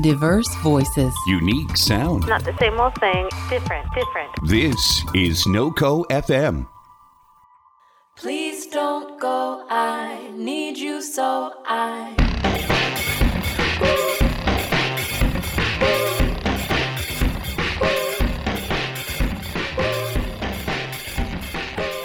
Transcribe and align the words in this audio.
Diverse 0.00 0.54
voices. 0.62 1.14
Unique 1.26 1.76
sound. 1.76 2.26
Not 2.26 2.44
the 2.44 2.56
same 2.58 2.78
old 2.78 2.94
thing. 3.00 3.28
Different, 3.48 3.86
different. 3.94 4.30
This 4.44 5.04
is 5.14 5.44
NoCo 5.46 6.04
FM. 6.06 6.66
Please 8.16 8.66
don't 8.66 9.20
go. 9.20 9.64
I 9.70 10.30
need 10.34 10.76
you 10.78 11.00
so 11.02 11.52
I. 11.66 12.14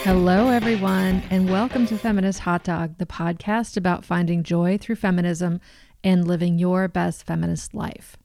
Hello, 0.03 0.49
everyone, 0.49 1.23
and 1.29 1.49
welcome 1.49 1.87
to 1.87 1.97
Feminist 1.97 2.39
Hot 2.39 2.63
Dog, 2.65 2.97
the 2.97 3.05
podcast 3.05 3.77
about 3.77 4.03
finding 4.03 4.43
joy 4.43 4.77
through 4.77 4.97
feminism 4.97 5.61
and 6.03 6.27
living 6.27 6.57
your 6.57 6.87
best 6.87 7.25
feminist 7.25 7.73
life. 7.73 8.17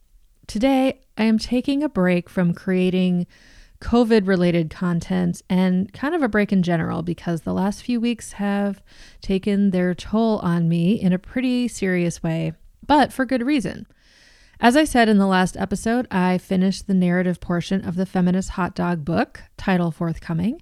Today, 0.47 1.01
I 1.17 1.25
am 1.25 1.39
taking 1.39 1.83
a 1.83 1.89
break 1.89 2.29
from 2.29 2.55
creating 2.55 3.27
COVID 3.81 4.27
related 4.27 4.71
content 4.71 5.43
and 5.49 5.93
kind 5.93 6.15
of 6.15 6.23
a 6.23 6.29
break 6.29 6.53
in 6.53 6.63
general 6.63 7.03
because 7.03 7.43
the 7.43 7.55
last 7.55 7.83
few 7.83 8.01
weeks 8.01 8.33
have 8.33 8.83
taken 9.21 9.71
their 9.71 9.95
toll 9.95 10.39
on 10.39 10.69
me 10.69 11.01
in 11.01 11.13
a 11.13 11.19
pretty 11.19 11.69
serious 11.69 12.23
way, 12.23 12.53
but 12.87 13.13
for 13.13 13.25
good 13.25 13.47
reason. 13.47 13.87
As 14.61 14.77
I 14.77 14.83
said 14.83 15.09
in 15.09 15.19
the 15.19 15.27
last 15.27 15.57
episode, 15.57 16.09
I 16.11 16.39
finished 16.39 16.87
the 16.87 16.95
narrative 16.95 17.41
portion 17.41 17.85
of 17.85 17.95
the 17.95 18.07
Feminist 18.07 18.51
Hot 18.51 18.75
Dog 18.75 19.05
book, 19.05 19.43
title 19.57 19.93
forthcoming. 19.93 20.61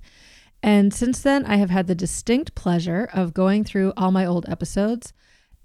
And 0.62 0.92
since 0.92 1.22
then, 1.22 1.46
I 1.46 1.56
have 1.56 1.70
had 1.70 1.86
the 1.86 1.94
distinct 1.94 2.54
pleasure 2.54 3.08
of 3.14 3.32
going 3.32 3.64
through 3.64 3.94
all 3.96 4.10
my 4.10 4.26
old 4.26 4.46
episodes 4.48 5.14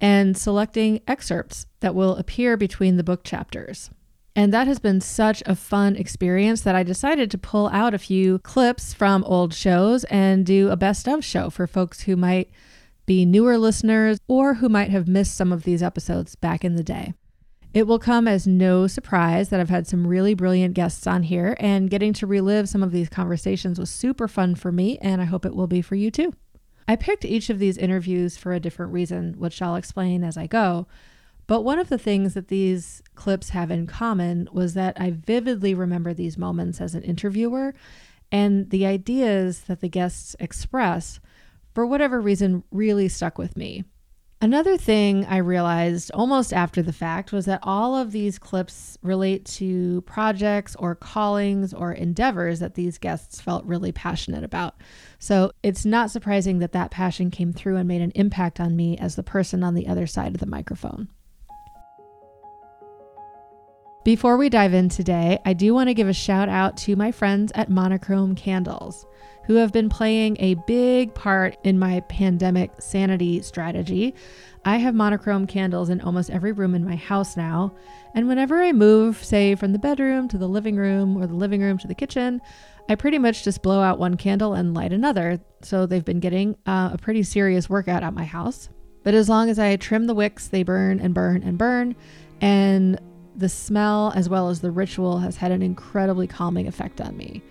and 0.01 0.35
selecting 0.35 0.99
excerpts 1.07 1.67
that 1.79 1.95
will 1.95 2.17
appear 2.17 2.57
between 2.57 2.97
the 2.97 3.03
book 3.03 3.23
chapters. 3.23 3.89
And 4.35 4.53
that 4.53 4.67
has 4.67 4.79
been 4.79 5.01
such 5.01 5.43
a 5.45 5.55
fun 5.55 5.95
experience 5.95 6.61
that 6.61 6.75
I 6.75 6.83
decided 6.83 7.29
to 7.31 7.37
pull 7.37 7.67
out 7.69 7.93
a 7.93 7.99
few 7.99 8.39
clips 8.39 8.93
from 8.93 9.23
old 9.25 9.53
shows 9.53 10.03
and 10.05 10.45
do 10.45 10.69
a 10.69 10.77
best 10.77 11.07
of 11.07 11.23
show 11.23 11.49
for 11.49 11.67
folks 11.67 12.01
who 12.01 12.15
might 12.15 12.49
be 13.05 13.25
newer 13.25 13.57
listeners 13.57 14.19
or 14.27 14.55
who 14.55 14.69
might 14.69 14.89
have 14.89 15.07
missed 15.07 15.35
some 15.35 15.51
of 15.51 15.63
these 15.63 15.83
episodes 15.83 16.35
back 16.35 16.63
in 16.63 16.75
the 16.75 16.83
day. 16.83 17.13
It 17.73 17.87
will 17.87 17.99
come 17.99 18.27
as 18.27 18.47
no 18.47 18.87
surprise 18.87 19.49
that 19.49 19.59
I've 19.59 19.69
had 19.69 19.87
some 19.87 20.07
really 20.07 20.33
brilliant 20.33 20.73
guests 20.73 21.07
on 21.07 21.23
here, 21.23 21.55
and 21.57 21.89
getting 21.89 22.11
to 22.13 22.27
relive 22.27 22.67
some 22.67 22.83
of 22.83 22.91
these 22.91 23.07
conversations 23.07 23.79
was 23.79 23.89
super 23.89 24.27
fun 24.27 24.55
for 24.55 24.73
me, 24.73 24.97
and 25.01 25.21
I 25.21 25.25
hope 25.25 25.45
it 25.45 25.55
will 25.55 25.67
be 25.67 25.81
for 25.81 25.95
you 25.95 26.11
too. 26.11 26.33
I 26.87 26.95
picked 26.95 27.25
each 27.25 27.49
of 27.49 27.59
these 27.59 27.77
interviews 27.77 28.37
for 28.37 28.53
a 28.53 28.59
different 28.59 28.91
reason, 28.93 29.35
which 29.37 29.61
I'll 29.61 29.75
explain 29.75 30.23
as 30.23 30.37
I 30.37 30.47
go. 30.47 30.87
But 31.47 31.61
one 31.61 31.79
of 31.79 31.89
the 31.89 31.97
things 31.97 32.33
that 32.33 32.47
these 32.47 33.01
clips 33.15 33.49
have 33.49 33.71
in 33.71 33.87
common 33.87 34.47
was 34.51 34.73
that 34.73 34.99
I 34.99 35.11
vividly 35.11 35.73
remember 35.73 36.13
these 36.13 36.37
moments 36.37 36.79
as 36.79 36.95
an 36.95 37.03
interviewer, 37.03 37.73
and 38.31 38.69
the 38.69 38.85
ideas 38.85 39.61
that 39.61 39.81
the 39.81 39.89
guests 39.89 40.35
express, 40.39 41.19
for 41.73 41.85
whatever 41.85 42.21
reason, 42.21 42.63
really 42.71 43.09
stuck 43.09 43.37
with 43.37 43.57
me. 43.57 43.83
Another 44.43 44.75
thing 44.75 45.23
I 45.25 45.37
realized 45.37 46.09
almost 46.15 46.51
after 46.51 46.81
the 46.81 46.91
fact 46.91 47.31
was 47.31 47.45
that 47.45 47.59
all 47.61 47.95
of 47.95 48.11
these 48.11 48.39
clips 48.39 48.97
relate 49.03 49.45
to 49.45 50.01
projects 50.01 50.75
or 50.77 50.95
callings 50.95 51.75
or 51.75 51.91
endeavors 51.91 52.59
that 52.59 52.73
these 52.73 52.97
guests 52.97 53.39
felt 53.39 53.63
really 53.65 53.91
passionate 53.91 54.43
about. 54.43 54.81
So 55.19 55.51
it's 55.61 55.85
not 55.85 56.09
surprising 56.09 56.57
that 56.57 56.71
that 56.71 56.89
passion 56.89 57.29
came 57.29 57.53
through 57.53 57.75
and 57.77 57.87
made 57.87 58.01
an 58.01 58.13
impact 58.15 58.59
on 58.59 58.75
me 58.75 58.97
as 58.97 59.15
the 59.15 59.21
person 59.21 59.63
on 59.63 59.75
the 59.75 59.85
other 59.85 60.07
side 60.07 60.33
of 60.33 60.39
the 60.39 60.47
microphone. 60.47 61.09
Before 64.03 64.35
we 64.35 64.49
dive 64.49 64.73
in 64.73 64.89
today, 64.89 65.39
I 65.45 65.53
do 65.53 65.75
want 65.75 65.89
to 65.89 65.93
give 65.93 66.07
a 66.07 66.13
shout 66.13 66.49
out 66.49 66.75
to 66.77 66.95
my 66.95 67.11
friends 67.11 67.51
at 67.53 67.69
Monochrome 67.69 68.33
Candles 68.33 69.05
who 69.45 69.55
have 69.55 69.71
been 69.71 69.89
playing 69.89 70.37
a 70.39 70.55
big 70.65 71.13
part 71.13 71.57
in 71.63 71.77
my 71.77 71.99
pandemic 72.01 72.71
sanity 72.79 73.41
strategy. 73.41 74.15
I 74.65 74.77
have 74.77 74.95
monochrome 74.95 75.47
candles 75.47 75.89
in 75.89 76.01
almost 76.01 76.29
every 76.29 76.51
room 76.51 76.75
in 76.75 76.85
my 76.85 76.95
house 76.95 77.35
now. 77.35 77.75
And 78.13 78.27
whenever 78.27 78.61
I 78.61 78.71
move, 78.71 79.23
say 79.23 79.55
from 79.55 79.73
the 79.73 79.79
bedroom 79.79 80.27
to 80.29 80.37
the 80.37 80.47
living 80.47 80.75
room 80.75 81.17
or 81.17 81.27
the 81.27 81.33
living 81.33 81.61
room 81.61 81.77
to 81.79 81.87
the 81.87 81.95
kitchen, 81.95 82.41
I 82.87 82.95
pretty 82.95 83.17
much 83.17 83.43
just 83.43 83.61
blow 83.61 83.81
out 83.81 83.99
one 83.99 84.17
candle 84.17 84.53
and 84.53 84.73
light 84.73 84.93
another. 84.93 85.39
So 85.63 85.85
they've 85.85 86.05
been 86.05 86.19
getting 86.19 86.55
uh, 86.65 86.91
a 86.93 86.97
pretty 86.97 87.23
serious 87.23 87.69
workout 87.69 88.03
at 88.03 88.13
my 88.13 88.25
house. 88.25 88.69
But 89.03 89.15
as 89.15 89.27
long 89.27 89.49
as 89.49 89.57
I 89.57 89.75
trim 89.75 90.05
the 90.05 90.15
wicks, 90.15 90.47
they 90.47 90.63
burn 90.63 90.99
and 90.99 91.13
burn 91.13 91.41
and 91.43 91.57
burn. 91.57 91.95
And 92.39 92.99
the 93.35 93.49
smell, 93.49 94.11
as 94.15 94.29
well 94.29 94.49
as 94.49 94.61
the 94.61 94.71
ritual, 94.71 95.19
has 95.19 95.37
had 95.37 95.51
an 95.51 95.61
incredibly 95.61 96.27
calming 96.27 96.67
effect 96.67 97.01
on 97.01 97.17
me. 97.17 97.41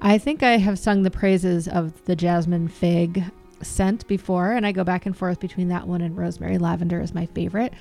I 0.00 0.18
think 0.18 0.42
I 0.42 0.58
have 0.58 0.78
sung 0.78 1.02
the 1.02 1.10
praises 1.10 1.66
of 1.66 2.04
the 2.04 2.14
jasmine 2.14 2.68
fig 2.68 3.24
scent 3.62 4.06
before, 4.06 4.52
and 4.52 4.66
I 4.66 4.72
go 4.72 4.84
back 4.84 5.06
and 5.06 5.16
forth 5.16 5.40
between 5.40 5.68
that 5.68 5.88
one 5.88 6.00
and 6.00 6.16
rosemary 6.16 6.58
lavender 6.58 7.00
is 7.00 7.14
my 7.14 7.26
favorite. 7.26 7.72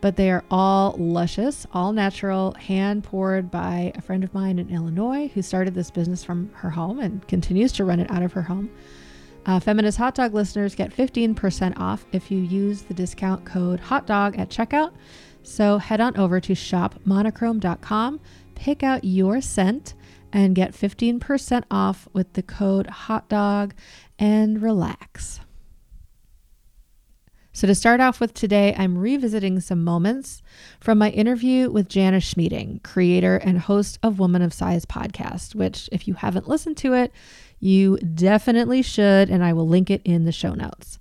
But 0.00 0.16
they 0.16 0.30
are 0.30 0.44
all 0.50 0.94
luscious, 0.98 1.66
all 1.72 1.94
natural, 1.94 2.52
hand 2.52 3.04
poured 3.04 3.50
by 3.50 3.92
a 3.94 4.02
friend 4.02 4.22
of 4.22 4.34
mine 4.34 4.58
in 4.58 4.68
Illinois 4.68 5.30
who 5.32 5.40
started 5.40 5.74
this 5.74 5.90
business 5.90 6.22
from 6.22 6.50
her 6.56 6.68
home 6.68 7.00
and 7.00 7.26
continues 7.26 7.72
to 7.72 7.86
run 7.86 8.00
it 8.00 8.10
out 8.10 8.22
of 8.22 8.34
her 8.34 8.42
home. 8.42 8.70
Uh, 9.46 9.60
Feminist 9.60 9.96
Hot 9.98 10.14
Dog 10.14 10.34
listeners 10.34 10.74
get 10.74 10.94
15% 10.94 11.78
off 11.78 12.04
if 12.12 12.30
you 12.30 12.38
use 12.38 12.82
the 12.82 12.94
discount 12.94 13.46
code 13.46 13.80
HOTDOG 13.80 14.38
at 14.38 14.50
checkout. 14.50 14.92
So 15.44 15.78
head 15.78 16.00
on 16.00 16.16
over 16.16 16.40
to 16.40 16.54
shopmonochrome.com, 16.54 18.20
pick 18.54 18.82
out 18.82 19.04
your 19.04 19.40
scent 19.40 19.94
and 20.32 20.54
get 20.54 20.72
15% 20.72 21.62
off 21.70 22.08
with 22.12 22.32
the 22.32 22.42
code 22.42 22.88
HOTDOG 22.88 23.72
and 24.18 24.60
relax. 24.60 25.40
So, 27.56 27.68
to 27.68 27.74
start 27.76 28.00
off 28.00 28.18
with 28.18 28.34
today, 28.34 28.74
I'm 28.76 28.98
revisiting 28.98 29.60
some 29.60 29.84
moments 29.84 30.42
from 30.80 30.98
my 30.98 31.10
interview 31.10 31.70
with 31.70 31.88
Jana 31.88 32.16
Schmieding, 32.16 32.82
creator 32.82 33.36
and 33.36 33.60
host 33.60 33.96
of 34.02 34.18
Woman 34.18 34.42
of 34.42 34.52
Size 34.52 34.84
podcast, 34.84 35.54
which, 35.54 35.88
if 35.92 36.08
you 36.08 36.14
haven't 36.14 36.48
listened 36.48 36.76
to 36.78 36.94
it, 36.94 37.12
you 37.60 37.96
definitely 37.98 38.82
should, 38.82 39.30
and 39.30 39.44
I 39.44 39.52
will 39.52 39.68
link 39.68 39.88
it 39.88 40.02
in 40.04 40.24
the 40.24 40.32
show 40.32 40.54
notes. 40.54 40.98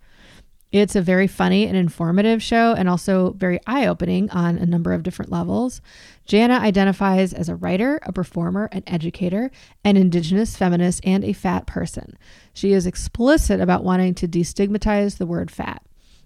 It's 0.73 0.95
a 0.95 1.03
very 1.03 1.27
funny 1.27 1.67
and 1.67 1.77
informative 1.77 2.41
show 2.41 2.73
and 2.73 2.89
also 2.89 3.33
very 3.33 3.59
eye 3.67 3.85
opening 3.85 4.27
on 4.31 4.57
a 4.57 4.65
number 4.65 4.91
of 4.91 5.03
different 5.03 5.31
levels. 5.31 5.81
Jana 6.25 6.55
identifies 6.55 7.31
as 7.31 7.47
a 7.47 7.55
writer, 7.55 7.99
a 8.01 8.11
performer, 8.11 8.69
an 8.71 8.81
educator, 8.87 9.51
an 9.83 9.97
Indigenous 9.97 10.57
feminist, 10.57 10.99
and 11.03 11.23
a 11.23 11.31
fat 11.31 11.67
person. 11.67 12.17
She 12.55 12.73
is 12.73 12.87
explicit 12.87 13.61
about 13.61 13.83
wanting 13.83 14.15
to 14.15 14.27
destigmatize 14.27 15.19
the 15.19 15.27
word 15.27 15.51
fat. 15.51 15.83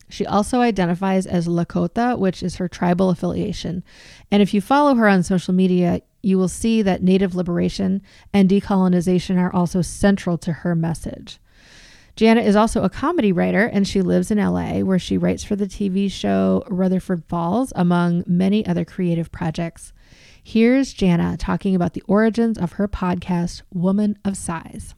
She 0.08 0.26
also 0.26 0.62
identifies 0.62 1.28
as 1.28 1.50
Lakota, 1.50 2.18
which 2.18 2.42
is 2.42 2.56
her 2.56 2.70
tribal 2.70 3.10
affiliation. 3.10 3.84
And 4.32 4.42
if 4.42 4.54
you 4.54 4.62
follow 4.62 4.96
her 4.96 5.10
on 5.10 5.24
social 5.24 5.54
media, 5.54 6.02
you 6.22 6.38
will 6.38 6.48
see 6.48 6.82
that 6.84 7.04
Native 7.04 7.36
liberation 7.36 8.02
and 8.32 8.50
decolonization 8.50 9.38
are 9.38 9.54
also 9.54 9.82
central 9.82 10.38
to 10.38 10.54
her 10.54 10.74
message. 10.74 11.38
Jana 12.18 12.42
is 12.42 12.56
also 12.56 12.82
a 12.82 12.90
comedy 12.90 13.32
writer 13.32 13.68
and 13.68 13.88
she 13.88 14.02
lives 14.02 14.32
in 14.32 14.40
LA 14.40 14.80
where 14.80 14.98
she 14.98 15.20
writes 15.20 15.44
for 15.44 15.56
the 15.56 15.68
TV 15.68 16.12
show 16.12 16.64
Rutherford 16.68 17.24
Falls, 17.26 17.72
among 17.76 18.24
many 18.26 18.66
other 18.66 18.84
creative 18.84 19.32
projects. 19.32 19.94
Here's 20.44 20.94
Jana 20.94 21.38
talking 21.38 21.76
about 21.76 21.94
the 21.94 22.02
origins 22.08 22.58
of 22.58 22.72
her 22.74 22.88
podcast, 22.88 23.62
Woman 23.72 24.18
of 24.26 24.36
Size. 24.36 24.96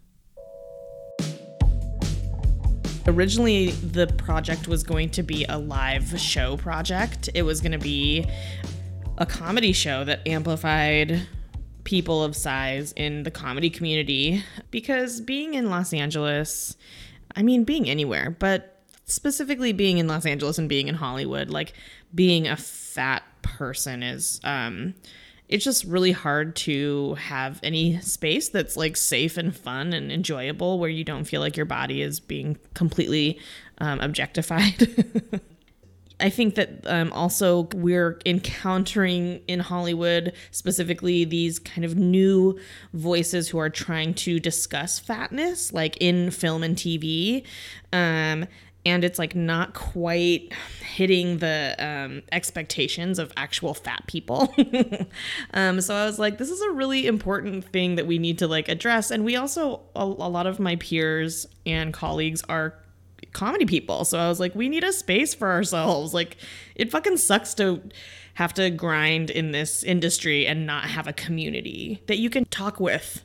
Originally, 3.05 3.71
the 3.71 4.07
project 4.07 4.69
was 4.69 4.83
going 4.83 5.09
to 5.09 5.21
be 5.21 5.43
a 5.49 5.57
live 5.57 6.17
show 6.17 6.55
project. 6.55 7.27
It 7.33 7.41
was 7.41 7.59
going 7.59 7.73
to 7.73 7.79
be 7.79 8.29
a 9.17 9.25
comedy 9.25 9.73
show 9.73 10.05
that 10.05 10.25
amplified 10.25 11.27
people 11.83 12.23
of 12.23 12.33
size 12.33 12.93
in 12.93 13.23
the 13.23 13.31
comedy 13.31 13.69
community 13.69 14.41
because 14.71 15.19
being 15.19 15.55
in 15.55 15.69
Los 15.69 15.91
Angeles 15.91 16.77
I 17.35 17.43
mean, 17.43 17.63
being 17.63 17.89
anywhere, 17.89 18.35
but 18.37 18.79
specifically 19.05 19.73
being 19.73 19.97
in 19.97 20.07
Los 20.07 20.25
Angeles 20.25 20.57
and 20.57 20.69
being 20.69 20.87
in 20.87 20.95
Hollywood, 20.95 21.49
like 21.49 21.73
being 22.13 22.47
a 22.47 22.57
fat 22.57 23.23
person 23.41 24.03
is, 24.03 24.39
um, 24.43 24.93
it's 25.47 25.63
just 25.63 25.83
really 25.85 26.11
hard 26.11 26.55
to 26.55 27.15
have 27.15 27.59
any 27.63 27.99
space 28.01 28.49
that's 28.49 28.77
like 28.77 28.95
safe 28.95 29.37
and 29.37 29.55
fun 29.55 29.93
and 29.93 30.11
enjoyable 30.11 30.79
where 30.79 30.89
you 30.89 31.03
don't 31.03 31.25
feel 31.25 31.41
like 31.41 31.57
your 31.57 31.65
body 31.65 32.01
is 32.01 32.19
being 32.19 32.57
completely 32.75 33.39
um, 33.79 33.99
objectified. 33.99 34.87
I 36.19 36.29
think 36.29 36.55
that 36.55 36.85
um, 36.85 37.11
also 37.13 37.69
we're 37.73 38.19
encountering 38.25 39.41
in 39.47 39.59
Hollywood 39.59 40.33
specifically 40.51 41.23
these 41.25 41.59
kind 41.59 41.85
of 41.85 41.95
new 41.95 42.59
voices 42.93 43.49
who 43.49 43.57
are 43.57 43.69
trying 43.69 44.13
to 44.15 44.39
discuss 44.39 44.99
fatness, 44.99 45.71
like 45.71 45.97
in 46.01 46.31
film 46.31 46.63
and 46.63 46.75
TV. 46.75 47.45
Um, 47.93 48.47
and 48.85 49.03
it's 49.03 49.19
like 49.19 49.35
not 49.35 49.73
quite 49.73 50.53
hitting 50.81 51.39
the 51.39 51.75
um, 51.79 52.23
expectations 52.31 53.19
of 53.19 53.31
actual 53.35 53.73
fat 53.73 54.03
people. 54.07 54.53
um, 55.53 55.81
so 55.81 55.95
I 55.95 56.05
was 56.05 56.17
like, 56.17 56.37
this 56.37 56.49
is 56.49 56.61
a 56.61 56.71
really 56.71 57.05
important 57.05 57.65
thing 57.65 57.95
that 57.95 58.07
we 58.07 58.17
need 58.17 58.39
to 58.39 58.47
like 58.47 58.69
address. 58.69 59.11
And 59.11 59.25
we 59.25 59.35
also, 59.35 59.81
a, 59.95 60.03
a 60.03 60.29
lot 60.29 60.47
of 60.47 60.59
my 60.59 60.77
peers 60.77 61.45
and 61.65 61.93
colleagues 61.93 62.41
are 62.47 62.75
comedy 63.33 63.65
people. 63.65 64.05
So 64.05 64.17
I 64.17 64.27
was 64.27 64.39
like, 64.39 64.55
we 64.55 64.69
need 64.69 64.83
a 64.83 64.93
space 64.93 65.33
for 65.33 65.51
ourselves. 65.51 66.13
Like, 66.13 66.37
it 66.75 66.91
fucking 66.91 67.17
sucks 67.17 67.53
to 67.55 67.81
have 68.35 68.53
to 68.53 68.69
grind 68.69 69.29
in 69.29 69.51
this 69.51 69.83
industry 69.83 70.47
and 70.47 70.65
not 70.65 70.85
have 70.85 71.07
a 71.07 71.13
community 71.13 72.01
that 72.07 72.19
you 72.19 72.29
can 72.29 72.45
talk 72.45 72.79
with 72.79 73.23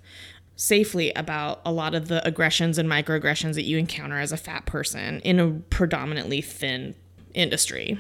safely 0.57 1.13
about 1.13 1.61
a 1.65 1.73
lot 1.73 1.95
of 1.95 2.09
the 2.09 2.27
aggressions 2.27 2.79
and 2.79 2.89
microaggressions 2.89 3.55
that 3.55 3.65
you 3.65 3.79
encounter 3.79 4.19
as 4.19 4.33
a 4.33 4.37
fat 4.37 4.67
person 4.67 5.21
in 5.21 5.41
a 5.41 5.51
predominantly 5.71 6.41
thin 6.41 6.95
industry. 7.33 7.99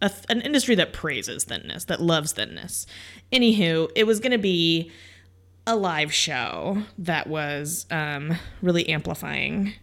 Th- 0.00 0.12
an 0.28 0.40
industry 0.40 0.74
that 0.74 0.92
praises 0.92 1.44
thinness, 1.44 1.84
that 1.84 2.00
loves 2.00 2.32
thinness. 2.32 2.86
Anywho, 3.30 3.90
it 3.94 4.04
was 4.04 4.20
going 4.20 4.32
to 4.32 4.38
be 4.38 4.90
a 5.66 5.76
live 5.76 6.12
show 6.12 6.82
that 6.98 7.28
was 7.28 7.86
um, 7.90 8.36
really 8.62 8.88
amplifying 8.88 9.74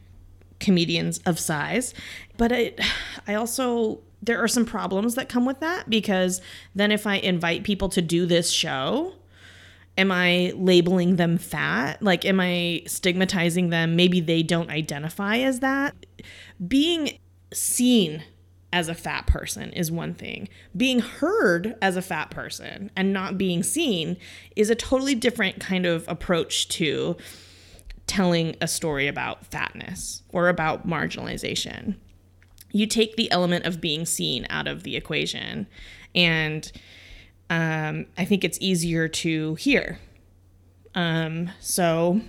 comedians 0.60 1.20
of 1.20 1.40
size. 1.40 1.94
But 2.38 2.52
it, 2.52 2.80
I 3.28 3.36
also, 3.36 4.02
there 4.22 4.42
are 4.44 4.48
some 4.48 4.66
problems 4.66 5.16
that 5.16 5.30
come 5.30 5.46
with 5.46 5.60
that 5.60 5.90
because 5.90 6.42
then 6.76 6.92
if 6.92 7.08
I 7.08 7.16
invite 7.16 7.64
people 7.64 7.90
to 7.90 8.02
do 8.02 8.26
this 8.26 8.52
show, 8.52 9.14
am 9.98 10.12
I 10.12 10.54
labeling 10.56 11.18
them 11.18 11.38
fat? 11.38 12.02
Like, 12.02 12.26
am 12.26 12.40
I 12.40 12.84
stigmatizing 12.88 13.70
them? 13.70 13.96
Maybe 13.96 14.22
they 14.22 14.44
don't 14.44 14.70
identify 14.70 15.38
as 15.38 15.60
that. 15.60 15.96
Being 16.66 17.20
seen 17.54 18.24
as 18.72 18.88
a 18.88 18.96
fat 18.96 19.28
person 19.28 19.74
is 19.74 19.92
one 19.92 20.14
thing. 20.14 20.48
Being 20.78 21.00
heard 21.00 21.76
as 21.82 21.98
a 21.98 22.02
fat 22.02 22.30
person 22.30 22.92
and 22.96 23.12
not 23.12 23.38
being 23.38 23.64
seen 23.64 24.18
is 24.56 24.70
a 24.70 24.76
totally 24.76 25.16
different 25.16 25.60
kind 25.60 25.86
of 25.86 26.08
approach 26.08 26.68
to 26.70 27.18
telling 28.10 28.56
a 28.60 28.68
story 28.68 29.08
about 29.08 29.46
fatness 29.46 30.24
or 30.30 30.50
about 30.50 30.88
marginalization. 30.88 31.96
You 32.72 32.88
take 32.88 33.16
the 33.16 33.32
element 33.32 33.66
of 33.66 33.80
being 33.80 34.06
seen 34.06 34.48
out 34.50 34.68
of 34.68 34.84
the 34.84 34.96
equation, 34.96 35.68
and 36.16 36.72
um, 37.52 38.08
I 38.18 38.26
think 38.26 38.44
it's 38.44 38.58
easier 38.60 39.08
to 39.08 39.56
hear. 39.56 40.00
Um, 40.96 41.52
so 41.60 42.20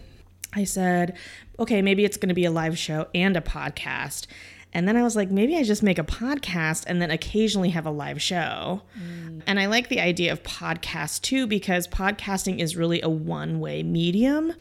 I 0.53 0.65
said, 0.65 1.17
okay, 1.59 1.81
maybe 1.81 2.05
it's 2.05 2.19
going 2.19 2.29
to 2.29 2.35
be 2.35 2.44
a 2.44 2.50
live 2.50 2.79
show 2.79 3.09
and 3.15 3.37
a 3.37 3.41
podcast. 3.41 4.26
And 4.73 4.87
then 4.87 4.97
I 4.97 5.03
was 5.03 5.17
like, 5.17 5.31
maybe 5.31 5.56
I 5.56 5.62
just 5.62 5.83
make 5.83 5.99
a 5.99 6.05
podcast 6.05 6.85
and 6.87 7.00
then 7.00 7.11
occasionally 7.11 7.71
have 7.71 7.87
a 7.87 7.91
live 7.91 8.21
show. 8.21 8.83
Mm. 8.99 9.43
And 9.47 9.59
I 9.59 9.67
like 9.67 9.88
the 9.88 10.00
idea 10.00 10.31
of 10.31 10.43
podcast 10.43 11.23
too, 11.23 11.47
because 11.47 11.88
podcasting 11.88 12.61
is 12.61 12.76
really 12.76 13.00
a 13.00 13.09
one 13.09 13.61
way 13.61 13.83
medium 13.83 14.55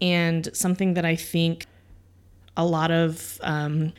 and 0.00 0.48
something 0.54 0.94
that 0.94 1.04
I 1.04 1.16
think 1.16 1.66
a 2.56 2.64
lot 2.64 2.90
of 2.90 3.38
um, 3.42 3.92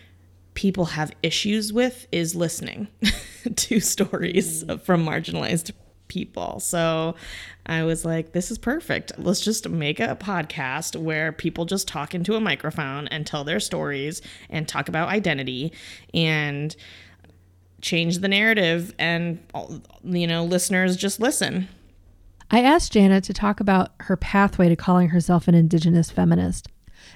people 0.53 0.85
have 0.85 1.11
issues 1.21 1.71
with 1.73 2.07
is 2.11 2.35
listening 2.35 2.87
to 3.55 3.79
stories 3.79 4.63
from 4.83 5.05
marginalized 5.05 5.71
people. 6.07 6.59
So 6.59 7.15
I 7.65 7.83
was 7.83 8.05
like, 8.05 8.31
this 8.31 8.51
is 8.51 8.57
perfect. 8.57 9.11
Let's 9.17 9.41
just 9.41 9.67
make 9.67 9.99
a 9.99 10.15
podcast 10.15 10.95
where 10.95 11.31
people 11.31 11.65
just 11.65 11.87
talk 11.87 12.13
into 12.13 12.35
a 12.35 12.39
microphone 12.39 13.07
and 13.07 13.25
tell 13.25 13.43
their 13.43 13.59
stories 13.59 14.21
and 14.49 14.67
talk 14.67 14.87
about 14.87 15.09
identity 15.09 15.73
and 16.13 16.75
change 17.81 18.19
the 18.19 18.27
narrative. 18.27 18.93
And, 18.99 19.39
you 20.03 20.27
know, 20.27 20.45
listeners 20.45 20.95
just 20.95 21.19
listen. 21.19 21.67
I 22.51 22.61
asked 22.61 22.93
Jana 22.93 23.21
to 23.21 23.33
talk 23.33 23.59
about 23.59 23.91
her 24.01 24.17
pathway 24.17 24.69
to 24.69 24.75
calling 24.75 25.09
herself 25.09 25.47
an 25.47 25.55
Indigenous 25.55 26.11
feminist. 26.11 26.67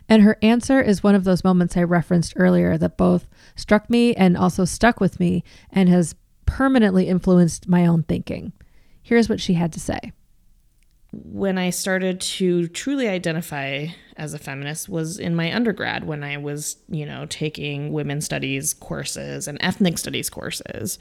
And 0.08 0.24
her 0.24 0.38
answer 0.42 0.82
is 0.82 1.04
one 1.04 1.16
of 1.16 1.24
those 1.24 1.44
moments 1.44 1.78
I 1.78 1.84
referenced 1.84 2.34
earlier 2.36 2.78
that 2.78 2.98
both 2.98 3.28
struck 3.56 3.90
me 3.90 4.16
and 4.16 4.36
also 4.36 4.66
stuck 4.66 5.00
with 5.00 5.20
me 5.20 5.44
and 5.72 5.88
has 5.90 6.16
permanently 6.46 7.08
influenced 7.08 7.68
my 7.68 7.86
own 7.86 8.04
thinking. 8.04 8.54
Here's 9.02 9.30
what 9.30 9.40
she 9.40 9.54
had 9.54 9.72
to 9.74 9.80
say. 9.80 10.14
When 11.12 11.58
I 11.58 11.72
started 11.72 12.22
to 12.22 12.68
truly 12.68 13.08
identify 13.08 13.88
as 14.16 14.34
a 14.34 14.40
feminist 14.40 14.90
was 14.90 15.18
in 15.18 15.36
my 15.36 15.56
undergrad 15.56 16.04
when 16.04 16.24
I 16.24 16.38
was, 16.38 16.78
you 16.88 17.06
know, 17.06 17.26
taking 17.30 17.92
women's 17.92 18.26
studies 18.26 18.74
courses 18.74 19.48
and 19.48 19.58
ethnic 19.62 19.98
studies 19.98 20.30
courses. 20.30 21.00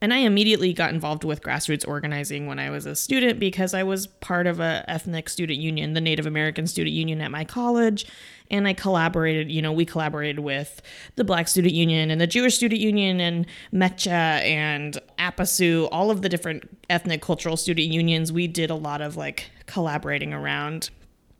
And 0.00 0.14
I 0.14 0.18
immediately 0.18 0.72
got 0.72 0.94
involved 0.94 1.24
with 1.24 1.42
grassroots 1.42 1.86
organizing 1.86 2.46
when 2.46 2.60
I 2.60 2.70
was 2.70 2.86
a 2.86 2.94
student 2.94 3.40
because 3.40 3.74
I 3.74 3.82
was 3.82 4.06
part 4.06 4.46
of 4.46 4.60
a 4.60 4.84
ethnic 4.86 5.28
student 5.28 5.58
union, 5.58 5.94
the 5.94 6.00
Native 6.00 6.26
American 6.26 6.68
Student 6.68 6.94
Union 6.94 7.20
at 7.20 7.32
my 7.32 7.44
college, 7.44 8.06
and 8.50 8.68
I 8.68 8.74
collaborated, 8.74 9.50
you 9.50 9.60
know, 9.60 9.72
we 9.72 9.84
collaborated 9.84 10.38
with 10.38 10.80
the 11.16 11.24
Black 11.24 11.48
Student 11.48 11.74
Union 11.74 12.10
and 12.10 12.20
the 12.20 12.26
Jewish 12.26 12.54
Student 12.54 12.80
Union 12.80 13.20
and 13.20 13.46
MECHA 13.72 14.08
and 14.08 14.98
APASU, 15.18 15.88
all 15.90 16.10
of 16.10 16.22
the 16.22 16.28
different 16.28 16.68
ethnic 16.88 17.20
cultural 17.20 17.56
student 17.56 17.88
unions. 17.88 18.32
We 18.32 18.46
did 18.46 18.70
a 18.70 18.76
lot 18.76 19.00
of 19.00 19.16
like 19.16 19.50
collaborating 19.66 20.32
around 20.32 20.90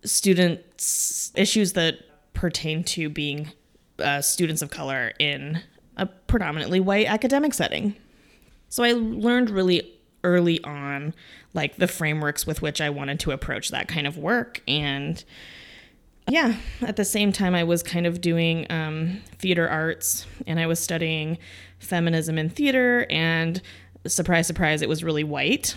students 0.05 1.33
issues 1.35 1.75
that 1.75 1.99
pertain 2.35 2.85
to 2.85 3.09
being 3.09 3.53
uh, 3.99 4.21
students 4.21 4.63
of 4.63 4.71
color 4.71 5.13
in 5.19 5.61
a 5.97 6.07
predominantly 6.07 6.81
white 6.81 7.07
academic 7.07 7.55
setting. 7.55 7.95
So 8.69 8.85
I 8.85 8.93
learned 8.93 9.51
really 9.51 9.95
early 10.25 10.63
on 10.65 11.15
like 11.55 11.77
the 11.77 11.89
frameworks 11.89 12.47
with 12.47 12.61
which 12.61 12.81
I 12.81 12.91
wanted 12.91 13.21
to 13.21 13.31
approach 13.31 13.71
that 13.71 13.89
kind 13.89 14.07
of 14.07 14.19
work 14.19 14.63
and 14.67 15.25
yeah, 16.31 16.57
at 16.83 16.97
the 16.97 17.05
same 17.05 17.33
time, 17.33 17.55
I 17.55 17.65
was 17.65 17.83
kind 17.83 18.07
of 18.07 18.21
doing 18.21 18.67
um, 18.71 19.23
theater 19.39 19.69
arts 19.69 20.27
and 20.47 20.61
I 20.61 20.67
was 20.67 20.79
studying 20.79 21.39
feminism 21.79 22.39
in 22.39 22.51
theater. 22.51 23.07
And 23.09 23.61
surprise, 24.07 24.47
surprise, 24.47 24.83
it 24.83 24.89
was 24.89 25.03
really 25.03 25.25
white. 25.25 25.75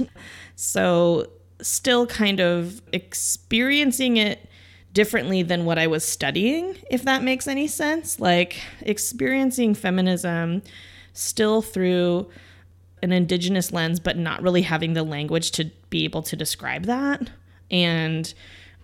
So, 0.56 1.28
still 1.62 2.06
kind 2.06 2.40
of 2.40 2.82
experiencing 2.92 4.18
it 4.18 4.48
differently 4.94 5.42
than 5.42 5.66
what 5.66 5.80
I 5.80 5.88
was 5.88 6.04
studying, 6.04 6.76
if 6.92 7.04
that 7.04 7.24
makes 7.24 7.48
any 7.48 7.68
sense. 7.68 8.20
Like, 8.20 8.60
experiencing 8.82 9.74
feminism 9.74 10.62
still 11.14 11.64
through 11.64 12.30
an 13.02 13.12
indigenous 13.12 13.72
lens, 13.72 14.00
but 14.00 14.18
not 14.18 14.42
really 14.42 14.62
having 14.62 14.94
the 14.94 15.04
language 15.04 15.52
to 15.52 15.72
be 15.90 16.04
able 16.04 16.22
to 16.24 16.36
describe 16.36 16.86
that. 16.86 17.30
And 17.70 18.34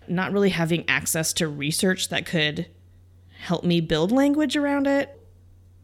not 0.08 0.32
really 0.32 0.50
having 0.50 0.88
access 0.88 1.34
to 1.34 1.48
research 1.48 2.10
that 2.10 2.26
could 2.26 2.68
help 3.40 3.64
me 3.64 3.82
build 3.82 4.12
language 4.12 4.56
around 4.56 4.88
it. 4.88 5.14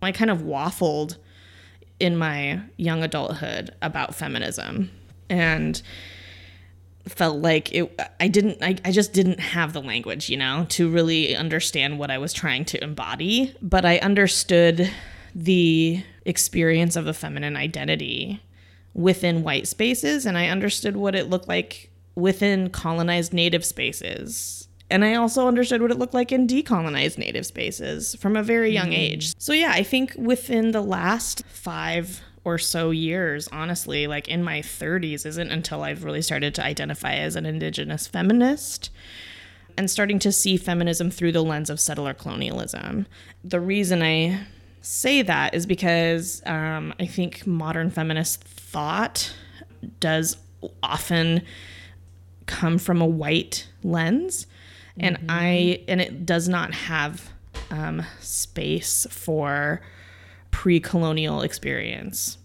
I 0.02 0.12
kind 0.12 0.32
of 0.32 0.40
waffled 0.40 1.18
in 2.00 2.18
my 2.18 2.62
young 2.78 3.04
adulthood 3.04 3.72
about 3.82 4.16
feminism 4.16 4.92
and 5.30 5.82
felt 7.08 7.42
like 7.42 7.74
it 7.74 8.00
I 8.20 8.28
didn't 8.28 8.60
I, 8.62 8.78
I 8.86 8.92
just 8.92 9.14
didn't 9.14 9.40
have 9.40 9.74
the 9.74 9.82
language, 9.82 10.30
you 10.30 10.38
know, 10.38 10.66
to 10.70 10.90
really 10.90 11.36
understand 11.36 12.00
what 12.00 12.12
I 12.12 12.18
was 12.18 12.34
trying 12.34 12.66
to 12.66 12.84
embody, 12.84 13.56
but 13.62 13.86
I 13.86 13.98
understood 13.98 14.90
the 15.36 16.04
experience 16.26 16.96
of 16.96 17.06
the 17.06 17.14
feminine 17.14 17.58
identity 17.58 18.42
within 18.94 19.44
white 19.44 19.68
spaces 19.68 20.26
and 20.26 20.38
I 20.38 20.48
understood 20.48 20.96
what 20.96 21.16
it 21.16 21.30
looked 21.30 21.48
like 21.48 21.90
within 22.16 22.70
colonized 22.70 23.34
native 23.34 23.66
spaces. 23.66 24.68
And 24.90 25.04
I 25.04 25.16
also 25.16 25.48
understood 25.48 25.82
what 25.82 25.92
it 25.92 25.98
looked 25.98 26.14
like 26.14 26.32
in 26.32 26.46
decolonized 26.46 27.18
native 27.18 27.46
spaces 27.46 28.16
from 28.16 28.36
a 28.36 28.44
very 28.44 28.72
young 28.72 28.90
mm. 28.90 28.98
age. 28.98 29.34
So, 29.40 29.54
yeah, 29.54 29.72
I 29.72 29.82
think 29.82 30.14
within 30.18 30.72
the 30.72 30.82
last 30.82 31.44
five 31.48 32.22
or 32.44 32.58
so 32.58 32.92
years, 32.92 33.48
honestly, 33.52 34.06
like 34.06 34.28
in 34.28 34.44
my 34.44 34.60
30s, 34.60 35.26
isn't 35.26 35.52
until 35.52 35.82
I've 35.82 36.04
really 36.04 36.22
started 36.22 36.54
to 36.56 36.64
identify 36.64 37.16
as 37.16 37.36
an 37.36 37.46
indigenous 37.46 38.06
feminist 38.06 38.92
and 39.78 39.90
starting 39.90 40.20
to 40.20 40.32
see 40.32 40.58
feminism 40.58 41.10
through 41.10 41.32
the 41.32 41.42
lens 41.42 41.70
of 41.70 41.80
settler 41.80 42.14
colonialism. 42.14 43.08
The 43.44 43.62
reason 43.62 44.04
I 44.04 44.46
say 44.84 45.22
that 45.22 45.56
is 45.56 45.66
because 45.66 46.44
um, 46.46 46.94
I 47.00 47.06
think 47.06 47.48
modern 47.48 47.90
feminist 47.90 48.44
thought 48.44 49.34
does 50.00 50.38
often 50.84 51.42
come 52.46 52.78
from 52.78 53.02
a 53.02 53.06
white 53.06 53.68
lens 53.84 54.48
and 55.00 55.18
mm-hmm. 55.18 55.28
i 55.30 55.84
and 55.88 56.02
it 56.02 56.26
does 56.26 56.48
not 56.48 56.74
have 56.74 57.32
um, 57.72 58.04
space 58.20 59.08
for 59.10 59.82
pre-colonial 60.52 61.42
experience 61.42 62.38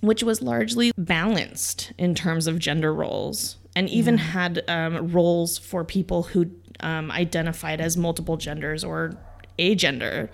which 0.00 0.22
was 0.22 0.40
largely 0.40 0.92
balanced 0.96 1.92
in 1.98 2.14
terms 2.14 2.46
of 2.46 2.58
gender 2.58 2.92
roles 2.92 3.56
and 3.76 3.88
even 3.90 4.16
yeah. 4.16 4.24
had 4.24 4.64
um, 4.68 5.12
roles 5.12 5.58
for 5.58 5.84
people 5.84 6.24
who 6.24 6.50
um, 6.80 7.10
identified 7.10 7.80
as 7.80 7.96
multiple 7.96 8.36
genders 8.36 8.82
or 8.82 9.14
agender 9.58 10.28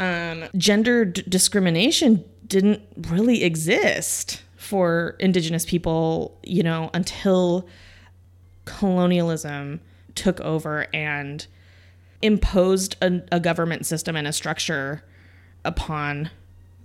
Um, 0.00 0.44
gender 0.56 1.04
d- 1.04 1.22
discrimination 1.28 2.24
didn't 2.46 2.82
really 3.08 3.44
exist 3.44 4.42
for 4.56 5.14
indigenous 5.20 5.64
people, 5.64 6.36
you 6.42 6.62
know, 6.62 6.90
until 6.94 7.68
colonialism 8.64 9.80
took 10.14 10.40
over 10.40 10.86
and 10.94 11.46
imposed 12.22 12.96
a, 13.02 13.22
a 13.32 13.40
government 13.40 13.86
system 13.86 14.16
and 14.16 14.26
a 14.26 14.32
structure 14.32 15.02
upon 15.64 16.30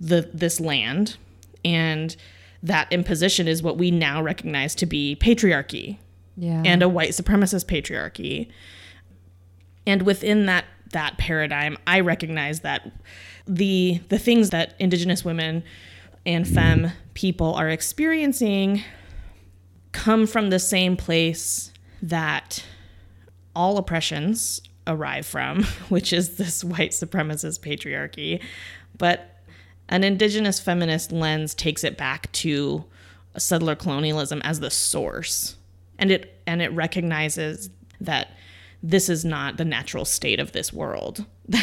the 0.00 0.30
this 0.32 0.60
land 0.60 1.16
and 1.64 2.16
that 2.62 2.90
imposition 2.92 3.46
is 3.48 3.62
what 3.62 3.76
we 3.78 3.90
now 3.90 4.22
recognize 4.22 4.74
to 4.74 4.86
be 4.86 5.16
patriarchy 5.20 5.98
Yeah. 6.36 6.62
and 6.64 6.82
a 6.82 6.88
white 6.88 7.10
supremacist 7.10 7.66
patriarchy. 7.66 8.48
And 9.86 10.02
within 10.02 10.46
that 10.46 10.64
that 10.92 11.18
paradigm, 11.18 11.76
I 11.86 12.00
recognize 12.00 12.60
that 12.60 12.90
the 13.46 14.00
the 14.08 14.18
things 14.18 14.50
that 14.50 14.74
indigenous 14.78 15.24
women 15.24 15.62
and 16.24 16.46
femme 16.46 16.92
people 17.14 17.54
are 17.54 17.68
experiencing 17.68 18.82
come 19.92 20.26
from 20.26 20.50
the 20.50 20.58
same 20.58 20.96
place 20.96 21.72
that 22.02 22.64
all 23.54 23.78
oppressions 23.78 24.60
arrive 24.86 25.26
from, 25.26 25.62
which 25.88 26.12
is 26.12 26.36
this 26.36 26.62
white 26.62 26.90
supremacist 26.90 27.60
patriarchy. 27.60 28.42
But 28.98 29.40
an 29.88 30.04
indigenous 30.04 30.60
feminist 30.60 31.12
lens 31.12 31.54
takes 31.54 31.84
it 31.84 31.96
back 31.96 32.30
to 32.32 32.84
settler 33.38 33.74
colonialism 33.74 34.40
as 34.42 34.60
the 34.60 34.70
source. 34.70 35.56
And 35.98 36.10
it 36.10 36.40
and 36.46 36.60
it 36.60 36.72
recognizes 36.72 37.70
that 38.00 38.32
this 38.90 39.08
is 39.08 39.24
not 39.24 39.56
the 39.56 39.64
natural 39.64 40.04
state 40.04 40.38
of 40.38 40.52
this 40.52 40.72
world 40.72 41.24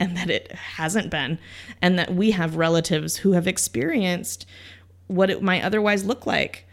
and 0.00 0.16
that 0.16 0.30
it 0.30 0.50
hasn't 0.52 1.10
been 1.10 1.38
and 1.82 1.98
that 1.98 2.14
we 2.14 2.30
have 2.30 2.56
relatives 2.56 3.18
who 3.18 3.32
have 3.32 3.46
experienced 3.46 4.46
what 5.06 5.28
it 5.30 5.42
might 5.42 5.62
otherwise 5.62 6.04
look 6.04 6.26
like. 6.26 6.66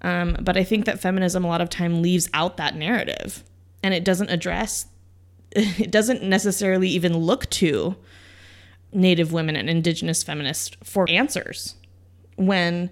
Um, 0.00 0.36
but 0.40 0.56
i 0.56 0.62
think 0.62 0.84
that 0.84 1.00
feminism 1.00 1.44
a 1.44 1.48
lot 1.48 1.60
of 1.60 1.70
time 1.70 2.02
leaves 2.02 2.30
out 2.32 2.56
that 2.56 2.76
narrative 2.76 3.42
and 3.82 3.92
it 3.92 4.04
doesn't 4.04 4.30
address 4.30 4.86
it 5.50 5.90
doesn't 5.90 6.22
necessarily 6.22 6.88
even 6.88 7.16
look 7.16 7.50
to 7.50 7.96
native 8.92 9.32
women 9.32 9.56
and 9.56 9.68
indigenous 9.68 10.22
feminists 10.22 10.76
for 10.84 11.04
answers 11.10 11.74
when 12.36 12.90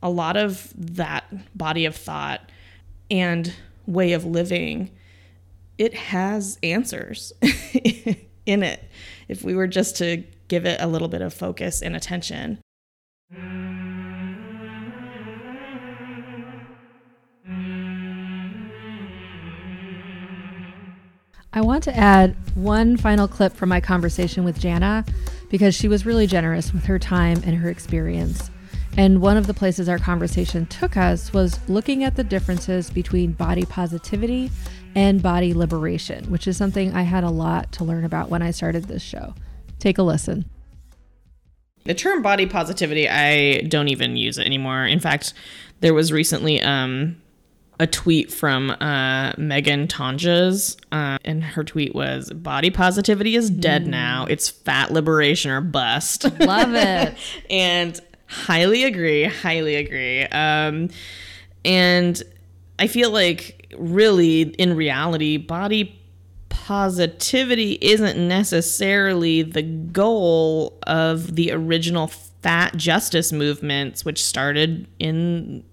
a 0.00 0.08
lot 0.08 0.36
of 0.36 0.72
that 0.76 1.58
body 1.58 1.84
of 1.84 1.96
thought 1.96 2.52
and 3.10 3.52
way 3.86 4.12
of 4.12 4.24
living 4.24 4.90
it 5.78 5.94
has 5.94 6.58
answers 6.62 7.32
in 8.46 8.62
it 8.62 8.82
if 9.28 9.42
we 9.42 9.54
were 9.54 9.66
just 9.66 9.96
to 9.96 10.22
give 10.48 10.66
it 10.66 10.80
a 10.80 10.86
little 10.86 11.08
bit 11.08 11.22
of 11.22 11.32
focus 11.32 11.80
and 11.80 11.96
attention 11.96 12.58
I 21.50 21.60
want 21.62 21.82
to 21.84 21.96
add 21.96 22.36
one 22.54 22.96
final 22.96 23.26
clip 23.26 23.54
from 23.54 23.70
my 23.70 23.80
conversation 23.80 24.44
with 24.44 24.60
Jana 24.60 25.04
because 25.48 25.74
she 25.74 25.88
was 25.88 26.04
really 26.04 26.26
generous 26.26 26.72
with 26.72 26.84
her 26.84 26.98
time 26.98 27.40
and 27.44 27.56
her 27.56 27.70
experience. 27.70 28.50
And 28.96 29.20
one 29.20 29.36
of 29.36 29.46
the 29.46 29.54
places 29.54 29.88
our 29.88 29.98
conversation 29.98 30.66
took 30.66 30.96
us 30.96 31.32
was 31.32 31.58
looking 31.68 32.04
at 32.04 32.16
the 32.16 32.24
differences 32.24 32.90
between 32.90 33.32
body 33.32 33.64
positivity 33.64 34.50
and 34.98 35.22
body 35.22 35.54
liberation, 35.54 36.28
which 36.28 36.48
is 36.48 36.56
something 36.56 36.92
I 36.92 37.02
had 37.02 37.22
a 37.22 37.30
lot 37.30 37.70
to 37.74 37.84
learn 37.84 38.04
about 38.04 38.30
when 38.30 38.42
I 38.42 38.50
started 38.50 38.84
this 38.84 39.00
show. 39.00 39.32
Take 39.78 39.96
a 39.96 40.02
listen. 40.02 40.44
the 41.84 41.94
term 41.94 42.20
body 42.20 42.44
positivity 42.46 43.08
i 43.08 43.60
don't 43.68 43.88
even 43.88 44.16
use 44.16 44.36
it 44.36 44.44
anymore 44.44 44.84
in 44.84 44.98
fact 45.00 45.32
there 45.80 45.94
was 45.94 46.12
recently 46.12 46.60
um 46.60 47.16
a 47.80 47.86
tweet 47.86 48.32
from 48.32 48.70
uh, 48.70 49.32
Megan 49.38 49.86
Tonjes, 49.86 50.76
uh, 50.90 51.18
and 51.24 51.44
her 51.44 51.62
tweet 51.62 51.94
was 51.94 52.28
"Body 52.32 52.70
positivity 52.70 53.36
is 53.36 53.50
dead 53.50 53.86
now. 53.86 54.26
It's 54.28 54.48
fat 54.48 54.90
liberation 54.90 55.52
or 55.52 55.60
bust." 55.60 56.24
Love 56.40 56.74
it. 56.74 57.14
and 57.50 58.00
highly 58.26 58.82
agree 58.82 59.24
highly 59.24 59.76
agree 59.76 60.22
um 60.24 60.90
and 61.64 62.22
i 62.78 62.86
feel 62.86 63.10
like 63.10 63.57
really 63.76 64.42
in 64.42 64.74
reality 64.74 65.36
body 65.36 65.94
positivity 66.48 67.78
isn't 67.80 68.28
necessarily 68.28 69.42
the 69.42 69.62
goal 69.62 70.78
of 70.84 71.34
the 71.34 71.52
original 71.52 72.06
fat 72.08 72.76
justice 72.76 73.32
movements 73.32 74.04
which 74.04 74.22
started 74.22 74.86
in 74.98 75.64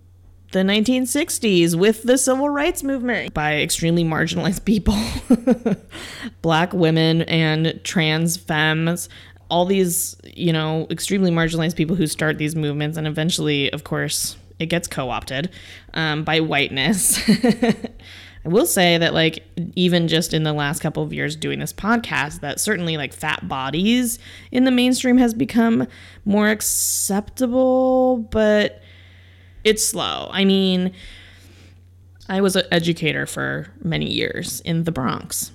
the 0.51 0.59
1960s 0.59 1.75
with 1.75 2.03
the 2.03 2.17
civil 2.17 2.49
rights 2.49 2.81
movement 2.81 3.33
by 3.33 3.57
extremely 3.57 4.03
marginalized 4.03 4.63
people 4.63 4.95
black 6.41 6.71
women 6.73 7.23
and 7.23 7.79
trans 7.83 8.37
femmes 8.37 9.09
all 9.49 9.65
these 9.65 10.15
you 10.23 10.53
know 10.53 10.87
extremely 10.89 11.29
marginalized 11.31 11.75
people 11.75 11.95
who 11.95 12.07
start 12.07 12.37
these 12.37 12.55
movements 12.55 12.97
and 12.97 13.05
eventually 13.05 13.71
of 13.71 13.83
course 13.83 14.37
it 14.59 14.67
gets 14.67 14.87
co-opted 14.87 15.49
um, 15.93 16.23
by 16.23 16.39
whiteness 16.39 17.19
i 17.29 17.75
will 18.45 18.65
say 18.65 18.97
that 18.97 19.13
like 19.13 19.43
even 19.75 20.07
just 20.07 20.33
in 20.33 20.43
the 20.43 20.53
last 20.53 20.81
couple 20.81 21.03
of 21.03 21.13
years 21.13 21.35
doing 21.35 21.59
this 21.59 21.73
podcast 21.73 22.39
that 22.41 22.59
certainly 22.59 22.97
like 22.97 23.13
fat 23.13 23.47
bodies 23.47 24.19
in 24.51 24.63
the 24.63 24.71
mainstream 24.71 25.17
has 25.17 25.33
become 25.33 25.87
more 26.25 26.49
acceptable 26.49 28.17
but 28.31 28.81
it's 29.63 29.85
slow 29.85 30.29
i 30.31 30.45
mean 30.45 30.91
i 32.29 32.39
was 32.41 32.55
an 32.55 32.65
educator 32.71 33.25
for 33.25 33.67
many 33.83 34.09
years 34.09 34.61
in 34.61 34.83
the 34.83 34.91
bronx 34.91 35.51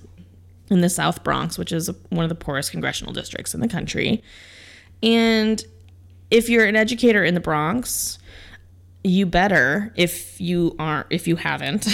in 0.70 0.80
the 0.80 0.88
South 0.88 1.22
Bronx, 1.24 1.58
which 1.58 1.72
is 1.72 1.90
one 2.08 2.24
of 2.24 2.28
the 2.28 2.34
poorest 2.34 2.70
congressional 2.70 3.12
districts 3.12 3.54
in 3.54 3.60
the 3.60 3.68
country. 3.68 4.22
And 5.02 5.62
if 6.30 6.48
you're 6.48 6.64
an 6.64 6.76
educator 6.76 7.24
in 7.24 7.34
the 7.34 7.40
Bronx, 7.40 8.18
you 9.02 9.24
better 9.24 9.92
if 9.96 10.38
you 10.40 10.76
aren't 10.78 11.06
if 11.10 11.26
you 11.26 11.36
haven't 11.36 11.88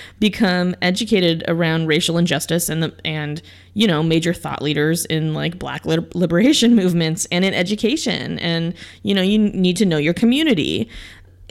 become 0.18 0.74
educated 0.80 1.44
around 1.48 1.86
racial 1.86 2.16
injustice 2.16 2.70
and 2.70 2.82
the 2.82 2.94
and 3.04 3.42
you 3.74 3.86
know 3.86 4.02
major 4.02 4.32
thought 4.32 4.62
leaders 4.62 5.04
in 5.06 5.34
like 5.34 5.58
black 5.58 5.84
liberation 5.84 6.74
movements 6.76 7.26
and 7.30 7.44
in 7.44 7.52
education. 7.52 8.38
And 8.38 8.74
you 9.02 9.14
know 9.14 9.22
you 9.22 9.38
need 9.38 9.76
to 9.78 9.86
know 9.86 9.98
your 9.98 10.14
community. 10.14 10.88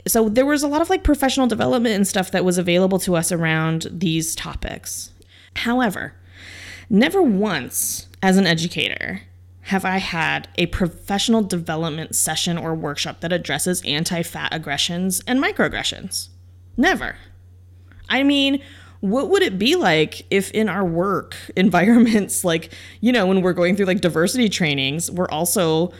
So 0.06 0.28
there 0.28 0.44
was 0.44 0.62
a 0.62 0.68
lot 0.68 0.82
of 0.82 0.90
like 0.90 1.02
professional 1.02 1.46
development 1.46 1.94
and 1.94 2.06
stuff 2.06 2.30
that 2.32 2.44
was 2.44 2.58
available 2.58 2.98
to 3.00 3.16
us 3.16 3.32
around 3.32 3.86
these 3.90 4.34
topics. 4.34 5.12
However 5.56 6.14
Never 6.90 7.22
once, 7.22 8.08
as 8.22 8.36
an 8.36 8.46
educator, 8.46 9.22
have 9.64 9.84
I 9.84 9.98
had 9.98 10.48
a 10.58 10.66
professional 10.66 11.42
development 11.42 12.14
session 12.14 12.58
or 12.58 12.74
workshop 12.74 13.20
that 13.20 13.32
addresses 13.32 13.82
anti 13.84 14.22
fat 14.22 14.52
aggressions 14.52 15.22
and 15.26 15.42
microaggressions. 15.42 16.28
Never. 16.76 17.16
I 18.08 18.22
mean, 18.22 18.62
what 19.00 19.30
would 19.30 19.42
it 19.42 19.58
be 19.58 19.74
like 19.74 20.26
if 20.30 20.50
in 20.50 20.68
our 20.68 20.84
work 20.84 21.36
environments, 21.56 22.44
like, 22.44 22.72
you 23.00 23.10
know, 23.10 23.26
when 23.26 23.40
we're 23.40 23.54
going 23.54 23.76
through 23.76 23.86
like 23.86 24.00
diversity 24.00 24.48
trainings, 24.48 25.10
we're 25.10 25.28
also 25.28 25.92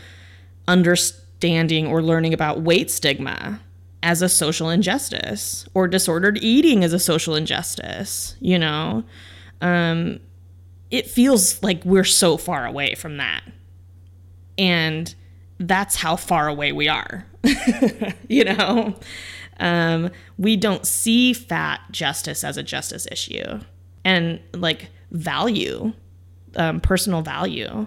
understanding 0.69 1.87
or 1.87 2.03
learning 2.03 2.35
about 2.35 2.61
weight 2.61 2.91
stigma 2.91 3.61
as 4.03 4.21
a 4.21 4.29
social 4.29 4.69
injustice 4.69 5.67
or 5.73 5.89
disordered 5.89 6.37
eating 6.43 6.85
as 6.85 6.93
a 6.93 6.99
social 6.99 7.35
injustice, 7.35 8.37
you 8.41 8.59
know? 8.59 9.03
Um, 9.63 10.21
it 10.91 11.07
feels 11.07 11.63
like 11.63 11.83
we're 11.87 12.05
so 12.05 12.37
far 12.37 12.67
away 12.67 12.95
from 12.95 13.17
that. 13.17 13.43
And 14.59 15.15
that's 15.59 15.97
how 15.97 16.17
far 16.17 16.49
away 16.49 16.73
we 16.73 16.89
are. 16.89 17.27
you 18.29 18.45
know, 18.45 18.95
um, 19.61 20.11
we 20.39 20.57
don't 20.57 20.87
see 20.87 21.33
fat 21.33 21.81
justice 21.91 22.45
as 22.45 22.57
a 22.57 22.63
justice 22.63 23.07
issue 23.11 23.61
and 24.05 24.41
like 24.53 24.91
value, 25.11 25.93
um, 26.57 26.81
personal 26.81 27.23
value 27.23 27.87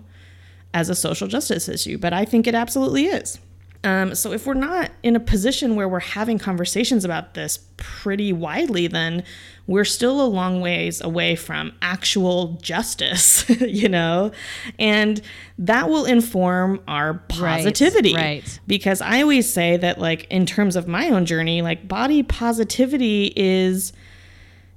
as 0.73 0.89
a 0.89 0.95
social 0.95 1.27
justice 1.27 1.67
issue. 1.67 1.97
But 1.97 2.13
I 2.13 2.25
think 2.25 2.47
it 2.47 2.55
absolutely 2.55 3.05
is. 3.05 3.39
Um, 3.87 4.15
so 4.15 4.33
if 4.33 4.45
we're 4.45 4.53
not 4.53 4.91
in 5.01 5.15
a 5.15 5.19
position 5.19 5.77
where 5.77 5.87
we're 5.87 6.01
having 6.01 6.37
conversations 6.37 7.05
about 7.05 7.35
this 7.35 7.59
pretty 7.77 8.33
widely, 8.33 8.87
then 8.87 9.23
we're 9.65 9.85
still 9.85 10.21
a 10.21 10.27
long 10.27 10.59
ways 10.59 10.99
away 10.99 11.37
from 11.37 11.71
actual 11.81 12.59
justice, 12.61 13.49
you 13.61 13.87
know? 13.87 14.31
And 14.77 15.21
that 15.57 15.89
will 15.89 16.03
inform 16.03 16.81
our 16.85 17.13
positivity. 17.29 18.13
right. 18.13 18.59
Because 18.67 18.99
I 18.99 19.21
always 19.21 19.51
say 19.51 19.77
that, 19.77 19.99
like, 19.99 20.25
in 20.25 20.45
terms 20.45 20.75
of 20.75 20.89
my 20.89 21.09
own 21.09 21.25
journey, 21.25 21.61
like, 21.61 21.87
body 21.87 22.23
positivity 22.23 23.31
is. 23.37 23.93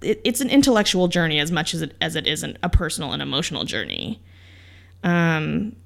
It, 0.02 0.19
it's 0.25 0.40
an 0.40 0.49
intellectual 0.49 1.09
journey 1.09 1.38
as 1.40 1.52
much 1.52 1.75
as 1.75 1.83
it 1.83 1.95
as 2.00 2.17
it 2.17 2.26
is 2.26 2.43
an, 2.43 2.57
a 2.62 2.71
personal 2.71 3.12
and 3.12 3.21
emotional 3.21 3.64
journey. 3.64 4.19
Um, 5.05 5.76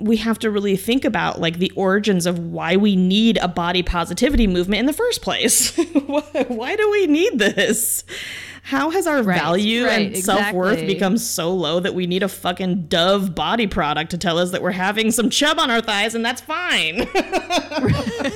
we 0.00 0.16
have 0.18 0.38
to 0.38 0.50
really 0.50 0.76
think 0.76 1.04
about 1.04 1.40
like 1.40 1.58
the 1.58 1.72
origins 1.74 2.26
of 2.26 2.38
why 2.38 2.76
we 2.76 2.94
need 2.94 3.36
a 3.38 3.48
body 3.48 3.82
positivity 3.82 4.46
movement 4.46 4.80
in 4.80 4.86
the 4.86 4.92
first 4.92 5.22
place. 5.22 5.76
why 6.06 6.76
do 6.76 6.90
we 6.90 7.06
need 7.06 7.38
this? 7.38 8.04
How 8.62 8.90
has 8.90 9.06
our 9.06 9.22
Right, 9.22 9.40
value 9.40 9.86
right, 9.86 10.08
and 10.08 10.16
self 10.16 10.52
worth 10.52 10.86
become 10.86 11.16
so 11.16 11.52
low 11.54 11.80
that 11.80 11.94
we 11.94 12.06
need 12.06 12.22
a 12.22 12.28
fucking 12.28 12.86
Dove 12.88 13.34
body 13.34 13.66
product 13.66 14.10
to 14.10 14.18
tell 14.18 14.38
us 14.38 14.50
that 14.50 14.62
we're 14.62 14.72
having 14.72 15.10
some 15.10 15.30
chub 15.30 15.58
on 15.58 15.70
our 15.70 15.80
thighs 15.80 16.14
and 16.14 16.24
that's 16.24 16.42
fine? 16.42 16.96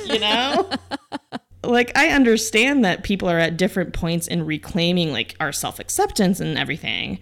you 0.05 0.19
know? 0.19 0.69
like 1.63 1.95
I 1.95 2.09
understand 2.09 2.83
that 2.83 3.03
people 3.03 3.29
are 3.29 3.39
at 3.39 3.57
different 3.57 3.93
points 3.93 4.27
in 4.27 4.45
reclaiming 4.45 5.11
like 5.11 5.35
our 5.39 5.51
self-acceptance 5.51 6.39
and 6.39 6.57
everything. 6.57 7.19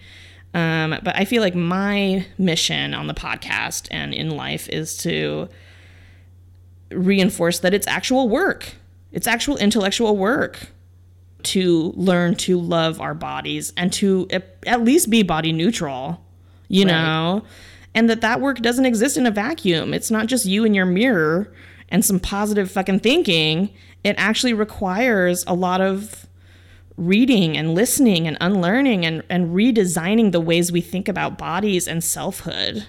Um, 0.54 0.98
but 1.04 1.16
I 1.16 1.26
feel 1.26 1.42
like 1.42 1.56
my 1.56 2.26
mission 2.38 2.94
on 2.94 3.08
the 3.08 3.14
podcast 3.14 3.88
and 3.90 4.14
in 4.14 4.32
life 4.32 4.68
is 4.70 4.98
to 4.98 5.48
reinforce 6.92 7.60
that 7.60 7.74
it's 7.74 7.88
actual 7.88 8.28
work. 8.28 8.74
It's 9.12 9.28
actual 9.28 9.58
intellectual 9.58 10.18
work 10.18 10.68
to 11.44 11.94
learn 11.96 12.36
to 12.36 12.60
love 12.60 13.00
our 13.02 13.14
bodies 13.14 13.74
and 13.78 13.92
to 13.94 14.28
at- 14.32 14.58
at 14.68 14.84
least 14.84 15.10
be 15.10 15.24
body 15.24 15.52
neutral, 15.52 16.22
you 16.68 16.86
know? 16.86 17.44
And 17.96 18.10
that 18.10 18.22
that 18.22 18.40
work 18.42 18.60
doesn't 18.60 18.86
exist 18.86 19.18
in 19.18 19.26
a 19.26 19.32
vacuum. 19.32 19.94
It's 19.94 20.12
not 20.12 20.28
just 20.28 20.46
you 20.46 20.64
and 20.66 20.76
your 20.76 20.86
mirror 20.86 21.52
and 21.90 22.06
some 22.06 22.20
positive 22.20 22.70
fucking 22.72 23.00
thinking. 23.00 23.70
It 24.04 24.16
actually 24.18 24.54
requires 24.54 25.44
a 25.48 25.54
lot 25.54 25.82
of 25.82 26.26
reading 26.98 27.58
and 27.58 27.74
listening 27.74 28.28
and 28.28 28.38
unlearning 28.42 29.06
and, 29.06 29.24
and 29.30 29.56
redesigning 29.56 30.32
the 30.32 30.40
ways 30.40 30.72
we 30.72 30.82
think 30.82 31.08
about 31.08 31.38
bodies 31.38 31.88
and 31.88 32.04
selfhood. 32.04 32.88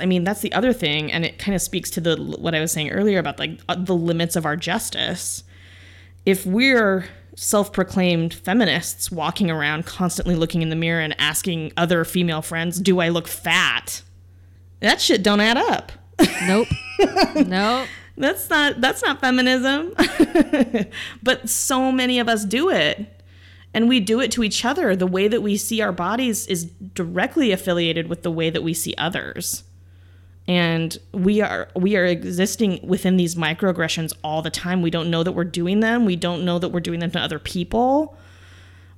I 0.00 0.06
mean, 0.06 0.24
that's 0.24 0.40
the 0.40 0.52
other 0.52 0.72
thing, 0.72 1.10
and 1.10 1.24
it 1.24 1.38
kind 1.38 1.54
of 1.54 1.62
speaks 1.62 1.90
to 1.90 2.00
the 2.00 2.16
what 2.16 2.54
I 2.54 2.60
was 2.60 2.72
saying 2.72 2.90
earlier 2.90 3.18
about 3.18 3.38
like 3.38 3.60
uh, 3.68 3.74
the 3.76 3.96
limits 3.96 4.36
of 4.36 4.46
our 4.46 4.56
justice. 4.56 5.42
If 6.24 6.46
we're 6.46 7.06
self-proclaimed 7.34 8.34
feminists 8.34 9.10
walking 9.10 9.50
around 9.50 9.86
constantly 9.86 10.34
looking 10.34 10.62
in 10.62 10.70
the 10.70 10.76
mirror 10.76 11.00
and 11.00 11.14
asking 11.20 11.72
other 11.76 12.04
female 12.04 12.42
friends, 12.42 12.80
"Do 12.80 13.00
I 13.00 13.08
look 13.08 13.26
fat?" 13.26 14.02
That 14.80 15.00
shit 15.00 15.24
don't 15.24 15.40
add 15.40 15.56
up. 15.56 15.90
Nope. 16.46 16.68
nope. 17.46 17.88
That's 18.16 18.48
not 18.50 18.80
that's 18.80 19.02
not 19.02 19.20
feminism. 19.20 19.94
but 21.22 21.48
so 21.48 21.90
many 21.90 22.20
of 22.20 22.28
us 22.28 22.44
do 22.44 22.70
it. 22.70 23.17
And 23.78 23.88
we 23.88 24.00
do 24.00 24.18
it 24.18 24.32
to 24.32 24.42
each 24.42 24.64
other. 24.64 24.96
The 24.96 25.06
way 25.06 25.28
that 25.28 25.40
we 25.40 25.56
see 25.56 25.80
our 25.80 25.92
bodies 25.92 26.48
is 26.48 26.64
directly 26.64 27.52
affiliated 27.52 28.08
with 28.08 28.24
the 28.24 28.30
way 28.32 28.50
that 28.50 28.64
we 28.64 28.74
see 28.74 28.92
others. 28.98 29.62
And 30.48 30.98
we 31.12 31.40
are 31.42 31.68
we 31.76 31.96
are 31.96 32.04
existing 32.04 32.80
within 32.82 33.16
these 33.16 33.36
microaggressions 33.36 34.12
all 34.24 34.42
the 34.42 34.50
time. 34.50 34.82
We 34.82 34.90
don't 34.90 35.12
know 35.12 35.22
that 35.22 35.30
we're 35.30 35.44
doing 35.44 35.78
them. 35.78 36.06
We 36.06 36.16
don't 36.16 36.44
know 36.44 36.58
that 36.58 36.70
we're 36.70 36.80
doing 36.80 36.98
them 36.98 37.12
to 37.12 37.20
other 37.20 37.38
people. 37.38 38.18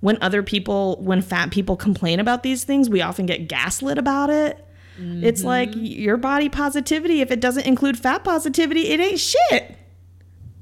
When 0.00 0.16
other 0.22 0.42
people 0.42 0.96
when 1.02 1.20
fat 1.20 1.50
people 1.50 1.76
complain 1.76 2.18
about 2.18 2.42
these 2.42 2.64
things, 2.64 2.88
we 2.88 3.02
often 3.02 3.26
get 3.26 3.48
gaslit 3.48 3.98
about 3.98 4.30
it. 4.30 4.66
It's 4.96 5.40
mm-hmm. 5.40 5.46
like 5.46 5.70
your 5.74 6.16
body 6.16 6.48
positivity, 6.48 7.20
if 7.20 7.30
it 7.30 7.40
doesn't 7.40 7.66
include 7.66 7.98
fat 7.98 8.24
positivity, 8.24 8.88
it 8.88 8.98
ain't 8.98 9.20
shit. 9.20 9.76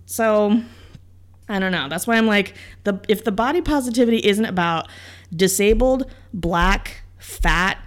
So 0.06 0.60
I 1.48 1.58
don't 1.58 1.72
know. 1.72 1.88
That's 1.88 2.06
why 2.06 2.16
I'm 2.16 2.26
like 2.26 2.54
the 2.84 3.00
if 3.08 3.24
the 3.24 3.32
body 3.32 3.60
positivity 3.62 4.18
isn't 4.18 4.44
about 4.44 4.88
disabled, 5.34 6.10
black, 6.32 7.02
fat, 7.18 7.78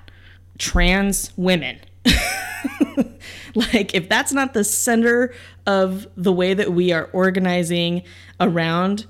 trans 0.57 1.31
women. 1.37 1.79
like 3.55 3.93
if 3.93 4.09
that's 4.09 4.33
not 4.33 4.53
the 4.53 4.63
center 4.63 5.33
of 5.65 6.07
the 6.15 6.33
way 6.33 6.53
that 6.53 6.73
we 6.73 6.91
are 6.91 7.09
organizing 7.13 8.03
around 8.39 9.05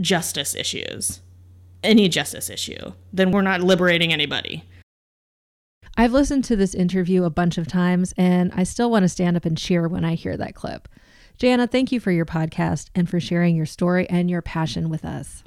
justice 0.00 0.54
issues, 0.54 1.20
any 1.82 2.08
justice 2.08 2.48
issue, 2.48 2.92
then 3.12 3.30
we're 3.30 3.42
not 3.42 3.60
liberating 3.60 4.12
anybody. 4.12 4.64
I've 5.96 6.12
listened 6.12 6.44
to 6.44 6.56
this 6.56 6.74
interview 6.74 7.24
a 7.24 7.30
bunch 7.30 7.58
of 7.58 7.66
times 7.66 8.14
and 8.16 8.50
I 8.54 8.62
still 8.62 8.90
want 8.90 9.02
to 9.02 9.08
stand 9.08 9.36
up 9.36 9.44
and 9.44 9.58
cheer 9.58 9.88
when 9.88 10.04
I 10.04 10.14
hear 10.14 10.36
that 10.38 10.54
clip. 10.54 10.88
Jana, 11.42 11.66
thank 11.66 11.90
you 11.90 11.98
for 11.98 12.12
your 12.12 12.24
podcast 12.24 12.90
and 12.94 13.10
for 13.10 13.18
sharing 13.18 13.56
your 13.56 13.66
story 13.66 14.08
and 14.08 14.30
your 14.30 14.42
passion 14.42 14.88
with 14.88 15.04
us. 15.04 15.42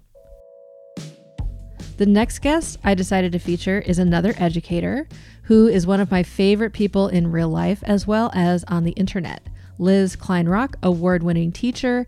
The 1.95 2.05
next 2.05 2.39
guest 2.39 2.77
I 2.84 2.95
decided 2.95 3.31
to 3.31 3.39
feature 3.39 3.79
is 3.79 3.97
another 3.97 4.34
educator 4.38 5.08
who 5.43 5.69
is 5.69 5.88
one 5.88 6.01
of 6.01 6.12
my 6.12 6.21
favorite 6.21 6.73
people 6.73 7.08
in 7.08 7.31
real 7.31 7.47
life 7.47 7.81
as 7.84 8.05
well 8.05 8.29
as 8.34 8.65
on 8.65 8.84
the 8.84 8.91
internet. 8.91 9.47
Liz 9.79 10.17
Kleinrock, 10.17 10.75
award 10.84 11.23
winning 11.23 11.53
teacher 11.53 12.05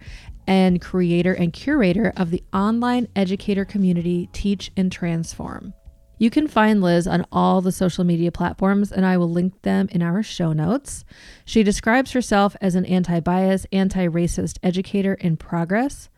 and 0.48 0.82
creator 0.82 1.32
and 1.32 1.54
curator 1.54 2.12
of 2.18 2.30
the 2.30 2.44
online 2.52 3.08
educator 3.16 3.64
community 3.64 4.28
Teach 4.34 4.70
and 4.76 4.92
Transform. 4.92 5.74
You 6.20 6.30
can 6.32 6.48
find 6.48 6.82
Liz 6.82 7.06
on 7.06 7.26
all 7.32 7.62
the 7.62 7.72
social 7.72 8.04
media 8.04 8.32
platforms, 8.32 8.92
and 8.92 9.06
I 9.06 9.18
will 9.18 9.30
link 9.30 9.62
them 9.62 9.88
in 9.92 10.02
our 10.02 10.24
show 10.24 10.52
notes. 10.52 11.06
She 11.46 11.62
describes 11.62 12.12
herself 12.12 12.56
as 12.60 12.74
an 12.74 12.86
anti 12.86 13.20
bias, 13.20 13.68
anti 13.72 14.08
racist 14.08 14.58
educator 14.64 15.14
in 15.14 15.38
progress, 15.38 16.10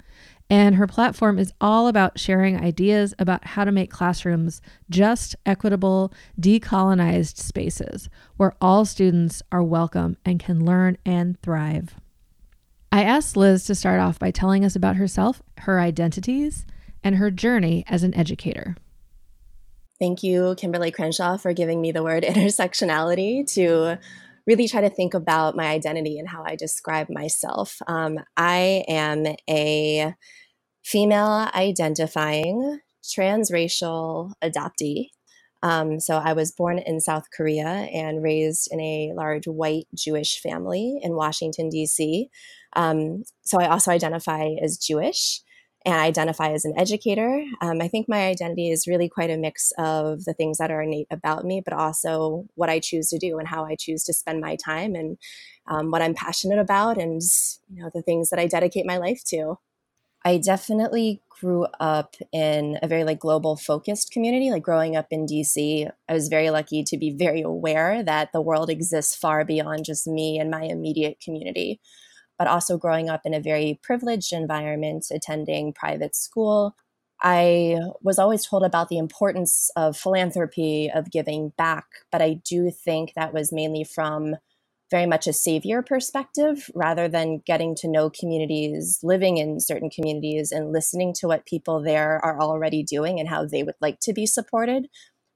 and 0.49 0.75
her 0.75 0.87
platform 0.87 1.37
is 1.37 1.53
all 1.59 1.87
about 1.87 2.17
sharing 2.17 2.57
ideas 2.59 3.13
about 3.19 3.45
how 3.45 3.65
to 3.65 3.71
make 3.71 3.91
classrooms 3.91 4.61
just, 4.89 5.35
equitable, 5.45 6.13
decolonized 6.39 7.37
spaces 7.37 8.09
where 8.37 8.55
all 8.59 8.85
students 8.85 9.43
are 9.51 9.61
welcome 9.61 10.17
and 10.25 10.39
can 10.39 10.65
learn 10.65 10.97
and 11.05 11.39
thrive. 11.41 11.95
I 12.91 13.03
asked 13.03 13.37
Liz 13.37 13.65
to 13.65 13.75
start 13.75 13.99
off 13.99 14.17
by 14.17 14.31
telling 14.31 14.65
us 14.65 14.75
about 14.75 14.95
herself, 14.95 15.43
her 15.59 15.79
identities, 15.79 16.65
and 17.03 17.17
her 17.17 17.29
journey 17.29 17.83
as 17.87 18.03
an 18.03 18.15
educator. 18.15 18.75
Thank 19.99 20.23
you, 20.23 20.55
Kimberlé 20.55 20.93
Crenshaw, 20.93 21.37
for 21.37 21.53
giving 21.53 21.81
me 21.81 21.91
the 21.91 22.03
word 22.03 22.23
intersectionality 22.27 23.51
to 23.55 23.99
really 24.47 24.67
try 24.67 24.81
to 24.81 24.89
think 24.89 25.13
about 25.13 25.55
my 25.55 25.67
identity 25.67 26.17
and 26.17 26.27
how 26.27 26.43
I 26.45 26.55
describe 26.55 27.09
myself. 27.09 27.77
Um, 27.85 28.19
I 28.37 28.85
am 28.87 29.25
a 29.49 30.15
female 30.83 31.49
identifying 31.53 32.79
transracial 33.03 34.31
adoptee. 34.41 35.09
Um, 35.61 35.99
so 35.99 36.15
I 36.15 36.31
was 36.31 36.53
born 36.53 36.79
in 36.79 37.01
South 37.01 37.25
Korea 37.35 37.67
and 37.67 38.23
raised 38.23 38.69
in 38.71 38.79
a 38.79 39.11
large 39.13 39.45
white 39.45 39.87
Jewish 39.93 40.39
family 40.39 40.97
in 41.01 41.15
Washington, 41.15 41.67
D.C. 41.67 42.29
Um, 42.75 43.23
so 43.41 43.59
I 43.59 43.67
also 43.67 43.91
identify 43.91 44.55
as 44.63 44.77
Jewish 44.77 45.41
and 45.85 45.95
I 45.95 46.05
identify 46.05 46.51
as 46.51 46.65
an 46.65 46.73
educator. 46.77 47.43
Um, 47.61 47.81
I 47.81 47.87
think 47.87 48.09
my 48.09 48.27
identity 48.27 48.69
is 48.69 48.87
really 48.87 49.07
quite 49.07 49.29
a 49.29 49.37
mix 49.37 49.71
of 49.77 50.25
the 50.25 50.33
things 50.33 50.57
that 50.57 50.71
are 50.71 50.81
innate 50.81 51.07
about 51.09 51.45
me, 51.45 51.61
but 51.63 51.73
also 51.73 52.45
what 52.55 52.69
I 52.69 52.79
choose 52.79 53.07
to 53.09 53.17
do 53.17 53.37
and 53.39 53.47
how 53.47 53.63
I 53.65 53.75
choose 53.75 54.03
to 54.05 54.13
spend 54.13 54.41
my 54.41 54.57
time 54.57 54.93
and 54.95 55.17
um, 55.67 55.91
what 55.91 56.01
I'm 56.01 56.13
passionate 56.13 56.59
about 56.59 56.97
and 56.97 57.21
you 57.69 57.81
know 57.81 57.89
the 57.93 58.01
things 58.01 58.29
that 58.29 58.39
I 58.39 58.47
dedicate 58.47 58.85
my 58.85 58.97
life 58.97 59.23
to. 59.27 59.57
I 60.25 60.37
definitely 60.37 61.21
grew 61.29 61.65
up 61.79 62.15
in 62.33 62.77
a 62.81 62.87
very 62.89 63.05
like 63.05 63.19
global 63.19 63.55
focused 63.55 64.11
community. 64.11 64.51
Like 64.51 64.63
growing 64.63 64.97
up 64.97 65.07
in 65.11 65.25
DC, 65.25 65.89
I 66.09 66.13
was 66.13 66.27
very 66.27 66.49
lucky 66.49 66.83
to 66.83 66.97
be 66.97 67.11
very 67.11 67.41
aware 67.41 68.03
that 68.03 68.33
the 68.33 68.41
world 68.41 68.69
exists 68.69 69.15
far 69.15 69.45
beyond 69.45 69.85
just 69.85 70.07
me 70.07 70.37
and 70.39 70.51
my 70.51 70.63
immediate 70.63 71.21
community 71.21 71.79
but 72.39 72.47
also 72.47 72.77
growing 72.77 73.09
up 73.09 73.21
in 73.25 73.33
a 73.33 73.41
very 73.41 73.79
privileged 73.83 74.33
environment, 74.33 75.05
attending 75.11 75.73
private 75.73 76.15
school. 76.15 76.73
I 77.21 77.77
was 78.01 78.17
always 78.17 78.45
told 78.45 78.63
about 78.63 78.87
the 78.87 78.97
importance 78.97 79.69
of 79.75 79.97
philanthropy, 79.97 80.89
of 80.89 81.11
giving 81.11 81.51
back, 81.57 81.85
but 82.11 82.21
I 82.21 82.35
do 82.45 82.71
think 82.71 83.13
that 83.15 83.33
was 83.33 83.51
mainly 83.51 83.83
from 83.83 84.37
very 84.89 85.05
much 85.05 85.27
a 85.27 85.33
savior 85.33 85.83
perspective 85.83 86.69
rather 86.73 87.07
than 87.07 87.43
getting 87.45 87.75
to 87.75 87.87
know 87.87 88.09
communities, 88.09 88.99
living 89.03 89.37
in 89.37 89.59
certain 89.59 89.89
communities, 89.89 90.51
and 90.51 90.71
listening 90.71 91.13
to 91.15 91.27
what 91.27 91.45
people 91.45 91.81
there 91.81 92.23
are 92.25 92.39
already 92.41 92.83
doing 92.83 93.19
and 93.19 93.29
how 93.29 93.45
they 93.45 93.63
would 93.63 93.75
like 93.81 93.99
to 93.99 94.13
be 94.13 94.25
supported 94.25 94.87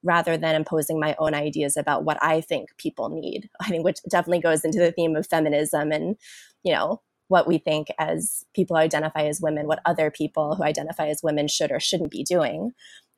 rather 0.04 0.38
than 0.38 0.56
imposing 0.56 1.00
my 1.00 1.16
own 1.20 1.34
ideas 1.34 1.78
about 1.78 2.04
what 2.04 2.22
I 2.22 2.42
think 2.42 2.70
people 2.78 3.10
need. 3.10 3.50
I 3.62 3.68
think 3.70 3.84
which 3.84 4.00
definitely 4.10 4.42
goes 4.42 4.64
into 4.64 4.80
the 4.80 4.92
theme 4.92 5.16
of 5.16 5.28
feminism 5.28 5.92
and, 5.92 6.16
you 6.64 6.74
know, 6.74 7.02
what 7.28 7.48
we 7.48 7.58
think 7.58 7.88
as 8.00 8.44
people 8.54 8.78
identify 8.78 9.24
as 9.24 9.42
women, 9.42 9.68
what 9.68 9.82
other 9.86 10.12
people 10.12 10.56
who 10.56 10.64
identify 10.64 11.08
as 11.08 11.22
women 11.24 11.48
should 11.48 11.72
or 11.72 11.80
shouldn't 11.80 12.12
be 12.12 12.24
doing. 12.24 12.72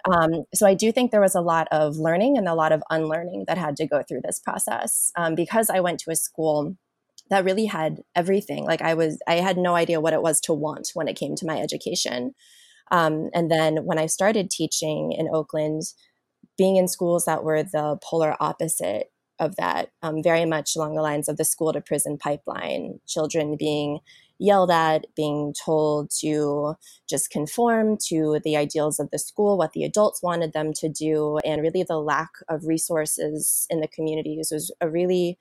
Um, 0.10 0.44
so 0.54 0.68
I 0.68 0.76
do 0.76 0.92
think 0.92 1.12
there 1.12 1.22
was 1.22 1.36
a 1.36 1.42
lot 1.42 1.68
of 1.72 1.98
learning 1.98 2.38
and 2.38 2.48
a 2.48 2.54
lot 2.54 2.72
of 2.72 2.84
unlearning 2.90 3.46
that 3.48 3.58
had 3.58 3.76
to 3.78 3.88
go 3.88 4.04
through 4.04 4.22
this 4.24 4.40
process 4.40 5.12
um, 5.18 5.34
because 5.36 5.70
I 5.70 5.80
went 5.80 6.00
to 6.02 6.12
a 6.12 6.16
school 6.16 6.78
that 7.32 7.44
really 7.44 7.66
had 7.66 8.02
everything. 8.16 8.66
Like 8.66 8.82
I 8.82 8.94
was, 8.94 9.20
I 9.28 9.36
had 9.36 9.58
no 9.58 9.74
idea 9.74 10.00
what 10.00 10.14
it 10.14 10.22
was 10.22 10.40
to 10.42 10.54
want 10.54 10.92
when 10.94 11.08
it 11.08 11.18
came 11.18 11.36
to 11.36 11.46
my 11.46 11.60
education. 11.60 12.34
Um, 12.92 13.30
and 13.34 13.50
then 13.50 13.78
when 13.78 13.98
I 13.98 14.06
started 14.06 14.52
teaching 14.52 15.12
in 15.12 15.28
Oakland, 15.34 15.82
being 16.56 16.76
in 16.76 16.88
schools 16.88 17.26
that 17.26 17.44
were 17.44 17.64
the 17.64 17.98
polar 18.04 18.36
opposite 18.40 19.08
of 19.40 19.56
that, 19.58 19.92
um, 20.02 20.24
very 20.24 20.46
much 20.46 20.76
along 20.76 20.96
the 20.96 21.02
lines 21.02 21.28
of 21.28 21.38
the 21.38 21.46
school 21.46 21.74
to 21.74 21.82
prison 21.82 22.18
pipeline, 22.18 23.00
children 23.08 23.56
being 23.58 24.00
yelled 24.38 24.72
at, 24.72 25.06
being 25.16 25.54
told 25.64 26.10
to 26.20 26.76
just 27.10 27.30
conform 27.30 27.98
to 27.98 28.40
the 28.44 28.58
ideals 28.58 29.00
of 29.00 29.10
the 29.12 29.20
school, 29.20 29.58
what 29.58 29.72
the 29.74 29.84
adults 29.84 30.22
wanted 30.22 30.54
them 30.54 30.74
to 30.74 30.90
do, 30.90 31.38
and 31.46 31.62
really 31.62 31.84
the 31.84 32.00
lack 32.00 32.32
of 32.50 32.66
resources 32.66 33.66
in 33.70 33.80
the 33.80 33.88
communities 33.88 34.50
was 34.52 34.72
a 34.82 34.90
really 34.90 35.38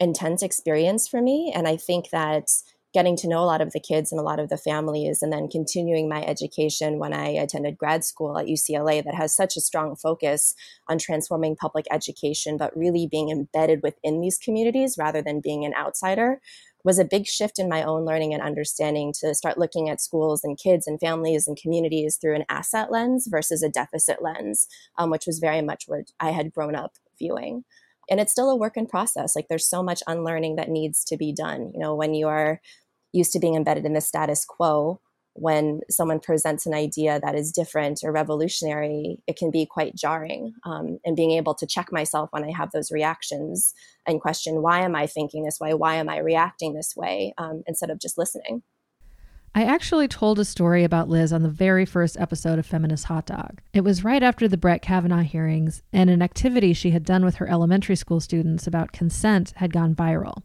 intense 0.00 0.42
experience 0.42 1.06
for 1.06 1.20
me. 1.20 1.52
And 1.54 1.68
I 1.68 1.76
think 1.76 2.10
that 2.10 2.48
getting 2.92 3.16
to 3.16 3.28
know 3.28 3.40
a 3.40 3.46
lot 3.46 3.60
of 3.60 3.72
the 3.72 3.80
kids 3.80 4.12
and 4.12 4.20
a 4.20 4.24
lot 4.24 4.38
of 4.38 4.48
the 4.48 4.56
families, 4.56 5.22
and 5.22 5.32
then 5.32 5.48
continuing 5.48 6.08
my 6.08 6.22
education 6.24 6.98
when 6.98 7.12
I 7.12 7.28
attended 7.28 7.78
grad 7.78 8.04
school 8.04 8.38
at 8.38 8.46
UCLA 8.46 9.02
that 9.04 9.14
has 9.14 9.34
such 9.34 9.56
a 9.56 9.60
strong 9.60 9.96
focus 9.96 10.54
on 10.88 10.98
transforming 10.98 11.56
public 11.56 11.86
education, 11.90 12.56
but 12.56 12.76
really 12.76 13.06
being 13.06 13.30
embedded 13.30 13.82
within 13.82 14.20
these 14.20 14.38
communities 14.38 14.96
rather 14.98 15.22
than 15.22 15.40
being 15.40 15.64
an 15.64 15.74
outsider 15.74 16.40
was 16.84 16.98
a 16.98 17.04
big 17.04 17.26
shift 17.26 17.58
in 17.58 17.68
my 17.68 17.82
own 17.82 18.04
learning 18.04 18.34
and 18.34 18.42
understanding 18.42 19.12
to 19.20 19.34
start 19.34 19.58
looking 19.58 19.88
at 19.88 20.00
schools 20.00 20.42
and 20.42 20.58
kids 20.58 20.86
and 20.86 20.98
families 20.98 21.46
and 21.46 21.56
communities 21.56 22.16
through 22.16 22.34
an 22.34 22.44
asset 22.48 22.90
lens 22.90 23.28
versus 23.30 23.62
a 23.62 23.68
deficit 23.68 24.22
lens, 24.22 24.66
um, 24.98 25.10
which 25.10 25.26
was 25.26 25.38
very 25.38 25.62
much 25.62 25.84
what 25.86 26.10
I 26.18 26.30
had 26.30 26.52
grown 26.52 26.74
up 26.74 26.96
viewing. 27.18 27.64
And 28.10 28.18
it's 28.18 28.32
still 28.32 28.50
a 28.50 28.56
work 28.56 28.76
in 28.76 28.86
process. 28.86 29.36
Like 29.36 29.46
there's 29.48 29.68
so 29.68 29.82
much 29.82 30.02
unlearning 30.06 30.56
that 30.56 30.68
needs 30.68 31.04
to 31.04 31.16
be 31.16 31.32
done. 31.32 31.70
You 31.72 31.78
know, 31.78 31.94
when 31.94 32.14
you 32.14 32.26
are 32.26 32.60
used 33.12 33.32
to 33.32 33.38
being 33.38 33.54
embedded 33.54 33.84
in 33.84 33.92
the 33.92 34.00
status 34.00 34.44
quo 34.44 35.00
when 35.34 35.80
someone 35.88 36.20
presents 36.20 36.66
an 36.66 36.74
idea 36.74 37.18
that 37.20 37.34
is 37.34 37.52
different 37.52 38.00
or 38.04 38.12
revolutionary, 38.12 39.18
it 39.26 39.36
can 39.36 39.50
be 39.50 39.66
quite 39.66 39.94
jarring. 39.94 40.52
Um, 40.64 40.98
and 41.04 41.16
being 41.16 41.32
able 41.32 41.54
to 41.54 41.66
check 41.66 41.90
myself 41.90 42.28
when 42.32 42.44
I 42.44 42.52
have 42.52 42.70
those 42.72 42.92
reactions 42.92 43.72
and 44.06 44.20
question, 44.20 44.62
why 44.62 44.82
am 44.82 44.94
I 44.94 45.06
thinking 45.06 45.44
this 45.44 45.58
way? 45.58 45.74
Why 45.74 45.94
am 45.96 46.08
I 46.08 46.18
reacting 46.18 46.74
this 46.74 46.94
way? 46.96 47.34
Um, 47.38 47.62
instead 47.66 47.90
of 47.90 47.98
just 47.98 48.18
listening. 48.18 48.62
I 49.54 49.64
actually 49.64 50.08
told 50.08 50.38
a 50.38 50.46
story 50.46 50.82
about 50.82 51.10
Liz 51.10 51.30
on 51.30 51.42
the 51.42 51.50
very 51.50 51.84
first 51.84 52.18
episode 52.18 52.58
of 52.58 52.64
Feminist 52.64 53.04
Hot 53.04 53.26
Dog. 53.26 53.60
It 53.74 53.82
was 53.82 54.02
right 54.02 54.22
after 54.22 54.48
the 54.48 54.56
Brett 54.56 54.80
Kavanaugh 54.80 55.20
hearings, 55.20 55.82
and 55.92 56.08
an 56.08 56.22
activity 56.22 56.72
she 56.72 56.90
had 56.90 57.04
done 57.04 57.22
with 57.22 57.34
her 57.34 57.48
elementary 57.48 57.96
school 57.96 58.18
students 58.18 58.66
about 58.66 58.92
consent 58.92 59.52
had 59.56 59.70
gone 59.70 59.94
viral. 59.94 60.42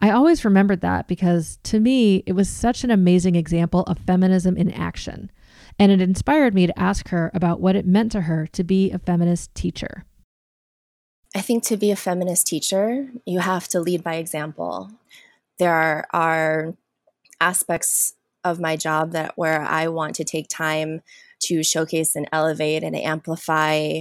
I 0.00 0.10
always 0.10 0.44
remembered 0.44 0.80
that 0.80 1.08
because 1.08 1.58
to 1.64 1.78
me, 1.78 2.22
it 2.26 2.32
was 2.32 2.48
such 2.48 2.84
an 2.84 2.90
amazing 2.90 3.34
example 3.34 3.82
of 3.82 3.98
feminism 3.98 4.56
in 4.56 4.70
action. 4.70 5.30
And 5.78 5.92
it 5.92 6.00
inspired 6.00 6.54
me 6.54 6.66
to 6.66 6.78
ask 6.78 7.08
her 7.08 7.30
about 7.34 7.60
what 7.60 7.76
it 7.76 7.86
meant 7.86 8.12
to 8.12 8.22
her 8.22 8.46
to 8.48 8.64
be 8.64 8.90
a 8.90 8.98
feminist 8.98 9.54
teacher. 9.54 10.04
I 11.34 11.42
think 11.42 11.64
to 11.64 11.76
be 11.76 11.90
a 11.90 11.96
feminist 11.96 12.46
teacher, 12.46 13.08
you 13.24 13.38
have 13.40 13.68
to 13.68 13.80
lead 13.80 14.02
by 14.02 14.14
example. 14.14 14.90
There 15.58 15.72
are, 15.72 16.06
are 16.12 16.74
aspects 17.40 18.14
of 18.42 18.58
my 18.58 18.76
job 18.76 19.12
that 19.12 19.36
where 19.36 19.60
I 19.62 19.88
want 19.88 20.14
to 20.16 20.24
take 20.24 20.48
time 20.48 21.02
to 21.40 21.62
showcase 21.62 22.16
and 22.16 22.28
elevate 22.32 22.82
and 22.82 22.96
amplify 22.96 24.00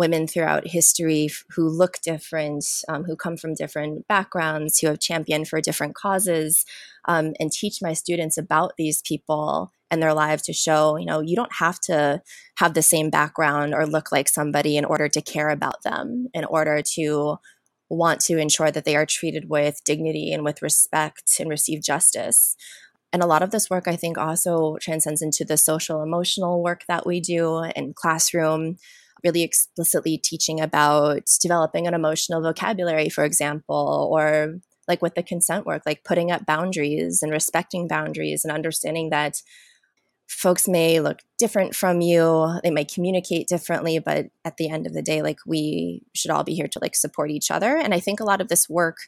women 0.00 0.26
throughout 0.26 0.66
history 0.66 1.28
who 1.50 1.68
look 1.68 1.98
different, 2.02 2.64
um, 2.88 3.04
who 3.04 3.14
come 3.14 3.36
from 3.36 3.52
different 3.52 4.08
backgrounds, 4.08 4.78
who 4.78 4.86
have 4.86 4.98
championed 4.98 5.46
for 5.46 5.60
different 5.60 5.94
causes, 5.94 6.64
um, 7.04 7.34
and 7.38 7.52
teach 7.52 7.82
my 7.82 7.92
students 7.92 8.38
about 8.38 8.72
these 8.78 9.02
people 9.02 9.70
and 9.90 10.02
their 10.02 10.14
lives 10.14 10.42
to 10.44 10.54
show, 10.54 10.96
you 10.96 11.04
know, 11.04 11.20
you 11.20 11.36
don't 11.36 11.52
have 11.52 11.78
to 11.80 12.22
have 12.56 12.72
the 12.72 12.80
same 12.80 13.10
background 13.10 13.74
or 13.74 13.86
look 13.86 14.10
like 14.10 14.28
somebody 14.28 14.78
in 14.78 14.86
order 14.86 15.06
to 15.06 15.20
care 15.20 15.50
about 15.50 15.82
them, 15.82 16.28
in 16.32 16.46
order 16.46 16.80
to 16.94 17.36
want 17.90 18.20
to 18.20 18.38
ensure 18.38 18.70
that 18.70 18.86
they 18.86 18.96
are 18.96 19.04
treated 19.04 19.50
with 19.50 19.84
dignity 19.84 20.32
and 20.32 20.44
with 20.44 20.62
respect 20.62 21.38
and 21.38 21.50
receive 21.50 21.82
justice. 21.82 22.56
And 23.12 23.22
a 23.22 23.26
lot 23.26 23.42
of 23.42 23.50
this 23.50 23.68
work, 23.68 23.86
I 23.86 23.96
think, 23.96 24.16
also 24.16 24.78
transcends 24.80 25.20
into 25.20 25.44
the 25.44 25.58
social 25.58 26.02
emotional 26.02 26.62
work 26.62 26.84
that 26.88 27.04
we 27.04 27.20
do 27.20 27.64
in 27.76 27.92
classroom 27.92 28.78
really 29.24 29.42
explicitly 29.42 30.18
teaching 30.18 30.60
about 30.60 31.22
developing 31.40 31.86
an 31.86 31.94
emotional 31.94 32.42
vocabulary, 32.42 33.08
for 33.08 33.24
example, 33.24 34.08
or 34.12 34.54
like 34.88 35.02
with 35.02 35.14
the 35.14 35.22
consent 35.22 35.66
work, 35.66 35.82
like 35.86 36.04
putting 36.04 36.30
up 36.30 36.46
boundaries 36.46 37.22
and 37.22 37.32
respecting 37.32 37.86
boundaries 37.86 38.44
and 38.44 38.52
understanding 38.52 39.10
that 39.10 39.34
folks 40.28 40.68
may 40.68 41.00
look 41.00 41.18
different 41.38 41.74
from 41.74 42.00
you 42.00 42.48
they 42.62 42.70
may 42.70 42.84
communicate 42.84 43.48
differently 43.48 43.98
but 43.98 44.26
at 44.44 44.56
the 44.58 44.70
end 44.70 44.86
of 44.86 44.94
the 44.94 45.02
day 45.02 45.22
like 45.22 45.38
we 45.44 46.02
should 46.14 46.30
all 46.30 46.44
be 46.44 46.54
here 46.54 46.68
to 46.68 46.78
like 46.80 46.94
support 46.94 47.30
each 47.30 47.50
other. 47.50 47.76
And 47.76 47.92
i 47.92 47.98
think 47.98 48.20
a 48.20 48.24
lot 48.24 48.40
of 48.40 48.46
this 48.46 48.68
work 48.68 48.98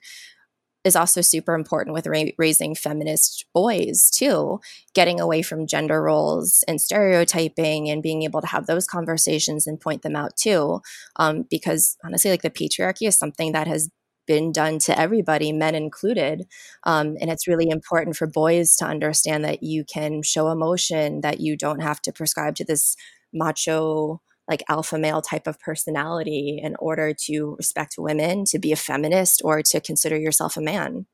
is 0.85 0.97
also 0.97 1.21
super 1.21 1.55
important 1.55 1.95
with 1.95 2.07
ra- 2.07 2.33
raising 2.39 2.75
feminist 2.75 3.47
boys 3.55 4.11
too 4.11 4.61
getting 4.95 5.21
away 5.21 5.43
from 5.43 5.67
gender 5.67 6.03
roles 6.03 6.65
and 6.69 6.81
stereotyping 6.81 7.89
and 7.89 8.03
being 8.03 8.23
able 8.23 8.41
to 8.41 8.47
have 8.47 8.67
those 8.67 8.87
conversations 8.87 9.67
and 9.67 9.81
point 9.81 10.03
them 10.03 10.17
out 10.17 10.37
too. 10.37 10.81
Um, 11.17 11.45
because 11.51 11.97
honestly 12.05 12.31
like 12.31 12.43
the 12.43 12.51
patriarchy 12.51 13.07
is 13.07 13.17
something 13.17 13.53
that 13.53 13.67
has 13.67 13.91
been 14.27 14.53
done 14.53 14.79
to 14.79 14.99
everybody 14.99 15.53
men 15.53 15.75
included. 15.75 16.47
Um, 16.85 17.17
and 17.21 17.31
it's 17.31 17.49
really 17.49 17.69
important 17.69 18.17
for 18.17 18.27
boys 18.27 18.77
to 18.77 18.85
understand 18.85 19.45
that 19.45 19.63
you 19.63 19.85
can 19.85 20.23
show 20.23 20.49
emotion 20.49 21.23
that 21.23 21.41
you 21.41 21.57
don't 21.57 21.81
have 21.81 22.01
to 22.03 22.13
prescribe 22.13 22.55
to 22.57 22.65
this 22.65 22.97
macho 23.33 24.21
like 24.49 24.63
alpha 24.69 24.99
male 24.99 25.23
type 25.23 25.47
of 25.47 25.61
personality 25.61 26.61
in 26.63 26.77
order 26.79 27.15
to 27.27 27.55
respect 27.57 27.95
women, 27.99 28.45
to 28.47 28.59
be 28.59 28.73
a 28.73 28.77
feminist, 28.77 29.41
or 29.45 29.63
to 29.63 29.81
consider 29.81 30.17
yourself 30.17 30.57
a 30.57 30.61
man. 30.61 31.07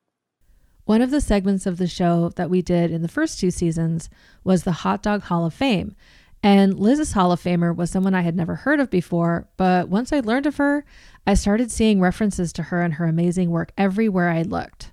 One 0.84 1.02
of 1.02 1.10
the 1.10 1.20
segments 1.20 1.66
of 1.66 1.76
the 1.76 1.86
show 1.86 2.30
that 2.36 2.48
we 2.48 2.62
did 2.62 2.90
in 2.90 3.02
the 3.02 3.08
first 3.08 3.38
two 3.38 3.50
seasons 3.50 4.08
was 4.42 4.64
the 4.64 4.72
Hot 4.72 5.02
Dog 5.02 5.22
Hall 5.24 5.44
of 5.44 5.52
Fame. 5.52 5.94
And 6.42 6.78
Liz's 6.78 7.12
Hall 7.12 7.32
of 7.32 7.42
Famer 7.42 7.74
was 7.76 7.90
someone 7.90 8.14
I 8.14 8.22
had 8.22 8.36
never 8.36 8.54
heard 8.54 8.80
of 8.80 8.88
before, 8.88 9.48
but 9.56 9.88
once 9.88 10.12
I 10.12 10.20
learned 10.20 10.46
of 10.46 10.56
her, 10.56 10.84
I 11.26 11.34
started 11.34 11.70
seeing 11.70 12.00
references 12.00 12.52
to 12.54 12.62
her 12.64 12.82
and 12.82 12.94
her 12.94 13.04
amazing 13.04 13.50
work 13.50 13.72
everywhere 13.76 14.30
I 14.30 14.42
looked. 14.42 14.92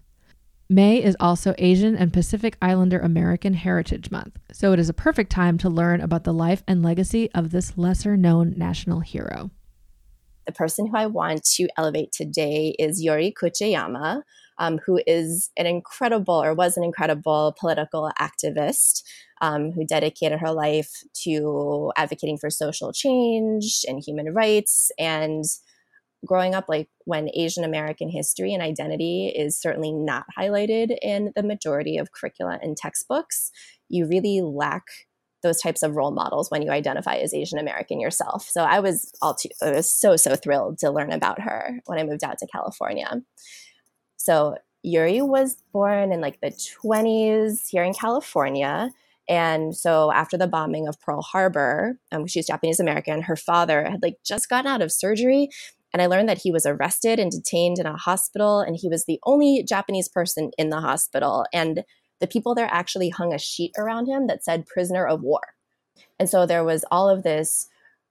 May 0.68 1.04
is 1.04 1.16
also 1.20 1.54
Asian 1.60 1.96
and 1.96 2.12
Pacific 2.12 2.58
Islander 2.60 3.00
American 3.00 3.54
Heritage 3.54 4.10
Month, 4.10 4.40
so 4.52 4.74
it 4.74 4.80
is 4.80 4.90
a 4.90 4.94
perfect 4.94 5.32
time 5.32 5.60
to 5.60 5.70
learn 5.70 6.02
about 6.02 6.24
the 6.24 6.34
life 6.34 6.64
and 6.68 6.82
legacy 6.82 7.30
of 7.36 7.52
this 7.52 7.78
lesser 7.78 8.18
known 8.18 8.56
national 8.58 9.02
hero. 9.02 9.52
The 10.48 10.52
person 10.52 10.88
who 10.88 10.98
I 10.98 11.06
want 11.06 11.44
to 11.56 11.68
elevate 11.78 12.12
today 12.12 12.76
is 12.80 13.04
Yuri 13.04 13.32
Kochiyama, 13.32 14.24
um, 14.58 14.80
who 14.84 15.00
is 15.06 15.52
an 15.56 15.68
incredible 15.68 16.42
or 16.42 16.56
was 16.56 16.78
an 16.78 16.84
incredible 16.84 17.56
political 17.60 18.12
activist 18.20 19.04
um, 19.42 19.72
who 19.72 19.86
dedicated 19.86 20.40
her 20.40 20.52
life 20.52 20.92
to 21.26 21.92
advocating 21.96 22.40
for 22.40 22.50
social 22.50 22.92
change 22.92 23.86
and 23.88 24.02
human 24.04 24.34
rights 24.34 24.92
and 24.98 25.44
growing 26.26 26.56
up 26.56 26.66
like 26.68 26.90
when 27.06 27.30
asian 27.34 27.64
american 27.64 28.10
history 28.10 28.54
and 28.54 28.64
identity 28.64 29.32
is 29.36 29.58
certainly 29.58 29.92
not 29.92 30.26
highlighted 30.38 30.96
in 31.02 31.32
the 31.36 31.44
majority 31.44 31.98
of 31.98 32.12
curricula 32.12 32.60
and 32.62 32.76
textbooks 32.78 33.52
you 33.90 34.08
really 34.08 34.42
lack 34.42 34.84
those 35.46 35.62
types 35.62 35.84
of 35.84 35.96
role 35.96 36.12
models 36.12 36.50
when 36.50 36.62
you 36.62 36.72
identify 36.72 37.16
as 37.16 37.34
asian 37.34 37.60
american 37.60 38.00
yourself. 38.00 38.50
So 38.50 38.64
i 38.64 38.80
was 38.80 39.14
all 39.22 39.36
too 39.36 39.50
i 39.62 39.72
was 39.72 39.90
so 39.90 40.16
so 40.18 40.36
thrilled 40.36 40.80
to 40.80 40.92
learn 40.92 41.12
about 41.12 41.40
her 41.40 41.80
when 41.86 42.00
i 42.00 42.04
moved 42.04 42.24
out 42.24 42.38
to 42.40 42.48
california. 42.48 43.22
So 44.18 44.56
yuri 44.84 45.22
was 45.22 45.58
born 45.72 46.12
in 46.12 46.20
like 46.20 46.42
the 46.42 46.52
20s 46.52 47.70
here 47.70 47.84
in 47.84 47.94
california. 47.94 48.90
And 49.28 49.76
so 49.76 50.12
after 50.12 50.38
the 50.38 50.48
bombing 50.48 50.88
of 50.88 51.02
Pearl 51.02 51.24
Harbor, 51.24 51.98
um, 52.12 52.28
she's 52.28 52.46
Japanese 52.46 52.80
American, 52.80 53.24
her 53.24 53.36
father 53.36 53.84
had 53.84 54.04
like 54.04 54.18
just 54.24 54.50
gotten 54.50 54.70
out 54.70 54.84
of 54.84 54.92
surgery 54.92 55.50
and 55.96 56.02
I 56.02 56.08
learned 56.08 56.28
that 56.28 56.42
he 56.42 56.52
was 56.52 56.66
arrested 56.66 57.20
and 57.20 57.32
detained 57.32 57.80
in 57.80 57.86
a 57.86 57.96
hospital, 57.96 58.60
and 58.60 58.76
he 58.76 58.90
was 58.90 59.06
the 59.06 59.18
only 59.24 59.64
Japanese 59.64 60.10
person 60.10 60.52
in 60.58 60.70
the 60.70 60.82
hospital. 60.82 61.46
And 61.54 61.86
the 62.20 62.28
people 62.28 62.54
there 62.54 62.68
actually 62.70 63.08
hung 63.08 63.34
a 63.34 63.40
sheet 63.40 63.72
around 63.78 64.08
him 64.08 64.28
that 64.28 64.44
said 64.44 64.66
prisoner 64.66 65.08
of 65.08 65.22
war. 65.22 65.40
And 66.20 66.30
so 66.30 66.46
there 66.46 66.66
was 66.66 66.84
all 66.92 67.08
of 67.08 67.24
this 67.24 67.70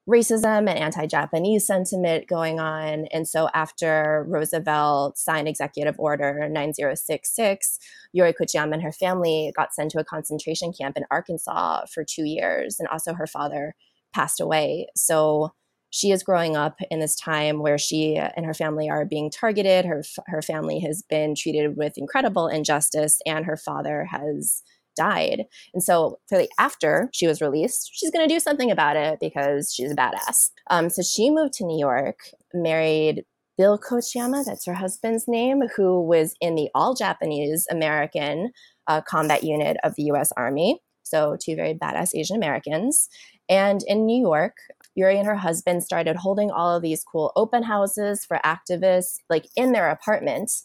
racism 0.09 0.61
and 0.61 0.79
anti 0.79 1.05
Japanese 1.05 1.67
sentiment 1.67 2.27
going 2.27 2.59
on. 2.59 3.05
And 3.13 3.29
so 3.29 3.51
after 3.53 4.25
Roosevelt 4.31 5.19
signed 5.19 5.47
Executive 5.47 5.97
Order 5.99 6.49
9066, 6.49 7.79
Yuri 8.15 8.33
Kochiyama 8.33 8.73
and 8.73 8.83
her 8.83 8.93
family 8.93 9.53
got 9.55 9.75
sent 9.75 9.91
to 9.91 10.01
a 10.01 10.05
concentration 10.05 10.73
camp 10.73 10.97
in 10.97 11.05
Arkansas 11.11 11.85
for 11.93 12.03
two 12.03 12.25
years. 12.25 12.77
And 12.81 12.89
also 12.89 13.13
her 13.13 13.27
father 13.27 13.75
passed 14.15 14.41
away. 14.41 14.87
So 14.97 15.53
she 15.95 16.11
is 16.11 16.25
growing 16.25 16.57
up 16.57 16.81
in 16.91 16.99
this 16.99 17.15
time 17.15 17.61
where 17.61 17.79
she 17.79 18.17
and 18.17 18.45
her 18.45 18.53
family 18.53 18.91
are 18.91 19.05
being 19.05 19.31
targeted. 19.31 19.85
Her 19.85 20.03
her 20.27 20.43
family 20.43 20.81
has 20.81 21.05
been 21.09 21.37
treated 21.37 21.77
with 21.77 21.97
incredible 21.97 22.49
injustice, 22.49 23.21
and 23.25 23.45
her 23.45 23.57
father 23.57 24.05
has 24.11 24.65
died. 24.97 25.45
And 25.73 25.85
so 25.85 26.19
clearly, 26.29 26.49
after 26.59 27.11
she 27.13 27.29
was 27.29 27.41
released, 27.41 27.93
she's 27.93 28.11
going 28.11 28.29
to 28.29 28.35
do 28.35 28.41
something 28.41 28.73
about 28.73 28.97
it 28.97 29.21
because 29.21 29.73
she's 29.73 29.93
a 29.93 29.95
badass. 29.95 30.51
Um, 30.69 30.91
so 30.91 31.01
she 31.01 31.31
moved 31.31 31.53
to 31.55 31.65
New 31.65 31.79
York, 31.79 32.19
married 32.53 33.25
Bill 33.57 33.79
Kochiyama, 33.79 34.45
that's 34.45 34.67
her 34.67 34.75
husband's 34.75 35.29
name, 35.29 35.63
who 35.77 36.03
was 36.03 36.35
in 36.41 36.57
the 36.57 36.71
all 36.75 36.97
Japanese 36.97 37.69
American 37.71 38.51
uh, 38.89 39.01
combat 39.01 39.45
unit 39.45 39.77
of 39.85 39.95
the 39.95 40.11
US 40.11 40.33
Army. 40.37 40.81
So, 41.05 41.37
two 41.41 41.55
very 41.55 41.75
badass 41.75 42.17
Asian 42.17 42.37
Americans. 42.37 43.09
And 43.49 43.83
in 43.87 44.07
New 44.07 44.21
York, 44.21 44.57
Yuri 44.95 45.19
and 45.19 45.27
her 45.27 45.37
husband 45.37 45.83
started 45.83 46.17
holding 46.17 46.51
all 46.51 46.77
of 46.77 46.83
these 46.83 47.05
cool 47.05 47.33
open 47.37 47.63
houses 47.63 48.25
for 48.25 48.41
activists, 48.45 49.19
like 49.29 49.47
in 49.57 49.73
their 49.73 49.91
apartments. 49.91 50.63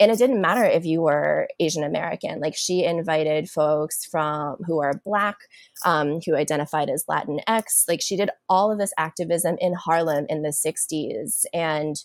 And 0.00 0.10
it 0.10 0.18
didn't 0.18 0.40
matter 0.40 0.64
if 0.64 0.84
you 0.84 1.02
were 1.02 1.48
Asian 1.60 1.84
American. 1.84 2.40
Like 2.40 2.56
she 2.56 2.84
invited 2.84 3.48
folks 3.48 4.04
from 4.04 4.56
who 4.66 4.80
are 4.80 5.00
Black, 5.04 5.36
um, 5.84 6.20
who 6.26 6.34
identified 6.34 6.90
as 6.90 7.04
Latinx. 7.08 7.84
Like 7.88 8.00
she 8.00 8.16
did 8.16 8.30
all 8.48 8.72
of 8.72 8.78
this 8.78 8.92
activism 8.98 9.56
in 9.60 9.74
Harlem 9.74 10.26
in 10.28 10.42
the 10.42 10.48
'60s, 10.48 11.44
and 11.54 11.96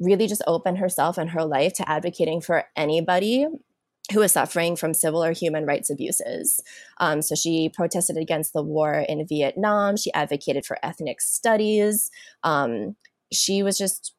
really 0.00 0.26
just 0.26 0.42
opened 0.46 0.78
herself 0.78 1.18
and 1.18 1.30
her 1.30 1.44
life 1.44 1.74
to 1.74 1.88
advocating 1.88 2.40
for 2.40 2.64
anybody 2.76 3.46
who 4.12 4.22
is 4.22 4.32
suffering 4.32 4.74
from 4.74 4.94
civil 4.94 5.22
or 5.22 5.32
human 5.32 5.66
rights 5.66 5.90
abuses. 5.90 6.60
Um, 6.98 7.20
so 7.20 7.34
she 7.34 7.68
protested 7.68 8.16
against 8.16 8.52
the 8.52 8.62
war 8.62 9.04
in 9.08 9.26
Vietnam. 9.26 9.96
She 9.96 10.12
advocated 10.14 10.64
for 10.64 10.78
ethnic 10.82 11.20
studies. 11.20 12.10
Um, 12.42 12.96
she 13.32 13.62
was 13.62 13.76
just 13.76 14.14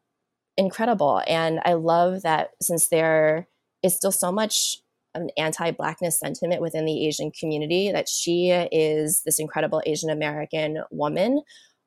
incredible. 0.57 1.23
And 1.27 1.59
I 1.65 1.73
love 1.73 2.21
that 2.21 2.51
since 2.61 2.89
there 2.89 3.47
is 3.81 3.95
still 3.95 4.11
so 4.11 4.31
much 4.31 4.77
an 5.15 5.29
anti-blackness 5.37 6.19
sentiment 6.19 6.61
within 6.61 6.85
the 6.85 7.07
Asian 7.07 7.31
community, 7.31 7.91
that 7.91 8.07
she 8.07 8.51
is 8.51 9.23
this 9.25 9.39
incredible 9.39 9.81
Asian 9.87 10.11
American 10.11 10.83
woman 10.91 11.41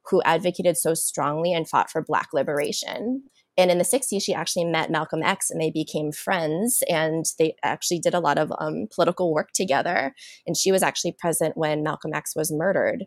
who 0.07 0.21
advocated 0.23 0.77
so 0.77 0.95
strongly 0.95 1.53
and 1.53 1.69
fought 1.69 1.89
for 1.89 2.03
Black 2.03 2.31
liberation. 2.33 3.23
And 3.59 3.71
in 3.71 3.79
the 3.79 3.85
60s, 3.85 4.23
she 4.23 4.33
actually 4.33 4.65
met 4.65 4.91
Malcolm 4.91 5.23
X 5.23 5.51
and 5.51 5.61
they 5.61 5.71
became 5.71 6.11
friends. 6.11 6.83
And 6.89 7.27
they 7.39 7.55
actually 7.63 7.99
did 7.99 8.15
a 8.15 8.21
lot 8.21 8.39
of 8.39 8.53
um, 8.59 8.87
political 8.95 9.35
work 9.35 9.51
together. 9.53 10.15
And 10.47 10.57
she 10.57 10.73
was 10.73 10.83
actually 10.83 11.13
present 11.19 11.57
when 11.57 11.83
Malcolm 11.83 12.15
X 12.15 12.35
was 12.35 12.51
murdered. 12.51 13.05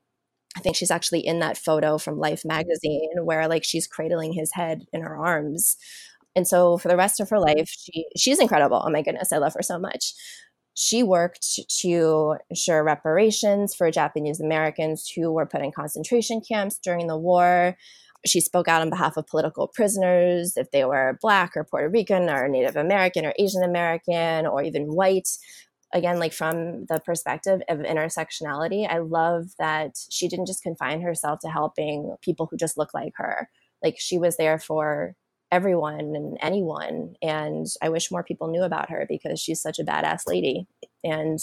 I 0.56 0.62
think 0.62 0.76
she's 0.76 0.92
actually 0.92 1.26
in 1.26 1.40
that 1.40 1.58
photo 1.58 1.98
from 1.98 2.18
Life 2.18 2.44
magazine 2.46 3.10
where 3.24 3.48
like 3.48 3.64
she's 3.66 3.88
cradling 3.88 4.34
his 4.34 4.54
head 4.54 4.86
in 4.94 5.02
her 5.02 5.18
arms. 5.18 5.76
And 6.36 6.48
so 6.48 6.78
for 6.78 6.88
the 6.88 6.98
rest 6.98 7.20
of 7.20 7.30
her 7.30 7.40
life, 7.40 7.70
she 7.70 8.06
she's 8.16 8.40
incredible. 8.40 8.82
Oh 8.86 8.90
my 8.90 9.02
goodness, 9.02 9.32
I 9.32 9.38
love 9.38 9.54
her 9.56 9.64
so 9.64 9.80
much. 9.80 10.14
She 10.74 11.04
worked 11.04 11.60
to 11.80 12.36
ensure 12.50 12.84
reparations 12.84 13.74
for 13.74 13.90
Japanese 13.90 14.42
Americans 14.42 15.10
who 15.16 15.32
were 15.32 15.46
put 15.46 15.62
in 15.62 15.72
concentration 15.72 16.42
camps 16.42 16.78
during 16.84 17.08
the 17.08 17.18
war 17.18 17.78
she 18.26 18.42
spoke 18.42 18.68
out 18.68 18.82
on 18.82 18.90
behalf 18.90 19.18
of 19.18 19.28
political 19.28 19.68
prisoners, 19.68 20.54
if 20.58 20.72
they 20.72 20.86
were 20.86 21.18
Black 21.22 21.56
or 21.56 21.64
Puerto 21.64 21.90
Rican 21.90 22.30
or 22.30 22.48
Native 22.48 22.76
American 22.76 23.26
or 23.26 23.34
Asian 23.38 23.64
American 23.64 24.48
or 24.48 24.64
even 24.64 24.94
white. 24.96 25.30
Again, 25.94 26.20
like 26.20 26.34
from 26.34 26.86
the 26.86 27.00
perspective 27.06 27.62
of 27.70 27.80
intersectionality, 27.80 28.90
I 28.90 28.98
love 28.98 29.52
that 29.60 29.92
she 30.10 30.28
didn't 30.28 30.48
just 30.48 30.64
confine 30.64 31.02
herself 31.02 31.40
to 31.42 31.50
helping 31.50 32.16
people 32.22 32.48
who 32.50 32.58
just 32.58 32.78
look 32.78 32.94
like 32.94 33.14
her. 33.16 33.50
Like 33.84 33.96
she 34.00 34.18
was 34.18 34.38
there 34.38 34.60
for 34.60 35.16
everyone 35.52 36.16
and 36.16 36.38
anyone. 36.42 37.16
And 37.22 37.68
I 37.82 37.90
wish 37.90 38.12
more 38.12 38.24
people 38.24 38.50
knew 38.50 38.64
about 38.64 38.90
her 38.90 39.06
because 39.08 39.40
she's 39.40 39.62
such 39.62 39.80
a 39.80 39.86
badass 39.86 40.28
lady. 40.28 40.68
And 41.04 41.40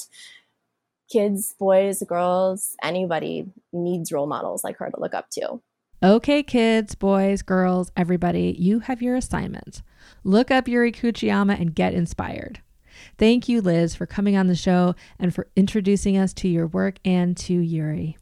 kids, 1.11 1.55
boys, 1.59 2.03
girls, 2.07 2.75
anybody 2.83 3.47
needs 3.73 4.13
role 4.13 4.27
models 4.27 4.65
like 4.65 4.79
her 4.79 4.91
to 4.91 5.01
look 5.01 5.15
up 5.15 5.31
to. 5.31 5.61
Okay, 6.05 6.43
kids, 6.43 6.97
boys, 6.97 7.43
girls, 7.43 7.93
everybody, 7.97 8.57
you 8.59 8.81
have 8.81 9.01
your 9.01 9.15
assignment. 9.15 9.83
Look 10.25 10.51
up 10.51 10.67
Yuri 10.67 10.91
Kochiyama 10.91 11.61
and 11.61 11.77
get 11.77 11.95
inspired. 11.95 12.61
Thank 13.19 13.49
you, 13.49 13.61
Liz, 13.61 13.95
for 13.95 14.05
coming 14.05 14.37
on 14.37 14.49
the 14.49 14.57
show 14.57 14.97
and 15.21 15.33
for 15.33 15.47
introducing 15.55 16.19
us 16.19 16.33
to 16.35 16.49
your 16.49 16.67
work 16.67 16.97
and 17.05 17.37
to 17.37 17.55
Yuri. 17.55 18.17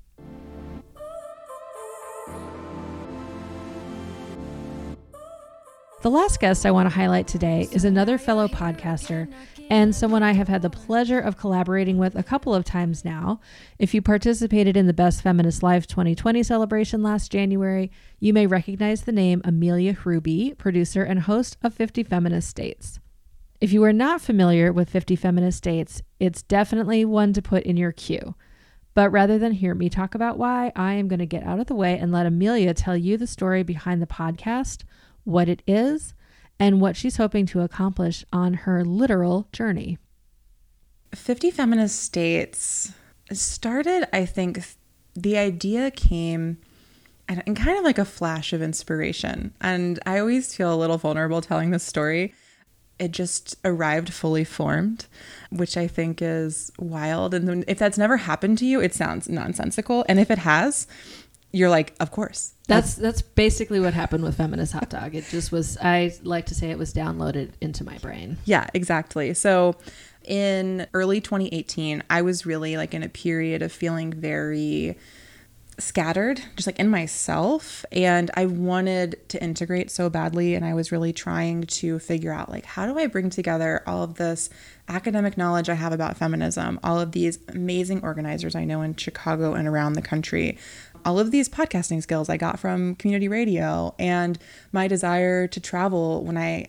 The 6.03 6.11
last 6.11 6.41
guest 6.41 6.65
I 6.65 6.71
want 6.71 6.89
to 6.89 6.95
highlight 6.95 7.27
today 7.27 7.69
is 7.73 7.85
another 7.85 8.17
fellow 8.17 8.49
podcaster 8.49 9.31
and 9.69 9.95
someone 9.95 10.23
I 10.23 10.33
have 10.33 10.49
had 10.49 10.63
the 10.63 10.71
pleasure 10.71 11.21
of 11.21 11.37
collaborating 11.37 11.99
with 11.99 12.17
a 12.17 12.23
couple 12.23 12.55
of 12.55 12.65
times 12.65 13.05
now. 13.05 13.39
If 13.79 13.93
you 13.93 14.01
participated 14.01 14.79
in 14.79 14.87
the 14.87 14.95
Best 14.95 15.21
Feminist 15.21 15.63
Life 15.63 15.87
2020 15.87 16.43
celebration 16.43 17.03
last 17.03 17.31
January, 17.31 17.91
you 18.19 18.33
may 18.33 18.47
recognize 18.47 19.03
the 19.03 19.13
name 19.13 19.43
Amelia 19.45 19.93
Hruby, 19.93 20.57
producer 20.57 21.03
and 21.03 21.21
host 21.21 21.59
of 21.63 21.75
50 21.75 22.03
Feminist 22.05 22.49
States. 22.49 22.99
If 23.61 23.71
you 23.71 23.85
are 23.85 23.93
not 23.93 24.23
familiar 24.23 24.73
with 24.73 24.89
50 24.89 25.17
Feminist 25.17 25.59
States, 25.59 26.01
it's 26.19 26.43
definitely 26.43 27.05
one 27.05 27.35
to 27.35 27.43
put 27.43 27.65
in 27.65 27.77
your 27.77 27.93
queue. 27.93 28.35
But 28.95 29.11
rather 29.11 29.39
than 29.39 29.53
hear 29.53 29.75
me 29.75 29.91
talk 29.91 30.15
about 30.15 30.39
why, 30.39 30.73
I 30.75 30.95
am 30.95 31.09
going 31.09 31.19
to 31.19 31.27
get 31.27 31.45
out 31.45 31.61
of 31.61 31.67
the 31.67 31.75
way 31.75 31.99
and 31.99 32.11
let 32.11 32.25
Amelia 32.25 32.73
tell 32.73 32.97
you 32.97 33.19
the 33.19 33.27
story 33.27 33.63
behind 33.63 34.01
the 34.01 34.07
podcast 34.07 34.85
what 35.25 35.49
it 35.49 35.63
is, 35.67 36.15
and 36.59 36.81
what 36.81 36.97
she's 36.97 37.17
hoping 37.17 37.47
to 37.47 37.63
accomplish 37.63 38.25
on 38.33 38.55
her 38.55 38.85
literal 38.85 39.49
journey. 39.53 39.99
50 41.15 41.51
Feminist 41.51 42.01
States 42.01 42.93
started, 43.33 44.09
I 44.13 44.27
think, 44.27 44.63
the 45.15 45.39
idea 45.39 45.91
came 45.91 46.59
in 47.47 47.55
kind 47.55 47.79
of 47.79 47.85
like 47.85 47.99
a 47.99 48.05
flash 48.05 48.53
of 48.53 48.61
inspiration. 48.61 49.55
And 49.61 50.01
I 50.05 50.19
always 50.19 50.55
feel 50.55 50.75
a 50.75 50.77
little 50.77 50.99
vulnerable 50.99 51.41
telling 51.41 51.71
this 51.71 51.85
story. 51.85 52.35
It 52.99 53.13
just 53.13 53.57
arrived 53.65 54.13
fully 54.13 54.45
formed, 54.45 55.07
which 55.51 55.77
I 55.77 55.87
think 55.87 56.21
is 56.21 56.71
wild. 56.79 57.33
And 57.33 57.65
if 57.67 57.79
that's 57.79 57.97
never 57.97 58.19
happened 58.19 58.59
to 58.59 58.67
you, 58.67 58.81
it 58.81 58.95
sounds 58.95 59.29
nonsensical. 59.29 60.05
And 60.09 60.21
if 60.21 60.31
it 60.31 60.39
has, 60.39 60.87
you're 61.53 61.71
like, 61.71 61.95
of 62.01 62.11
course. 62.11 62.55
That's 62.69 62.95
that's 62.95 63.23
basically 63.23 63.81
what 63.81 63.95
happened 63.95 64.23
with 64.23 64.37
feminist 64.37 64.73
hot 64.73 64.91
dog. 64.91 65.15
It 65.15 65.25
just 65.29 65.51
was. 65.51 65.77
I 65.79 66.13
like 66.23 66.47
to 66.47 66.55
say 66.55 66.71
it 66.71 66.79
was 66.79 66.95
downloaded 66.95 67.51
into 67.61 67.83
my 67.85 67.99
brain. 67.99 68.39
Yeah, 68.45 68.69
exactly. 68.75 69.35
So, 69.35 69.77
in 70.25 70.87
early 70.95 71.21
2018, 71.21 72.05
I 72.09 72.23
was 72.23 72.47
really 72.47 72.77
like 72.77 72.95
in 72.95 73.03
a 73.03 73.09
period 73.09 73.63
of 73.63 73.73
feeling 73.73 74.13
very 74.13 74.97
scattered, 75.81 76.41
just 76.57 76.67
like 76.67 76.79
in 76.79 76.89
myself. 76.89 77.85
And 77.91 78.31
I 78.35 78.47
wanted 78.47 79.29
to 79.31 79.43
integrate 79.43 79.91
so 79.91 80.09
badly. 80.09 80.55
And 80.55 80.65
I 80.65 80.75
was 80.75 80.93
really 80.93 81.13
trying 81.13 81.65
to 81.65 81.99
figure 81.99 82.33
out, 82.33 82.51
like, 82.51 82.65
how 82.65 82.87
do 82.87 82.99
I 82.99 83.07
bring 83.07 83.31
together 83.31 83.83
all 83.87 84.03
of 84.03 84.15
this 84.15 84.51
academic 84.89 85.37
knowledge 85.37 85.69
I 85.69 85.75
have 85.75 85.93
about 85.93 86.17
feminism, 86.17 86.79
all 86.83 87.01
of 87.01 87.13
these 87.13 87.39
amazing 87.49 88.03
organizers 88.03 88.55
I 88.55 88.65
know 88.65 88.83
in 88.83 88.97
Chicago 88.97 89.55
and 89.55 89.67
around 89.67 89.95
the 89.95 90.03
country, 90.03 90.59
all 91.05 91.19
of 91.19 91.31
these 91.31 91.49
podcasting 91.49 92.03
skills 92.03 92.29
I 92.29 92.37
got 92.37 92.59
from 92.59 92.95
community 92.97 93.29
radio 93.29 93.95
and 93.99 94.39
my 94.73 94.89
desire 94.89 95.47
to 95.49 95.61
travel 95.61 96.25
when 96.25 96.37
I 96.37 96.67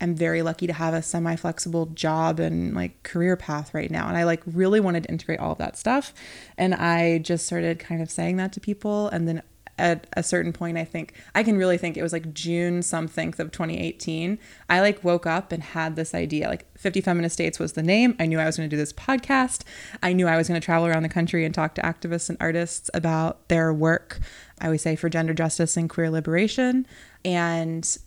am 0.00 0.14
very 0.14 0.42
lucky 0.42 0.66
to 0.66 0.72
have 0.72 0.94
a 0.94 1.02
semi 1.02 1.36
flexible 1.36 1.86
job 1.86 2.40
and 2.40 2.74
like 2.74 3.02
career 3.02 3.36
path 3.36 3.74
right 3.74 3.90
now. 3.90 4.08
And 4.08 4.16
I 4.16 4.24
like 4.24 4.42
really 4.46 4.80
wanted 4.80 5.04
to 5.04 5.10
integrate 5.10 5.40
all 5.40 5.52
of 5.52 5.58
that 5.58 5.76
stuff. 5.76 6.14
And 6.56 6.74
I 6.74 7.18
just 7.18 7.46
started 7.46 7.78
kind 7.78 8.02
of 8.02 8.10
saying 8.10 8.36
that 8.36 8.52
to 8.52 8.60
people. 8.60 9.08
And 9.08 9.26
then 9.26 9.42
at 9.78 10.06
a 10.12 10.22
certain 10.22 10.52
point, 10.52 10.78
I 10.78 10.84
think 10.84 11.14
I 11.34 11.42
can 11.42 11.56
really 11.56 11.78
think 11.78 11.96
it 11.96 12.02
was 12.02 12.12
like 12.12 12.32
June 12.32 12.82
something 12.82 13.28
of 13.38 13.50
2018. 13.50 14.38
I 14.70 14.80
like 14.80 15.02
woke 15.02 15.26
up 15.26 15.50
and 15.50 15.62
had 15.62 15.96
this 15.96 16.14
idea 16.14 16.48
like 16.48 16.66
50 16.78 17.00
Feminist 17.00 17.34
States 17.34 17.58
was 17.58 17.72
the 17.72 17.82
name. 17.82 18.14
I 18.20 18.26
knew 18.26 18.38
I 18.38 18.46
was 18.46 18.56
going 18.56 18.68
to 18.68 18.74
do 18.74 18.80
this 18.80 18.92
podcast. 18.92 19.62
I 20.02 20.12
knew 20.12 20.28
I 20.28 20.36
was 20.36 20.48
going 20.48 20.60
to 20.60 20.64
travel 20.64 20.86
around 20.86 21.02
the 21.02 21.08
country 21.08 21.44
and 21.44 21.54
talk 21.54 21.74
to 21.74 21.82
activists 21.82 22.28
and 22.28 22.38
artists 22.40 22.88
about 22.94 23.48
their 23.48 23.72
work. 23.72 24.20
I 24.60 24.66
always 24.66 24.82
say 24.82 24.94
for 24.94 25.08
gender 25.08 25.34
justice 25.34 25.76
and 25.76 25.90
queer 25.90 26.10
liberation. 26.10 26.86
And 27.24 27.98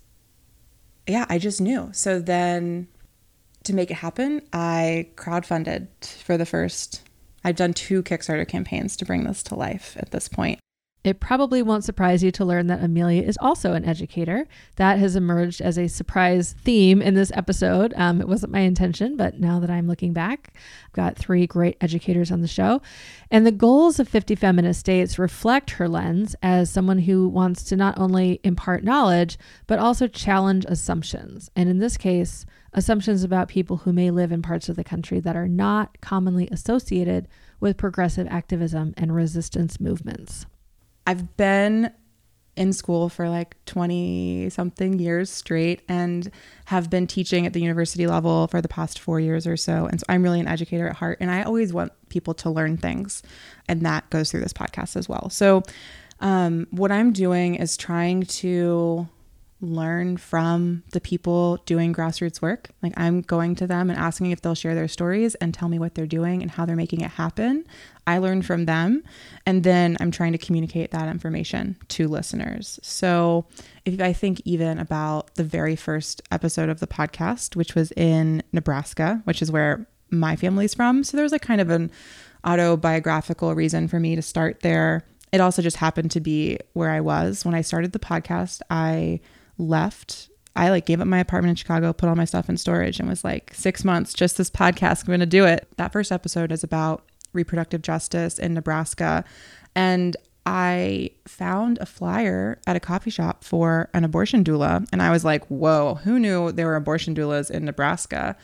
yeah, 1.05 1.25
I 1.29 1.37
just 1.39 1.59
knew. 1.59 1.89
So 1.91 2.19
then 2.19 2.87
to 3.63 3.73
make 3.73 3.91
it 3.91 3.95
happen, 3.95 4.41
I 4.53 5.09
crowdfunded 5.15 5.87
for 6.23 6.37
the 6.37 6.45
first 6.45 7.01
I've 7.43 7.55
done 7.55 7.73
two 7.73 8.03
Kickstarter 8.03 8.47
campaigns 8.47 8.97
to 8.97 9.05
bring 9.05 9.23
this 9.23 9.41
to 9.43 9.55
life 9.55 9.95
at 9.97 10.11
this 10.11 10.27
point. 10.27 10.59
It 11.07 11.21
probably 11.21 11.61
won't 11.61 11.85
surprise 11.85 12.21
you 12.21 12.31
to 12.31 12.43
learn 12.43 12.67
that 12.67 12.83
Amelia 12.83 13.23
is 13.23 13.37
also 13.39 13.71
an 13.71 13.85
educator. 13.85 14.45
That 14.75 14.99
has 14.99 15.15
emerged 15.15 15.61
as 15.61 15.77
a 15.77 15.87
surprise 15.87 16.53
theme 16.61 17.01
in 17.01 17.13
this 17.13 17.31
episode. 17.33 17.93
Um, 17.95 18.19
it 18.19 18.27
wasn't 18.27 18.51
my 18.51 18.59
intention, 18.59 19.15
but 19.15 19.39
now 19.39 19.61
that 19.61 19.69
I'm 19.69 19.87
looking 19.87 20.11
back, 20.11 20.53
I've 20.85 20.91
got 20.91 21.15
three 21.15 21.47
great 21.47 21.77
educators 21.79 22.29
on 22.29 22.41
the 22.41 22.47
show. 22.47 22.81
And 23.31 23.45
the 23.45 23.53
goals 23.53 24.01
of 24.01 24.09
50 24.09 24.35
Feminist 24.35 24.81
States 24.81 25.17
reflect 25.17 25.71
her 25.71 25.87
lens 25.87 26.35
as 26.43 26.69
someone 26.69 26.99
who 26.99 27.29
wants 27.29 27.63
to 27.63 27.77
not 27.77 27.97
only 27.97 28.41
impart 28.43 28.83
knowledge, 28.83 29.37
but 29.65 29.79
also 29.79 30.07
challenge 30.07 30.65
assumptions. 30.67 31.49
And 31.55 31.69
in 31.69 31.79
this 31.79 31.95
case, 31.95 32.45
assumptions 32.73 33.23
about 33.23 33.47
people 33.47 33.77
who 33.77 33.93
may 33.93 34.11
live 34.11 34.33
in 34.33 34.41
parts 34.41 34.67
of 34.67 34.75
the 34.75 34.83
country 34.83 35.21
that 35.21 35.37
are 35.37 35.47
not 35.47 36.01
commonly 36.01 36.49
associated 36.51 37.29
with 37.61 37.77
progressive 37.77 38.27
activism 38.29 38.93
and 38.97 39.15
resistance 39.15 39.79
movements. 39.79 40.45
I've 41.07 41.37
been 41.37 41.91
in 42.57 42.73
school 42.73 43.07
for 43.07 43.29
like 43.29 43.55
20 43.65 44.49
something 44.49 44.99
years 44.99 45.29
straight 45.29 45.83
and 45.87 46.29
have 46.65 46.89
been 46.89 47.07
teaching 47.07 47.45
at 47.45 47.53
the 47.53 47.61
university 47.61 48.07
level 48.07 48.47
for 48.47 48.61
the 48.61 48.67
past 48.67 48.99
four 48.99 49.19
years 49.19 49.47
or 49.47 49.55
so. 49.55 49.85
And 49.85 49.99
so 49.99 50.05
I'm 50.09 50.23
really 50.23 50.39
an 50.39 50.47
educator 50.47 50.87
at 50.87 50.95
heart. 50.97 51.19
And 51.21 51.31
I 51.31 51.43
always 51.43 51.71
want 51.71 51.93
people 52.09 52.33
to 52.35 52.49
learn 52.49 52.75
things. 52.75 53.23
And 53.69 53.85
that 53.85 54.09
goes 54.09 54.31
through 54.31 54.41
this 54.41 54.53
podcast 54.53 54.97
as 54.97 55.07
well. 55.07 55.29
So, 55.29 55.63
um, 56.19 56.65
what 56.71 56.91
I'm 56.91 57.13
doing 57.13 57.55
is 57.55 57.77
trying 57.77 58.23
to 58.23 59.07
learn 59.59 60.17
from 60.17 60.83
the 60.91 61.01
people 61.01 61.57
doing 61.65 61.93
grassroots 61.93 62.41
work. 62.41 62.69
Like 62.83 62.93
I'm 62.95 63.21
going 63.21 63.55
to 63.55 63.67
them 63.67 63.89
and 63.89 63.97
asking 63.97 64.31
if 64.31 64.41
they'll 64.41 64.55
share 64.55 64.75
their 64.75 64.87
stories 64.87 65.33
and 65.35 65.53
tell 65.53 65.67
me 65.67 65.79
what 65.79 65.95
they're 65.95 66.05
doing 66.05 66.41
and 66.41 66.51
how 66.51 66.65
they're 66.65 66.75
making 66.75 67.01
it 67.01 67.11
happen. 67.11 67.65
I 68.05 68.19
learn 68.19 68.43
from 68.43 68.65
them 68.65 69.03
and 69.45 69.63
then 69.63 69.97
I'm 69.99 70.11
trying 70.11 70.31
to 70.33 70.37
communicate 70.37 70.91
that 70.91 71.09
information 71.09 71.75
to 71.89 72.07
listeners. 72.07 72.79
So, 72.83 73.45
if 73.83 73.99
I 74.01 74.13
think 74.13 74.41
even 74.45 74.79
about 74.79 75.33
the 75.35 75.43
very 75.43 75.75
first 75.75 76.21
episode 76.29 76.69
of 76.69 76.79
the 76.79 76.87
podcast, 76.87 77.55
which 77.55 77.73
was 77.73 77.91
in 77.93 78.43
Nebraska, 78.51 79.21
which 79.23 79.41
is 79.41 79.51
where 79.51 79.87
my 80.11 80.35
family's 80.35 80.73
from, 80.73 81.03
so 81.03 81.17
there's 81.17 81.31
like 81.31 81.41
kind 81.41 81.61
of 81.61 81.69
an 81.69 81.89
autobiographical 82.45 83.55
reason 83.55 83.87
for 83.87 83.99
me 83.99 84.15
to 84.15 84.21
start 84.21 84.59
there. 84.61 85.03
It 85.31 85.41
also 85.41 85.61
just 85.61 85.77
happened 85.77 86.11
to 86.11 86.21
be 86.21 86.59
where 86.73 86.91
I 86.91 87.01
was 87.01 87.43
when 87.43 87.55
I 87.55 87.61
started 87.61 87.91
the 87.91 87.99
podcast. 87.99 88.61
I 88.69 89.19
left. 89.57 90.29
I 90.55 90.69
like 90.69 90.85
gave 90.85 91.01
up 91.01 91.07
my 91.07 91.19
apartment 91.19 91.51
in 91.51 91.55
Chicago, 91.55 91.93
put 91.93 92.09
all 92.09 92.15
my 92.15 92.25
stuff 92.25 92.49
in 92.49 92.57
storage, 92.57 92.99
and 92.99 93.07
was 93.07 93.23
like, 93.23 93.53
six 93.53 93.83
months, 93.83 94.13
just 94.13 94.37
this 94.37 94.49
podcast, 94.49 95.01
I'm 95.01 95.07
going 95.07 95.19
to 95.19 95.25
do 95.25 95.45
it. 95.45 95.67
That 95.77 95.93
first 95.93 96.11
episode 96.11 96.51
is 96.51 96.63
about 96.63 97.03
reproductive 97.33 97.83
justice 97.83 98.39
in 98.39 98.53
Nebraska. 98.53 99.23
And 99.75 100.17
I 100.47 101.11
found 101.27 101.77
a 101.79 101.85
flyer 101.85 102.59
at 102.65 102.75
a 102.75 102.79
coffee 102.79 103.09
shop 103.11 103.43
for 103.43 103.89
an 103.93 104.03
abortion 104.03 104.43
doula. 104.43 104.87
And 104.91 105.01
I 105.01 105.11
was 105.11 105.25
like, 105.25 105.45
whoa, 105.47 105.95
who 106.03 106.17
knew 106.17 106.51
there 106.51 106.65
were 106.65 106.75
abortion 106.75 107.13
doulas 107.13 107.51
in 107.51 107.65
Nebraska? 107.65 108.35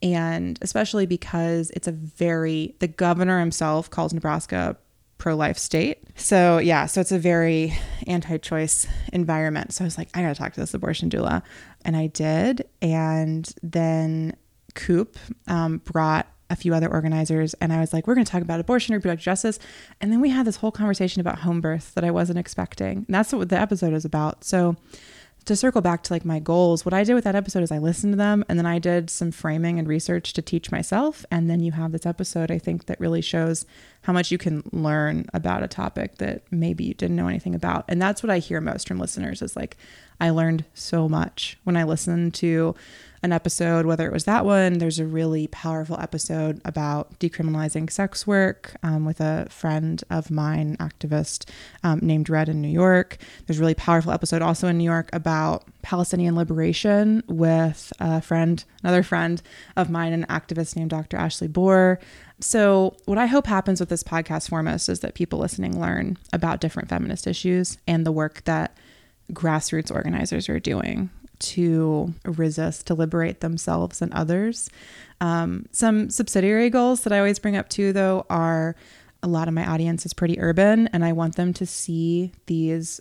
And 0.00 0.58
especially 0.62 1.04
because 1.04 1.70
it's 1.70 1.88
a 1.88 1.92
very, 1.92 2.76
the 2.78 2.86
governor 2.86 3.40
himself 3.40 3.90
calls 3.90 4.14
Nebraska 4.14 4.76
pro 5.18 5.34
life 5.36 5.58
state. 5.58 6.02
So, 6.14 6.58
yeah, 6.58 6.86
so 6.86 7.00
it's 7.00 7.12
a 7.12 7.18
very 7.18 7.76
anti 8.06 8.38
choice 8.38 8.86
environment. 9.12 9.74
So 9.74 9.84
I 9.84 9.86
was 9.86 9.98
like, 9.98 10.08
I 10.14 10.22
got 10.22 10.28
to 10.28 10.34
talk 10.34 10.54
to 10.54 10.60
this 10.60 10.74
abortion 10.74 11.10
doula. 11.10 11.42
And 11.84 11.96
I 11.96 12.06
did. 12.06 12.66
And 12.80 13.52
then 13.62 14.36
Coop 14.74 15.18
um, 15.46 15.78
brought 15.78 16.26
a 16.50 16.56
few 16.56 16.74
other 16.74 16.90
organizers 16.90 17.54
and 17.54 17.72
I 17.72 17.80
was 17.80 17.92
like, 17.92 18.06
we're 18.06 18.14
going 18.14 18.24
to 18.24 18.32
talk 18.32 18.42
about 18.42 18.58
abortion, 18.60 18.94
reproductive 18.94 19.24
justice. 19.24 19.58
And 20.00 20.10
then 20.10 20.20
we 20.20 20.30
had 20.30 20.46
this 20.46 20.56
whole 20.56 20.72
conversation 20.72 21.20
about 21.20 21.40
home 21.40 21.60
birth 21.60 21.94
that 21.94 22.04
I 22.04 22.10
wasn't 22.10 22.38
expecting. 22.38 22.98
And 22.98 23.06
that's 23.08 23.32
what 23.32 23.50
the 23.50 23.58
episode 23.58 23.92
is 23.92 24.04
about. 24.04 24.44
So, 24.44 24.76
to 25.48 25.56
circle 25.56 25.80
back 25.80 26.02
to 26.04 26.12
like 26.12 26.24
my 26.24 26.38
goals, 26.38 26.84
what 26.84 26.94
I 26.94 27.04
did 27.04 27.14
with 27.14 27.24
that 27.24 27.34
episode 27.34 27.62
is 27.62 27.72
I 27.72 27.78
listened 27.78 28.12
to 28.12 28.16
them 28.16 28.44
and 28.48 28.58
then 28.58 28.66
I 28.66 28.78
did 28.78 29.10
some 29.10 29.30
framing 29.30 29.78
and 29.78 29.88
research 29.88 30.32
to 30.34 30.42
teach 30.42 30.70
myself. 30.70 31.24
And 31.30 31.48
then 31.50 31.60
you 31.60 31.72
have 31.72 31.90
this 31.90 32.06
episode, 32.06 32.50
I 32.50 32.58
think, 32.58 32.86
that 32.86 33.00
really 33.00 33.22
shows 33.22 33.64
how 34.02 34.12
much 34.12 34.30
you 34.30 34.38
can 34.38 34.62
learn 34.72 35.26
about 35.32 35.62
a 35.62 35.68
topic 35.68 36.18
that 36.18 36.42
maybe 36.50 36.84
you 36.84 36.94
didn't 36.94 37.16
know 37.16 37.28
anything 37.28 37.54
about. 37.54 37.86
And 37.88 38.00
that's 38.00 38.22
what 38.22 38.30
I 38.30 38.38
hear 38.38 38.60
most 38.60 38.86
from 38.86 38.98
listeners 38.98 39.42
is 39.42 39.56
like, 39.56 39.76
I 40.20 40.30
learned 40.30 40.64
so 40.74 41.08
much 41.08 41.58
when 41.64 41.76
I 41.76 41.84
listened 41.84 42.34
to 42.34 42.74
an 43.22 43.32
episode, 43.32 43.86
whether 43.86 44.06
it 44.06 44.12
was 44.12 44.24
that 44.24 44.44
one, 44.44 44.78
there's 44.78 44.98
a 44.98 45.06
really 45.06 45.46
powerful 45.48 45.98
episode 45.98 46.60
about 46.64 47.18
decriminalizing 47.18 47.90
sex 47.90 48.26
work 48.26 48.76
um, 48.82 49.04
with 49.04 49.20
a 49.20 49.46
friend 49.50 50.02
of 50.10 50.30
mine, 50.30 50.76
activist 50.78 51.48
um, 51.82 51.98
named 52.02 52.30
Red 52.30 52.48
in 52.48 52.60
New 52.60 52.68
York. 52.68 53.16
There's 53.46 53.58
a 53.58 53.60
really 53.60 53.74
powerful 53.74 54.12
episode 54.12 54.42
also 54.42 54.68
in 54.68 54.78
New 54.78 54.84
York 54.84 55.10
about 55.12 55.64
Palestinian 55.82 56.36
liberation 56.36 57.22
with 57.26 57.92
a 57.98 58.20
friend, 58.20 58.64
another 58.82 59.02
friend 59.02 59.42
of 59.76 59.90
mine, 59.90 60.12
an 60.12 60.26
activist 60.26 60.76
named 60.76 60.90
Dr. 60.90 61.16
Ashley 61.16 61.48
Bohrer. 61.48 61.98
So, 62.40 62.96
what 63.06 63.18
I 63.18 63.26
hope 63.26 63.48
happens 63.48 63.80
with 63.80 63.88
this 63.88 64.04
podcast 64.04 64.48
foremost 64.48 64.88
is 64.88 65.00
that 65.00 65.14
people 65.14 65.40
listening 65.40 65.80
learn 65.80 66.18
about 66.32 66.60
different 66.60 66.88
feminist 66.88 67.26
issues 67.26 67.78
and 67.88 68.06
the 68.06 68.12
work 68.12 68.44
that 68.44 68.76
grassroots 69.32 69.92
organizers 69.92 70.48
are 70.48 70.60
doing 70.60 71.10
to 71.40 72.14
resist, 72.24 72.86
to 72.86 72.94
liberate 72.94 73.40
themselves 73.40 74.02
and 74.02 74.12
others. 74.12 74.70
Um, 75.20 75.66
some 75.72 76.10
subsidiary 76.10 76.70
goals 76.70 77.02
that 77.02 77.12
I 77.12 77.18
always 77.18 77.38
bring 77.38 77.56
up 77.56 77.68
too, 77.68 77.92
though, 77.92 78.26
are 78.30 78.76
a 79.22 79.28
lot 79.28 79.48
of 79.48 79.54
my 79.54 79.66
audience 79.66 80.06
is 80.06 80.12
pretty 80.12 80.40
urban, 80.40 80.88
and 80.88 81.04
I 81.04 81.12
want 81.12 81.36
them 81.36 81.52
to 81.54 81.66
see 81.66 82.32
these 82.46 83.00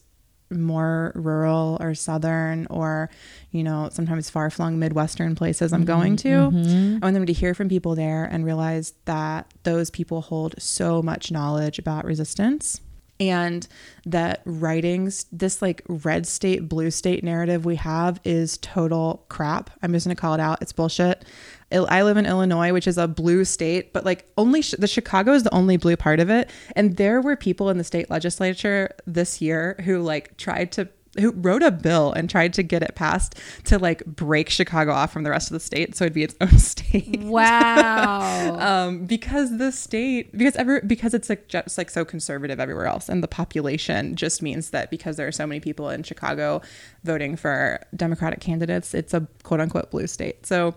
more 0.50 1.12
rural 1.16 1.78
or 1.82 1.94
southern 1.94 2.68
or 2.70 3.10
you 3.52 3.64
know 3.64 3.90
sometimes 3.92 4.30
far-flung 4.30 4.80
midwestern 4.80 5.36
places 5.36 5.74
i'm 5.74 5.84
going 5.84 6.16
to 6.16 6.30
mm-hmm. 6.30 7.04
i 7.04 7.06
want 7.06 7.14
them 7.14 7.26
to 7.26 7.34
hear 7.34 7.54
from 7.54 7.68
people 7.68 7.96
there 7.96 8.24
and 8.24 8.46
realize 8.46 8.94
that 9.06 9.52
those 9.64 9.90
people 9.90 10.22
hold 10.22 10.56
so 10.58 11.02
much 11.02 11.32
knowledge 11.32 11.80
about 11.80 12.06
resistance 12.06 12.80
and 13.20 13.68
that 14.06 14.42
writings 14.46 15.26
this 15.32 15.62
like 15.62 15.82
red 15.88 16.28
state 16.28 16.70
blue 16.70 16.92
state 16.92 17.24
narrative 17.24 17.66
we 17.66 17.76
have 17.76 18.20
is 18.24 18.58
total 18.60 19.26
crap. 19.30 19.70
I'm 19.82 19.94
just 19.94 20.06
going 20.06 20.16
to 20.16 20.20
call 20.20 20.34
it 20.34 20.40
out. 20.40 20.62
It's 20.62 20.72
bullshit. 20.72 21.26
I 21.72 22.04
live 22.04 22.16
in 22.16 22.26
illinois 22.26 22.72
which 22.72 22.88
is 22.88 22.98
a 22.98 23.08
blue 23.08 23.44
state 23.44 23.92
but 23.92 24.06
like 24.06 24.26
only 24.38 24.62
sh- 24.62 24.76
the 24.80 24.88
chicago 24.88 25.34
is 25.34 25.44
the 25.44 25.54
only 25.54 25.78
blue 25.78 25.98
part 25.98 26.20
of 26.20 26.30
it. 26.30 26.50
And 26.76 26.96
there 26.98 27.22
were 27.22 27.36
people 27.36 27.70
in 27.70 27.78
the 27.78 27.84
state 27.84 28.10
legislature 28.10 28.96
this 29.06 29.42
year 29.42 29.76
who 29.84 30.02
like 30.02 30.38
tried 30.38 30.72
to 30.74 30.88
who 31.20 31.32
wrote 31.32 31.64
a 31.64 31.72
bill 31.72 32.12
and 32.14 32.30
tried 32.30 32.54
to 32.54 32.64
get 32.64 32.84
it 32.84 32.96
passed 32.96 33.36
to 33.66 33.78
like 33.78 34.06
break 34.06 34.50
Chicago 34.50 34.92
off 34.92 35.12
from 35.12 35.24
the 35.24 35.30
rest 35.30 35.50
of 35.50 35.54
the 35.54 35.60
state 35.60 35.96
so 35.96 36.06
it'd 36.06 36.14
be 36.14 36.24
its 36.24 36.36
own 36.42 36.58
state. 36.58 37.20
Wow. 37.22 38.58
um, 38.88 39.06
because 39.06 39.58
the 39.58 39.72
state 39.72 40.36
because 40.38 40.56
ever 40.56 40.82
because 40.82 41.14
it's 41.14 41.30
like 41.30 41.48
just 41.48 41.78
like 41.78 41.90
so 41.90 42.06
conservative 42.06 42.60
everywhere 42.60 42.86
else 42.86 43.10
and 43.10 43.24
the 43.24 43.28
population 43.28 44.16
just 44.16 44.42
means 44.42 44.72
that 44.72 44.90
because 44.90 45.18
there 45.18 45.28
are 45.28 45.32
so 45.32 45.48
many 45.48 45.60
people 45.60 45.90
in 45.90 46.04
Chicago 46.04 46.62
voting 47.04 47.36
for 47.36 47.80
Democratic 47.96 48.40
candidates, 48.40 48.94
it's 48.94 49.14
a 49.14 49.28
quote 49.44 49.60
unquote 49.60 49.92
blue 49.92 50.08
state. 50.08 50.46
So 50.46 50.76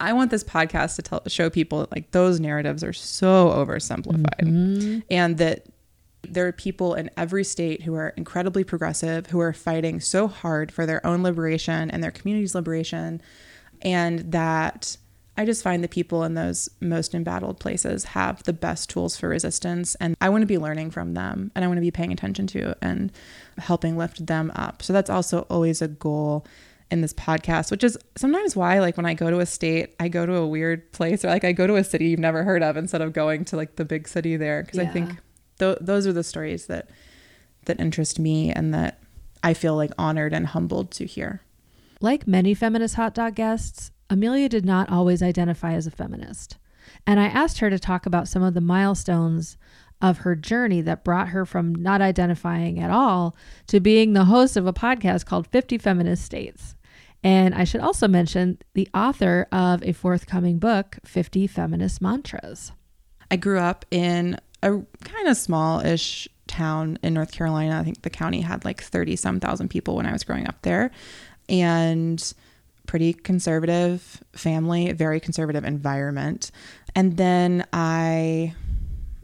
I 0.00 0.14
want 0.14 0.30
this 0.30 0.42
podcast 0.42 0.96
to 0.96 1.02
tell 1.02 1.22
show 1.26 1.50
people 1.50 1.86
like 1.90 2.10
those 2.12 2.40
narratives 2.40 2.82
are 2.82 2.92
so 2.92 3.50
oversimplified 3.50 4.40
mm-hmm. 4.40 4.98
and 5.10 5.36
that 5.38 5.66
there 6.22 6.46
are 6.46 6.52
people 6.52 6.94
in 6.94 7.10
every 7.16 7.44
state 7.44 7.82
who 7.82 7.94
are 7.94 8.10
incredibly 8.16 8.64
progressive, 8.64 9.26
who 9.26 9.40
are 9.40 9.52
fighting 9.52 10.00
so 10.00 10.28
hard 10.28 10.70
for 10.70 10.86
their 10.86 11.04
own 11.06 11.22
liberation 11.22 11.90
and 11.90 12.02
their 12.02 12.10
community's 12.10 12.54
liberation. 12.54 13.20
And 13.82 14.32
that 14.32 14.96
I 15.36 15.46
just 15.46 15.62
find 15.62 15.82
the 15.82 15.88
people 15.88 16.22
in 16.24 16.34
those 16.34 16.68
most 16.80 17.14
embattled 17.14 17.60
places 17.60 18.04
have 18.04 18.42
the 18.42 18.52
best 18.52 18.90
tools 18.90 19.16
for 19.16 19.28
resistance. 19.28 19.94
And 19.94 20.14
I 20.20 20.28
want 20.28 20.42
to 20.42 20.46
be 20.46 20.58
learning 20.58 20.90
from 20.90 21.14
them 21.14 21.50
and 21.54 21.64
I 21.64 21.68
want 21.68 21.78
to 21.78 21.82
be 21.82 21.90
paying 21.90 22.12
attention 22.12 22.46
to 22.48 22.76
and 22.82 23.10
helping 23.56 23.96
lift 23.96 24.26
them 24.26 24.52
up. 24.54 24.82
So 24.82 24.92
that's 24.92 25.08
also 25.08 25.46
always 25.48 25.80
a 25.80 25.88
goal 25.88 26.46
in 26.90 27.00
this 27.00 27.14
podcast, 27.14 27.70
which 27.70 27.84
is 27.84 27.96
sometimes 28.16 28.56
why, 28.56 28.80
like, 28.80 28.96
when 28.96 29.06
I 29.06 29.14
go 29.14 29.30
to 29.30 29.38
a 29.38 29.46
state, 29.46 29.94
I 30.00 30.08
go 30.08 30.26
to 30.26 30.34
a 30.34 30.46
weird 30.46 30.92
place 30.92 31.24
or 31.24 31.28
like 31.28 31.44
I 31.44 31.52
go 31.52 31.66
to 31.66 31.76
a 31.76 31.84
city 31.84 32.08
you've 32.08 32.20
never 32.20 32.42
heard 32.42 32.62
of 32.62 32.76
instead 32.76 33.00
of 33.00 33.12
going 33.12 33.44
to 33.46 33.56
like 33.56 33.76
the 33.76 33.84
big 33.84 34.08
city 34.08 34.36
there. 34.36 34.64
Cause 34.64 34.76
yeah. 34.76 34.82
I 34.82 34.86
think 34.88 35.16
th- 35.60 35.78
those 35.80 36.06
are 36.06 36.12
the 36.12 36.24
stories 36.24 36.66
that 36.66 36.90
that 37.66 37.80
interest 37.80 38.18
me 38.18 38.50
and 38.50 38.74
that 38.74 39.00
I 39.44 39.54
feel 39.54 39.76
like 39.76 39.92
honored 39.96 40.32
and 40.32 40.46
humbled 40.46 40.90
to 40.92 41.06
hear. 41.06 41.42
Like 42.00 42.26
many 42.26 42.54
feminist 42.54 42.96
hot 42.96 43.14
dog 43.14 43.34
guests, 43.36 43.92
Amelia 44.08 44.48
did 44.48 44.64
not 44.64 44.90
always 44.90 45.22
identify 45.22 45.74
as 45.74 45.86
a 45.86 45.90
feminist. 45.90 46.56
And 47.06 47.20
I 47.20 47.26
asked 47.26 47.58
her 47.58 47.70
to 47.70 47.78
talk 47.78 48.06
about 48.06 48.28
some 48.28 48.42
of 48.42 48.54
the 48.54 48.60
milestones 48.60 49.56
of 50.02 50.18
her 50.18 50.34
journey 50.34 50.80
that 50.80 51.04
brought 51.04 51.28
her 51.28 51.44
from 51.44 51.74
not 51.74 52.00
identifying 52.00 52.80
at 52.80 52.90
all 52.90 53.36
to 53.66 53.80
being 53.80 54.12
the 54.12 54.24
host 54.24 54.56
of 54.56 54.66
a 54.66 54.72
podcast 54.72 55.26
called 55.26 55.46
50 55.48 55.78
Feminist 55.78 56.24
States. 56.24 56.74
And 57.22 57.54
I 57.54 57.64
should 57.64 57.82
also 57.82 58.08
mention 58.08 58.58
the 58.72 58.88
author 58.94 59.46
of 59.52 59.82
a 59.82 59.92
forthcoming 59.92 60.58
book, 60.58 60.98
50 61.04 61.46
Feminist 61.46 62.00
Mantras. 62.00 62.72
I 63.30 63.36
grew 63.36 63.58
up 63.58 63.84
in 63.90 64.38
a 64.62 64.70
kind 65.04 65.28
of 65.28 65.36
small 65.36 65.80
ish 65.80 66.28
town 66.46 66.98
in 67.02 67.14
North 67.14 67.32
Carolina. 67.32 67.78
I 67.78 67.84
think 67.84 68.02
the 68.02 68.10
county 68.10 68.40
had 68.40 68.64
like 68.64 68.82
30 68.82 69.16
some 69.16 69.40
thousand 69.40 69.68
people 69.68 69.96
when 69.96 70.06
I 70.06 70.12
was 70.12 70.24
growing 70.24 70.46
up 70.46 70.62
there. 70.62 70.90
And 71.48 72.32
pretty 72.86 73.12
conservative 73.12 74.22
family, 74.32 74.92
very 74.92 75.20
conservative 75.20 75.64
environment. 75.64 76.50
And 76.96 77.16
then 77.16 77.64
I 77.72 78.54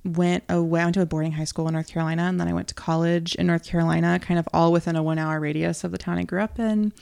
went 0.04 0.44
away, 0.48 0.80
I 0.80 0.84
went 0.84 0.94
to 0.94 1.02
a 1.02 1.06
boarding 1.06 1.32
high 1.32 1.44
school 1.44 1.66
in 1.66 1.74
North 1.74 1.88
Carolina, 1.88 2.22
and 2.22 2.40
then 2.40 2.46
I 2.46 2.52
went 2.52 2.68
to 2.68 2.74
college 2.74 3.34
in 3.34 3.48
North 3.48 3.64
Carolina, 3.64 4.20
kind 4.20 4.38
of 4.38 4.48
all 4.52 4.70
within 4.70 4.94
a 4.94 5.02
one 5.02 5.18
hour 5.18 5.40
radius 5.40 5.82
of 5.82 5.90
the 5.90 5.98
town 5.98 6.16
I 6.18 6.22
grew 6.22 6.40
up 6.40 6.60
in. 6.60 6.92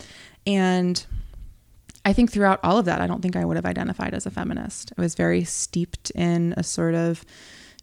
And 0.47 1.05
I 2.07 2.13
think 2.15 2.33
throughout 2.33 2.61
all 2.63 2.79
of 2.79 2.87
that, 2.87 3.03
I 3.03 3.07
don't 3.07 3.21
think 3.21 3.37
I 3.37 3.45
would 3.45 3.57
have 3.57 3.67
identified 3.67 4.15
as 4.15 4.25
a 4.25 4.31
feminist. 4.31 4.93
I 4.97 5.03
was 5.03 5.15
very 5.15 5.45
steeped 5.45 6.11
in 6.11 6.55
a 6.57 6.63
sort 6.63 6.95
of 6.95 7.27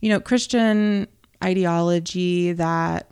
you 0.02 0.10
know, 0.10 0.20
Christian 0.20 1.08
ideology 1.44 2.54
that 2.54 3.08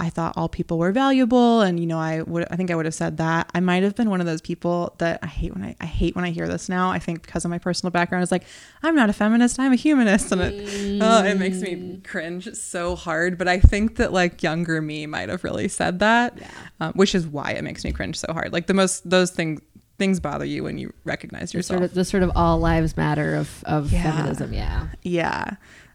I 0.00 0.10
thought 0.10 0.34
all 0.36 0.48
people 0.48 0.78
were 0.78 0.92
valuable 0.92 1.60
and 1.60 1.80
you 1.80 1.86
know 1.86 1.98
I 1.98 2.22
would 2.22 2.46
I 2.52 2.56
think 2.56 2.70
I 2.70 2.76
would 2.76 2.84
have 2.84 2.94
said 2.94 3.16
that. 3.16 3.50
I 3.52 3.58
might 3.58 3.82
have 3.82 3.96
been 3.96 4.10
one 4.10 4.20
of 4.20 4.26
those 4.26 4.40
people 4.40 4.94
that 4.98 5.18
I 5.22 5.26
hate 5.26 5.52
when 5.54 5.64
I 5.64 5.74
I 5.80 5.86
hate 5.86 6.14
when 6.14 6.24
I 6.24 6.30
hear 6.30 6.46
this 6.46 6.68
now. 6.68 6.90
I 6.90 7.00
think 7.00 7.22
because 7.22 7.44
of 7.44 7.50
my 7.50 7.58
personal 7.58 7.90
background 7.90 8.22
it's 8.22 8.30
like 8.30 8.44
I'm 8.84 8.94
not 8.94 9.10
a 9.10 9.12
feminist, 9.12 9.58
I'm 9.58 9.72
a 9.72 9.76
humanist 9.76 10.30
and 10.30 10.40
it 10.40 11.00
oh, 11.02 11.24
it 11.24 11.36
makes 11.38 11.60
me 11.60 12.00
cringe 12.06 12.52
so 12.54 12.94
hard, 12.94 13.38
but 13.38 13.48
I 13.48 13.58
think 13.58 13.96
that 13.96 14.12
like 14.12 14.40
younger 14.40 14.80
me 14.80 15.06
might 15.06 15.28
have 15.30 15.42
really 15.42 15.66
said 15.66 15.98
that. 15.98 16.38
Yeah. 16.38 16.46
Um, 16.80 16.92
which 16.92 17.12
is 17.16 17.26
why 17.26 17.50
it 17.52 17.64
makes 17.64 17.82
me 17.84 17.90
cringe 17.90 18.16
so 18.20 18.32
hard. 18.32 18.52
Like 18.52 18.68
the 18.68 18.74
most 18.74 19.08
those 19.10 19.32
things 19.32 19.60
things 19.98 20.20
bother 20.20 20.44
you 20.44 20.62
when 20.62 20.78
you 20.78 20.92
recognize 21.02 21.50
The 21.50 21.58
yourself. 21.58 21.78
sort 21.78 21.90
of, 21.90 21.94
the 21.94 22.04
sort 22.04 22.22
of 22.22 22.30
all 22.36 22.60
lives 22.60 22.96
matter 22.96 23.34
of, 23.34 23.64
of 23.64 23.92
Yeah. 23.92 24.12
feminism. 24.12 24.52
Yeah. 24.52 24.86
Yeah. 25.02 25.50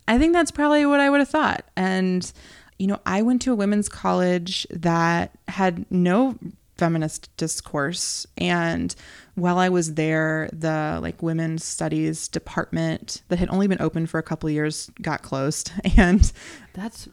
I 0.08 0.18
think 0.18 0.34
that's 0.34 0.52
probably 0.52 0.86
what 0.86 1.00
I 1.00 1.10
would 1.10 1.20
have 1.20 1.30
thought. 1.30 1.66
And, 1.76 2.32
you 2.78 2.88
know, 2.88 3.00
I 3.06 3.22
went 3.22 3.42
to 3.44 3.54
a 3.54 3.56
women's 3.56 3.88
college 3.90 4.68
that 4.70 5.32
had 5.48 5.86
no 5.92 6.38
feminist 6.78 7.30
discourse. 7.38 8.26
And 8.38 8.94
while 9.36 9.58
I 9.60 9.70
was 9.70 9.94
there, 9.94 10.50
the 10.52 11.00
like 11.02 11.22
women's 11.22 11.64
studies 11.64 12.28
department 12.28 13.22
that 13.30 13.40
had 13.40 13.50
only 13.50 13.68
been 13.68 13.82
open 13.82 14.06
for 14.08 14.18
a 14.18 14.24
couple 14.24 14.48
of 14.48 14.54
years 14.54 14.90
got 15.02 15.22
closed. 15.22 15.72
And 15.98 16.32
That's 16.74 17.08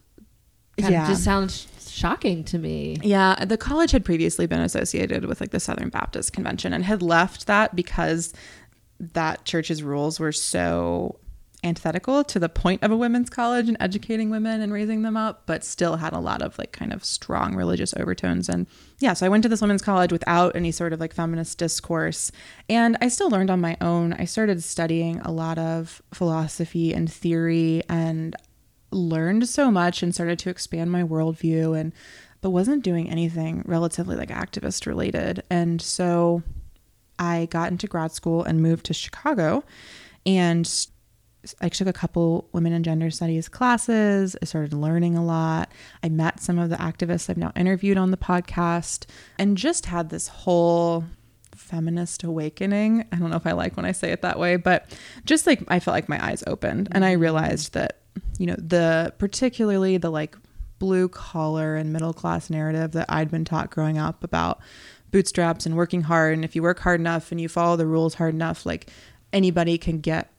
kind 0.80 0.92
Yeah. 0.94 1.02
of 1.02 1.08
just 1.10 1.24
sounds 1.24 1.68
shocking 1.88 2.42
to 2.44 2.58
me. 2.58 2.96
Yeah, 3.02 3.44
the 3.44 3.58
college 3.58 3.90
had 3.90 4.04
previously 4.04 4.46
been 4.46 4.60
associated 4.60 5.26
with 5.26 5.40
like 5.40 5.50
the 5.50 5.60
Southern 5.60 5.90
Baptist 5.90 6.32
Convention 6.32 6.72
and 6.72 6.84
had 6.84 7.02
left 7.02 7.46
that 7.46 7.76
because 7.76 8.32
that 8.98 9.44
church's 9.44 9.82
rules 9.82 10.18
were 10.18 10.32
so 10.32 11.18
antithetical 11.62 12.24
to 12.24 12.38
the 12.38 12.48
point 12.48 12.82
of 12.82 12.90
a 12.90 12.96
women's 12.96 13.30
college 13.30 13.68
and 13.68 13.76
educating 13.80 14.30
women 14.30 14.60
and 14.60 14.72
raising 14.72 15.02
them 15.02 15.16
up, 15.16 15.42
but 15.46 15.64
still 15.64 15.96
had 15.96 16.12
a 16.12 16.18
lot 16.18 16.42
of 16.42 16.58
like 16.58 16.72
kind 16.72 16.92
of 16.92 17.04
strong 17.04 17.54
religious 17.54 17.94
overtones. 17.96 18.48
And 18.48 18.66
yeah, 18.98 19.12
so 19.12 19.26
I 19.26 19.28
went 19.28 19.42
to 19.42 19.48
this 19.48 19.60
women's 19.60 19.82
college 19.82 20.12
without 20.12 20.56
any 20.56 20.70
sort 20.70 20.92
of 20.92 21.00
like 21.00 21.14
feminist 21.14 21.58
discourse. 21.58 22.32
And 22.68 22.96
I 23.00 23.08
still 23.08 23.30
learned 23.30 23.50
on 23.50 23.60
my 23.60 23.76
own. 23.80 24.12
I 24.14 24.24
started 24.24 24.62
studying 24.62 25.20
a 25.20 25.30
lot 25.30 25.58
of 25.58 26.02
philosophy 26.12 26.92
and 26.94 27.10
theory 27.10 27.82
and 27.88 28.36
learned 28.92 29.48
so 29.48 29.70
much 29.70 30.02
and 30.02 30.14
started 30.14 30.38
to 30.40 30.50
expand 30.50 30.90
my 30.90 31.02
worldview 31.02 31.78
and 31.78 31.92
but 32.40 32.50
wasn't 32.50 32.82
doing 32.82 33.08
anything 33.10 33.62
relatively 33.66 34.16
like 34.16 34.30
activist 34.30 34.86
related 34.86 35.42
and 35.48 35.80
so 35.80 36.42
i 37.18 37.46
got 37.50 37.70
into 37.70 37.86
grad 37.86 38.10
school 38.10 38.42
and 38.42 38.60
moved 38.60 38.84
to 38.84 38.92
chicago 38.92 39.62
and 40.26 40.88
i 41.60 41.68
took 41.68 41.88
a 41.88 41.92
couple 41.92 42.48
women 42.52 42.72
and 42.72 42.84
gender 42.84 43.10
studies 43.10 43.48
classes 43.48 44.36
i 44.42 44.44
started 44.44 44.72
learning 44.72 45.16
a 45.16 45.24
lot 45.24 45.70
i 46.02 46.08
met 46.08 46.40
some 46.40 46.58
of 46.58 46.70
the 46.70 46.76
activists 46.76 47.30
i've 47.30 47.36
now 47.36 47.52
interviewed 47.56 47.96
on 47.96 48.10
the 48.10 48.16
podcast 48.16 49.06
and 49.38 49.56
just 49.56 49.86
had 49.86 50.10
this 50.10 50.28
whole 50.28 51.04
feminist 51.60 52.24
awakening. 52.24 53.04
I 53.12 53.16
don't 53.16 53.30
know 53.30 53.36
if 53.36 53.46
I 53.46 53.52
like 53.52 53.76
when 53.76 53.86
I 53.86 53.92
say 53.92 54.10
it 54.10 54.22
that 54.22 54.38
way, 54.38 54.56
but 54.56 54.96
just 55.24 55.46
like 55.46 55.62
I 55.68 55.78
felt 55.78 55.94
like 55.94 56.08
my 56.08 56.24
eyes 56.24 56.42
opened 56.46 56.88
and 56.92 57.04
I 57.04 57.12
mm-hmm. 57.12 57.22
realized 57.22 57.74
that, 57.74 58.00
you 58.38 58.46
know, 58.46 58.56
the 58.58 59.14
particularly 59.18 59.96
the 59.96 60.10
like 60.10 60.36
blue 60.78 61.08
collar 61.08 61.76
and 61.76 61.92
middle 61.92 62.12
class 62.12 62.50
narrative 62.50 62.92
that 62.92 63.06
I'd 63.08 63.30
been 63.30 63.44
taught 63.44 63.70
growing 63.70 63.98
up 63.98 64.24
about 64.24 64.60
bootstraps 65.10 65.66
and 65.66 65.76
working 65.76 66.02
hard. 66.02 66.34
And 66.34 66.44
if 66.44 66.56
you 66.56 66.62
work 66.62 66.80
hard 66.80 67.00
enough 67.00 67.30
and 67.30 67.40
you 67.40 67.48
follow 67.48 67.76
the 67.76 67.86
rules 67.86 68.14
hard 68.14 68.34
enough, 68.34 68.64
like 68.64 68.90
anybody 69.32 69.78
can 69.78 70.00
get 70.00 70.32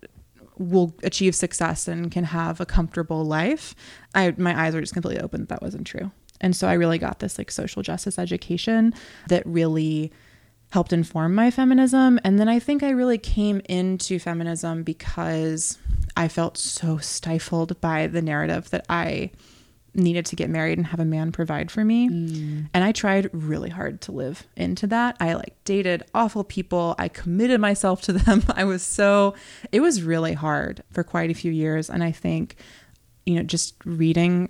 will 0.61 0.93
achieve 1.03 1.35
success 1.35 1.87
and 1.87 2.11
can 2.11 2.23
have 2.23 2.59
a 2.59 2.65
comfortable 2.65 3.25
life. 3.25 3.75
I 4.15 4.33
my 4.37 4.59
eyes 4.59 4.73
were 4.73 4.81
just 4.81 4.93
completely 4.93 5.21
open 5.21 5.41
that 5.41 5.49
that 5.49 5.61
wasn't 5.61 5.87
true. 5.87 6.11
And 6.39 6.55
so 6.55 6.67
I 6.67 6.73
really 6.73 6.97
got 6.97 7.19
this 7.19 7.37
like 7.37 7.51
social 7.51 7.83
justice 7.83 8.17
education 8.17 8.93
that 9.27 9.45
really 9.45 10.11
helped 10.71 10.93
inform 10.93 11.35
my 11.35 11.51
feminism. 11.51 12.19
And 12.23 12.39
then 12.39 12.49
I 12.49 12.57
think 12.59 12.81
I 12.81 12.89
really 12.89 13.17
came 13.17 13.61
into 13.65 14.19
feminism 14.19 14.83
because 14.83 15.77
I 16.15 16.27
felt 16.27 16.57
so 16.57 16.97
stifled 16.97 17.79
by 17.81 18.07
the 18.07 18.21
narrative 18.21 18.69
that 18.71 18.85
I 18.89 19.31
needed 19.93 20.25
to 20.25 20.35
get 20.35 20.49
married 20.49 20.77
and 20.77 20.87
have 20.87 20.99
a 20.99 21.05
man 21.05 21.31
provide 21.31 21.69
for 21.69 21.83
me. 21.83 22.09
Mm. 22.09 22.69
And 22.73 22.83
I 22.83 22.91
tried 22.91 23.29
really 23.33 23.69
hard 23.69 24.01
to 24.01 24.11
live 24.11 24.47
into 24.55 24.87
that. 24.87 25.17
I 25.19 25.33
like 25.33 25.55
dated 25.65 26.03
awful 26.13 26.43
people. 26.43 26.95
I 26.97 27.07
committed 27.07 27.59
myself 27.59 28.01
to 28.03 28.13
them. 28.13 28.43
I 28.55 28.63
was 28.63 28.83
so, 28.83 29.35
it 29.71 29.81
was 29.81 30.03
really 30.03 30.33
hard 30.33 30.83
for 30.91 31.03
quite 31.03 31.29
a 31.29 31.33
few 31.33 31.51
years. 31.51 31.89
And 31.89 32.03
I 32.03 32.11
think, 32.11 32.55
you 33.25 33.35
know, 33.35 33.43
just 33.43 33.75
reading 33.85 34.49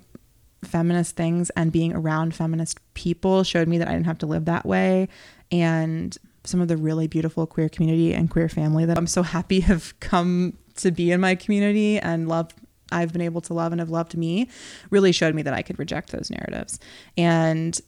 feminist 0.64 1.16
things 1.16 1.50
and 1.50 1.72
being 1.72 1.92
around 1.92 2.34
feminist 2.34 2.78
people 2.94 3.42
showed 3.42 3.66
me 3.66 3.78
that 3.78 3.88
I 3.88 3.92
didn't 3.92 4.06
have 4.06 4.18
to 4.18 4.26
live 4.26 4.44
that 4.44 4.64
way. 4.64 5.08
And 5.50 6.16
some 6.44 6.60
of 6.60 6.68
the 6.68 6.76
really 6.76 7.06
beautiful 7.06 7.46
queer 7.46 7.68
community 7.68 8.14
and 8.14 8.30
queer 8.30 8.48
family 8.48 8.84
that 8.84 8.96
I'm 8.96 9.06
so 9.06 9.22
happy 9.22 9.60
have 9.60 9.98
come 10.00 10.56
to 10.76 10.90
be 10.90 11.10
in 11.10 11.20
my 11.20 11.34
community 11.34 11.98
and 11.98 12.28
love 12.28 12.52
I've 12.92 13.12
been 13.12 13.22
able 13.22 13.40
to 13.42 13.54
love 13.54 13.72
and 13.72 13.80
have 13.80 13.90
loved 13.90 14.16
me 14.16 14.48
really 14.90 15.12
showed 15.12 15.34
me 15.34 15.42
that 15.42 15.54
I 15.54 15.62
could 15.62 15.78
reject 15.78 16.12
those 16.12 16.30
narratives. 16.30 16.78
And 17.16 17.80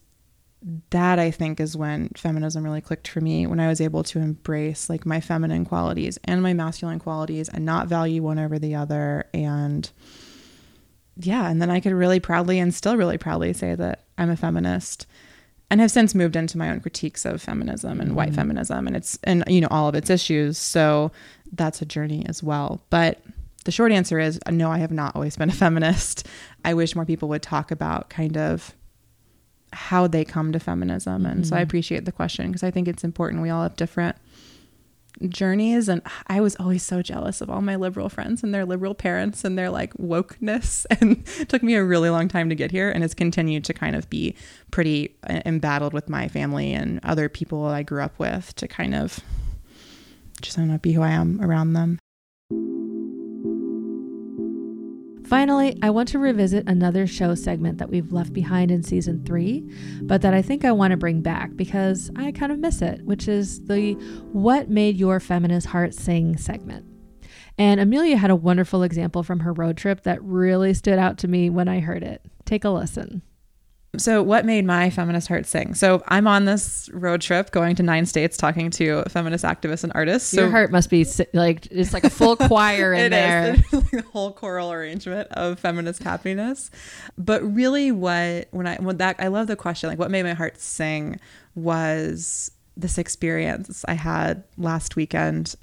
that 0.89 1.19
I 1.19 1.29
think 1.29 1.59
is 1.59 1.77
when 1.77 2.09
feminism 2.17 2.63
really 2.63 2.81
clicked 2.81 3.07
for 3.07 3.21
me 3.21 3.45
when 3.45 3.59
I 3.59 3.67
was 3.67 3.79
able 3.79 4.03
to 4.05 4.19
embrace 4.19 4.89
like 4.89 5.05
my 5.05 5.21
feminine 5.21 5.63
qualities 5.63 6.17
and 6.23 6.41
my 6.41 6.53
masculine 6.53 6.97
qualities 6.97 7.49
and 7.49 7.65
not 7.65 7.87
value 7.87 8.23
one 8.23 8.39
over 8.39 8.57
the 8.57 8.73
other 8.73 9.25
and 9.33 9.91
yeah, 11.17 11.49
and 11.49 11.61
then 11.61 11.69
I 11.69 11.79
could 11.79 11.93
really 11.93 12.19
proudly 12.19 12.59
and 12.59 12.73
still 12.73 12.97
really 12.97 13.17
proudly 13.17 13.53
say 13.53 13.73
that 13.75 14.03
I'm 14.17 14.29
a 14.29 14.35
feminist 14.35 15.07
and 15.69 15.79
have 15.79 15.91
since 15.91 16.13
moved 16.13 16.35
into 16.35 16.57
my 16.57 16.69
own 16.69 16.81
critiques 16.81 17.25
of 17.25 17.41
feminism 17.41 18.01
and 18.01 18.15
white 18.15 18.29
mm-hmm. 18.29 18.35
feminism 18.35 18.87
and 18.87 18.95
it's 18.95 19.17
and 19.23 19.43
you 19.47 19.61
know 19.61 19.67
all 19.71 19.87
of 19.87 19.95
its 19.95 20.09
issues. 20.09 20.57
So 20.57 21.11
that's 21.51 21.81
a 21.81 21.85
journey 21.85 22.25
as 22.27 22.43
well. 22.43 22.81
But 22.89 23.21
the 23.65 23.71
short 23.71 23.91
answer 23.91 24.19
is 24.19 24.39
no, 24.49 24.71
I 24.71 24.77
have 24.77 24.91
not 24.91 25.15
always 25.15 25.35
been 25.35 25.49
a 25.49 25.53
feminist. 25.65 26.25
I 26.63 26.73
wish 26.73 26.95
more 26.95 27.05
people 27.05 27.29
would 27.29 27.41
talk 27.43 27.71
about 27.71 28.09
kind 28.09 28.37
of 28.37 28.73
how 29.73 30.07
they 30.07 30.23
come 30.23 30.53
to 30.53 30.59
feminism. 30.59 31.25
And 31.25 31.45
so 31.45 31.55
I 31.55 31.59
appreciate 31.59 32.05
the 32.05 32.11
question 32.11 32.47
because 32.47 32.63
I 32.63 32.71
think 32.71 32.87
it's 32.87 33.03
important. 33.03 33.41
We 33.41 33.49
all 33.49 33.63
have 33.63 33.75
different 33.75 34.15
journeys 35.29 35.87
and 35.87 36.01
I 36.27 36.41
was 36.41 36.55
always 36.57 36.83
so 36.83 37.01
jealous 37.01 37.41
of 37.41 37.49
all 37.49 37.61
my 37.61 37.75
liberal 37.75 38.09
friends 38.09 38.43
and 38.43 38.53
their 38.53 38.65
liberal 38.65 38.93
parents 38.93 39.45
and 39.45 39.57
their 39.57 39.69
like 39.69 39.93
wokeness 39.93 40.85
and 40.99 41.23
it 41.39 41.47
took 41.47 41.63
me 41.63 41.75
a 41.75 41.83
really 41.83 42.09
long 42.09 42.27
time 42.27 42.49
to 42.49 42.55
get 42.55 42.71
here 42.71 42.89
and 42.89 43.01
it's 43.01 43.13
continued 43.13 43.63
to 43.65 43.73
kind 43.73 43.95
of 43.95 44.09
be 44.09 44.35
pretty 44.71 45.15
uh, 45.29 45.39
embattled 45.45 45.93
with 45.93 46.09
my 46.09 46.27
family 46.27 46.73
and 46.73 46.99
other 47.03 47.29
people 47.29 47.65
I 47.65 47.83
grew 47.83 48.01
up 48.01 48.19
with 48.19 48.53
to 48.55 48.67
kind 48.67 48.93
of 48.93 49.21
just 50.41 50.57
I 50.57 50.61
don't 50.61 50.71
know 50.71 50.77
be 50.79 50.91
who 50.91 51.01
I 51.01 51.11
am 51.11 51.41
around 51.41 51.73
them. 51.73 51.97
Finally, 55.27 55.77
I 55.81 55.89
want 55.89 56.07
to 56.09 56.19
revisit 56.19 56.67
another 56.67 57.07
show 57.07 57.33
segment 57.33 57.79
that 57.79 57.89
we've 57.89 58.11
left 58.11 58.31
behind 58.31 58.69
in 58.69 58.83
season 58.83 59.25
three, 59.25 59.63
but 60.03 60.21
that 60.21 60.33
I 60.33 60.41
think 60.41 60.63
I 60.63 60.71
want 60.71 60.91
to 60.91 60.97
bring 60.97 61.21
back 61.21 61.55
because 61.55 62.11
I 62.15 62.31
kind 62.31 62.51
of 62.51 62.59
miss 62.59 62.81
it, 62.81 63.03
which 63.05 63.27
is 63.27 63.65
the 63.65 63.93
What 64.33 64.69
Made 64.69 64.97
Your 64.97 65.19
Feminist 65.19 65.67
Heart 65.67 65.95
Sing 65.95 66.37
segment. 66.37 66.85
And 67.57 67.79
Amelia 67.79 68.17
had 68.17 68.29
a 68.29 68.35
wonderful 68.35 68.83
example 68.83 69.23
from 69.23 69.39
her 69.39 69.53
road 69.53 69.77
trip 69.77 70.03
that 70.03 70.21
really 70.21 70.73
stood 70.73 70.99
out 70.99 71.17
to 71.19 71.27
me 71.27 71.49
when 71.49 71.67
I 71.67 71.79
heard 71.79 72.03
it. 72.03 72.21
Take 72.45 72.63
a 72.63 72.69
listen. 72.69 73.23
So, 73.99 74.21
what 74.23 74.45
made 74.45 74.65
my 74.65 74.89
feminist 74.89 75.27
heart 75.27 75.45
sing? 75.45 75.73
So, 75.73 76.03
I'm 76.07 76.27
on 76.27 76.45
this 76.45 76.89
road 76.93 77.21
trip 77.21 77.51
going 77.51 77.75
to 77.75 77.83
nine 77.83 78.05
states 78.05 78.37
talking 78.37 78.69
to 78.71 79.03
feminist 79.09 79.43
activists 79.43 79.83
and 79.83 79.91
artists. 79.95 80.29
So, 80.29 80.41
Your 80.41 80.51
heart 80.51 80.71
must 80.71 80.89
be 80.89 81.05
like, 81.33 81.67
it's 81.71 81.93
like 81.93 82.03
a 82.03 82.09
full 82.09 82.35
choir 82.35 82.93
in 82.93 83.05
It 83.05 83.09
there. 83.09 83.53
is. 83.71 83.73
Like 83.73 83.93
a 83.93 84.01
whole 84.09 84.31
choral 84.31 84.71
arrangement 84.71 85.27
of 85.31 85.59
feminist 85.59 86.03
happiness. 86.03 86.71
But 87.17 87.41
really, 87.43 87.91
what 87.91 88.47
when 88.51 88.67
I 88.67 88.77
when 88.77 88.97
that 88.97 89.15
I 89.19 89.27
love 89.27 89.47
the 89.47 89.55
question 89.55 89.89
like 89.89 89.99
what 89.99 90.11
made 90.11 90.23
my 90.23 90.33
heart 90.33 90.59
sing 90.59 91.19
was 91.55 92.51
this 92.77 92.97
experience 92.97 93.85
I 93.87 93.93
had 93.93 94.43
last 94.57 94.95
weekend 94.95 95.55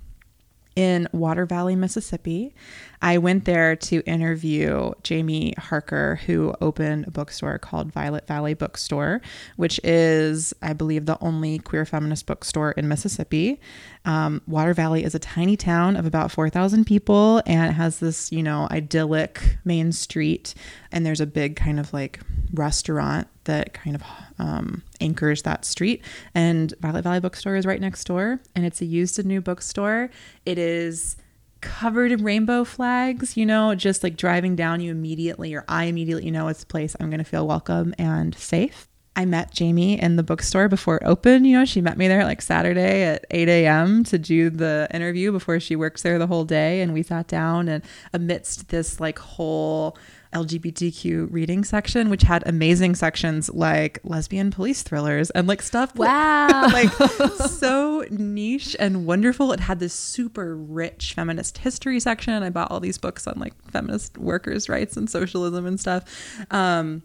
in 0.76 1.08
Water 1.12 1.46
Valley, 1.46 1.76
Mississippi. 1.76 2.54
I 3.00 3.18
went 3.18 3.44
there 3.46 3.74
to 3.74 4.00
interview 4.02 4.92
Jaime 5.06 5.54
Harker, 5.58 6.20
who 6.26 6.54
opened 6.60 7.08
a 7.08 7.10
bookstore 7.10 7.58
called 7.58 7.92
Violet 7.92 8.28
Valley 8.28 8.54
Bookstore, 8.54 9.20
which 9.56 9.80
is, 9.82 10.54
I 10.62 10.72
believe, 10.72 11.06
the 11.06 11.18
only 11.20 11.58
queer 11.58 11.84
feminist 11.84 12.26
bookstore 12.26 12.72
in 12.72 12.86
Mississippi. 12.86 13.60
Um, 14.04 14.40
Water 14.46 14.72
Valley 14.72 15.02
is 15.02 15.14
a 15.16 15.18
tiny 15.18 15.56
town 15.56 15.96
of 15.96 16.06
about 16.06 16.30
4,000 16.30 16.84
people, 16.84 17.42
and 17.44 17.70
it 17.70 17.74
has 17.74 17.98
this, 17.98 18.30
you 18.30 18.42
know, 18.42 18.68
idyllic 18.70 19.58
main 19.64 19.90
street. 19.90 20.54
And 20.92 21.04
there's 21.04 21.20
a 21.20 21.26
big 21.26 21.56
kind 21.56 21.80
of 21.80 21.92
like 21.92 22.20
restaurant 22.54 23.26
that 23.44 23.74
kind 23.74 23.96
of 23.96 24.02
um, 24.38 24.82
anchors 25.02 25.42
that 25.42 25.64
street. 25.64 26.04
And 26.34 26.72
Violet 26.80 27.02
Valley 27.02 27.20
Bookstore 27.20 27.56
is 27.56 27.66
right 27.66 27.80
next 27.80 28.04
door, 28.04 28.40
and 28.54 28.64
it's 28.64 28.80
a 28.80 28.84
used 28.84 29.18
and 29.18 29.28
new 29.28 29.40
bookstore. 29.40 30.10
It 30.46 30.58
is 30.58 31.16
covered 31.60 32.12
in 32.12 32.22
rainbow 32.24 32.64
flags, 32.64 33.36
you 33.36 33.46
know, 33.46 33.74
just 33.74 34.02
like 34.02 34.16
driving 34.16 34.56
down, 34.56 34.80
you 34.80 34.90
immediately, 34.90 35.54
or 35.54 35.64
I 35.68 35.84
immediately 35.84 36.30
know 36.30 36.48
it's 36.48 36.62
a 36.62 36.66
place 36.66 36.94
I'm 36.98 37.08
going 37.08 37.18
to 37.18 37.24
feel 37.24 37.46
welcome 37.46 37.94
and 37.98 38.34
safe. 38.34 38.88
I 39.14 39.26
met 39.26 39.56
Jaime 39.58 40.00
in 40.00 40.16
the 40.16 40.22
bookstore 40.22 40.68
before 40.68 40.96
it 40.96 41.02
opened. 41.04 41.46
You 41.46 41.58
know, 41.58 41.64
she 41.64 41.82
met 41.82 41.98
me 41.98 42.08
there 42.08 42.24
like 42.24 42.40
Saturday 42.40 43.02
at 43.02 43.26
8 43.30 43.48
a.m. 43.48 44.04
to 44.04 44.18
do 44.18 44.48
the 44.48 44.88
interview 44.92 45.32
before 45.32 45.60
she 45.60 45.76
works 45.76 46.02
there 46.02 46.18
the 46.18 46.26
whole 46.26 46.44
day. 46.44 46.80
And 46.80 46.94
we 46.94 47.02
sat 47.02 47.28
down 47.28 47.68
and 47.68 47.84
amidst 48.14 48.70
this 48.70 49.00
like 49.00 49.18
whole 49.18 49.98
LGBTQ 50.32 51.28
reading 51.30 51.64
section, 51.64 52.10
which 52.10 52.22
had 52.22 52.42
amazing 52.46 52.94
sections 52.94 53.50
like 53.50 53.98
lesbian 54.04 54.50
police 54.50 54.82
thrillers 54.82 55.30
and 55.30 55.46
like 55.46 55.62
stuff. 55.62 55.94
Wow. 55.94 56.68
like 56.72 56.90
so 57.36 58.04
niche 58.10 58.74
and 58.78 59.06
wonderful. 59.06 59.52
It 59.52 59.60
had 59.60 59.78
this 59.78 59.94
super 59.94 60.56
rich 60.56 61.14
feminist 61.14 61.58
history 61.58 62.00
section. 62.00 62.42
I 62.42 62.50
bought 62.50 62.70
all 62.70 62.80
these 62.80 62.98
books 62.98 63.26
on 63.26 63.38
like 63.38 63.54
feminist 63.70 64.18
workers' 64.18 64.68
rights 64.68 64.96
and 64.96 65.08
socialism 65.08 65.66
and 65.66 65.78
stuff. 65.78 66.04
Um, 66.50 67.02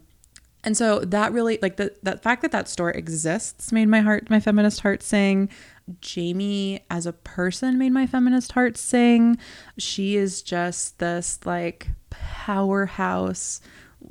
and 0.64 0.76
so 0.76 1.00
that 1.00 1.32
really 1.32 1.58
like 1.62 1.76
the 1.76 1.94
that 2.02 2.22
fact 2.22 2.42
that 2.42 2.52
that 2.52 2.68
store 2.68 2.90
exists 2.90 3.72
made 3.72 3.86
my 3.88 4.00
heart 4.00 4.28
my 4.28 4.40
feminist 4.40 4.80
heart 4.80 5.02
sing 5.02 5.48
jaime 6.04 6.80
as 6.90 7.06
a 7.06 7.12
person 7.12 7.78
made 7.78 7.92
my 7.92 8.06
feminist 8.06 8.52
heart 8.52 8.76
sing. 8.76 9.38
She 9.76 10.16
is 10.16 10.42
just 10.42 10.98
this 10.98 11.40
like 11.44 11.88
powerhouse 12.10 13.60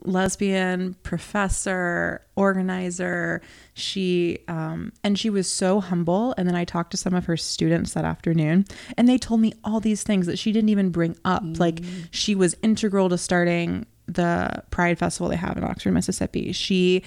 lesbian 0.04 0.96
professor 1.04 2.26
organizer. 2.36 3.42
She 3.74 4.40
um 4.48 4.92
and 5.04 5.18
she 5.18 5.30
was 5.30 5.50
so 5.50 5.80
humble. 5.80 6.34
And 6.38 6.48
then 6.48 6.56
i 6.56 6.66
talked 6.66 6.92
to 6.92 6.98
some 6.98 7.14
of 7.14 7.26
her 7.26 7.38
students 7.38 7.94
that 7.94 8.06
afternoon 8.06 8.66
and 8.98 9.08
they 9.08 9.18
told 9.18 9.42
me 9.42 9.54
all 9.64 9.80
these 9.80 10.04
things 10.04 10.26
that 10.28 10.40
she 10.40 10.52
didn't 10.52 10.70
even 10.70 10.90
bring 10.90 11.18
up. 11.26 11.44
Like 11.58 11.82
she 12.12 12.36
was 12.36 12.56
integral 12.62 13.10
to 13.10 13.18
starting 13.18 13.86
the 14.08 14.64
pride 14.72 14.98
festival 14.98 15.30
they 15.30 15.36
have 15.36 15.58
in 15.58 15.64
oxford 15.64 15.94
mississippi. 15.94 16.52
She 16.54 17.04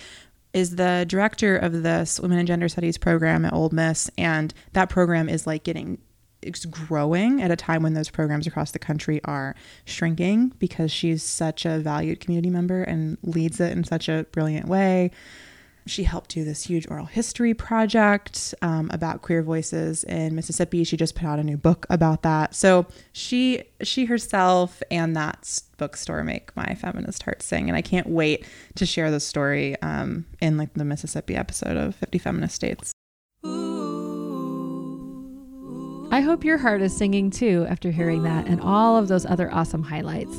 is 0.52 0.76
the 0.76 1.04
director 1.08 1.56
of 1.56 1.82
this 1.82 2.18
women 2.20 2.38
and 2.38 2.48
gender 2.48 2.68
studies 2.68 2.98
program 2.98 3.44
at 3.44 3.52
ole 3.52 3.70
miss 3.70 4.10
and 4.18 4.52
that 4.72 4.88
program 4.88 5.28
is 5.28 5.46
like 5.46 5.62
getting 5.62 5.98
it's 6.42 6.64
growing 6.64 7.42
at 7.42 7.50
a 7.50 7.56
time 7.56 7.82
when 7.82 7.94
those 7.94 8.10
programs 8.10 8.46
across 8.46 8.70
the 8.70 8.78
country 8.78 9.20
are 9.24 9.54
shrinking 9.84 10.52
because 10.58 10.90
she's 10.90 11.22
such 11.22 11.64
a 11.64 11.78
valued 11.78 12.20
community 12.20 12.50
member 12.50 12.82
and 12.82 13.18
leads 13.22 13.60
it 13.60 13.72
in 13.72 13.84
such 13.84 14.08
a 14.08 14.24
brilliant 14.32 14.66
way. 14.66 15.10
She 15.86 16.04
helped 16.04 16.30
do 16.30 16.44
this 16.44 16.64
huge 16.64 16.86
oral 16.90 17.06
history 17.06 17.54
project 17.54 18.54
um, 18.62 18.90
about 18.92 19.22
queer 19.22 19.42
voices 19.42 20.04
in 20.04 20.34
Mississippi. 20.34 20.84
She 20.84 20.96
just 20.96 21.14
put 21.14 21.24
out 21.24 21.38
a 21.38 21.42
new 21.42 21.56
book 21.56 21.86
about 21.90 22.22
that. 22.22 22.54
So 22.54 22.86
she 23.12 23.62
she 23.82 24.04
herself 24.04 24.82
and 24.90 25.16
that 25.16 25.60
bookstore 25.78 26.22
make 26.22 26.54
my 26.56 26.74
feminist 26.74 27.22
heart 27.22 27.42
sing, 27.42 27.68
and 27.68 27.76
I 27.76 27.82
can't 27.82 28.08
wait 28.08 28.44
to 28.76 28.86
share 28.86 29.10
the 29.10 29.20
story 29.20 29.80
um, 29.82 30.26
in 30.40 30.56
like 30.56 30.74
the 30.74 30.84
Mississippi 30.84 31.34
episode 31.34 31.76
of 31.76 31.94
Fifty 31.94 32.18
Feminist 32.18 32.54
States. 32.54 32.92
I 36.12 36.20
hope 36.20 36.44
your 36.44 36.58
heart 36.58 36.82
is 36.82 36.96
singing 36.96 37.30
too 37.30 37.66
after 37.68 37.90
hearing 37.90 38.24
that 38.24 38.46
and 38.46 38.60
all 38.60 38.96
of 38.96 39.08
those 39.08 39.24
other 39.24 39.52
awesome 39.52 39.84
highlights. 39.84 40.36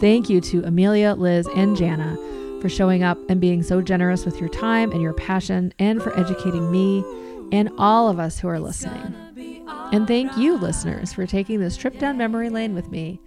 Thank 0.00 0.28
you 0.28 0.40
to 0.42 0.64
Amelia, 0.64 1.14
Liz, 1.14 1.48
and 1.54 1.76
Jana 1.76 2.18
for 2.60 2.68
showing 2.68 3.02
up 3.02 3.18
and 3.28 3.40
being 3.40 3.62
so 3.62 3.80
generous 3.80 4.24
with 4.24 4.40
your 4.40 4.48
time 4.48 4.92
and 4.92 5.02
your 5.02 5.12
passion, 5.12 5.72
and 5.78 6.02
for 6.02 6.18
educating 6.18 6.70
me 6.70 7.04
and 7.52 7.70
all 7.78 8.08
of 8.08 8.18
us 8.18 8.38
who 8.38 8.48
are 8.48 8.60
listening. 8.60 9.14
And 9.92 10.06
thank 10.06 10.36
you, 10.36 10.56
listeners, 10.56 11.12
for 11.12 11.26
taking 11.26 11.60
this 11.60 11.76
trip 11.76 11.98
down 11.98 12.18
memory 12.18 12.50
lane 12.50 12.74
with 12.74 12.90
me. 12.90 13.20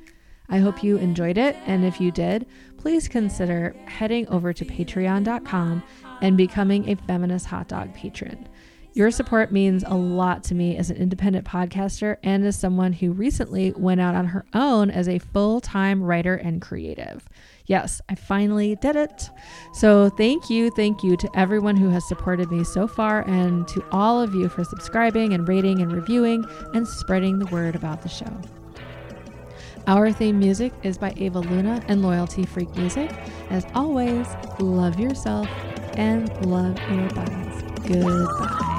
I 0.49 0.57
hope 0.57 0.83
you 0.83 0.97
enjoyed 0.97 1.37
it, 1.37 1.55
and 1.65 1.85
if 1.85 2.01
you 2.01 2.11
did, 2.11 2.47
please 2.77 3.07
consider 3.07 3.75
heading 3.85 4.27
over 4.29 4.51
to 4.51 4.65
patreon.com 4.65 5.83
and 6.21 6.37
becoming 6.37 6.89
a 6.89 6.95
feminist 6.95 7.45
hot 7.45 7.67
dog 7.67 7.93
patron. 7.93 8.47
Your 8.93 9.11
support 9.11 9.51
means 9.51 9.83
a 9.85 9.93
lot 9.93 10.43
to 10.45 10.55
me 10.55 10.75
as 10.75 10.89
an 10.89 10.97
independent 10.97 11.45
podcaster 11.45 12.17
and 12.23 12.43
as 12.45 12.57
someone 12.57 12.91
who 12.91 13.11
recently 13.11 13.71
went 13.77 14.01
out 14.01 14.15
on 14.15 14.25
her 14.25 14.45
own 14.53 14.89
as 14.89 15.07
a 15.07 15.19
full 15.19 15.61
time 15.61 16.03
writer 16.03 16.35
and 16.35 16.61
creative. 16.61 17.29
Yes, 17.69 18.01
I 18.09 18.15
finally 18.15 18.75
did 18.77 18.95
it. 18.95 19.29
So, 19.73 20.09
thank 20.09 20.49
you, 20.49 20.71
thank 20.71 21.03
you 21.03 21.15
to 21.15 21.29
everyone 21.35 21.77
who 21.77 21.89
has 21.89 22.03
supported 22.07 22.49
me 22.51 22.63
so 22.63 22.87
far, 22.87 23.21
and 23.29 23.67
to 23.67 23.85
all 23.91 24.19
of 24.19 24.33
you 24.33 24.49
for 24.49 24.63
subscribing 24.63 25.33
and 25.33 25.47
rating 25.47 25.79
and 25.79 25.91
reviewing 25.91 26.43
and 26.73 26.87
spreading 26.87 27.37
the 27.37 27.45
word 27.45 27.75
about 27.75 28.01
the 28.01 28.09
show. 28.09 28.35
Our 29.85 30.11
theme 30.11 30.39
music 30.39 30.73
is 30.81 30.97
by 30.97 31.13
Ava 31.17 31.41
Luna 31.41 31.83
and 31.87 32.01
Loyalty 32.01 32.43
Freak 32.43 32.75
Music. 32.75 33.11
As 33.51 33.67
always, 33.75 34.27
love 34.59 34.99
yourself 34.99 35.47
and 35.93 36.27
love 36.47 36.75
your 36.89 37.07
bodies. 37.09 37.61
Goodbye. 37.87 38.78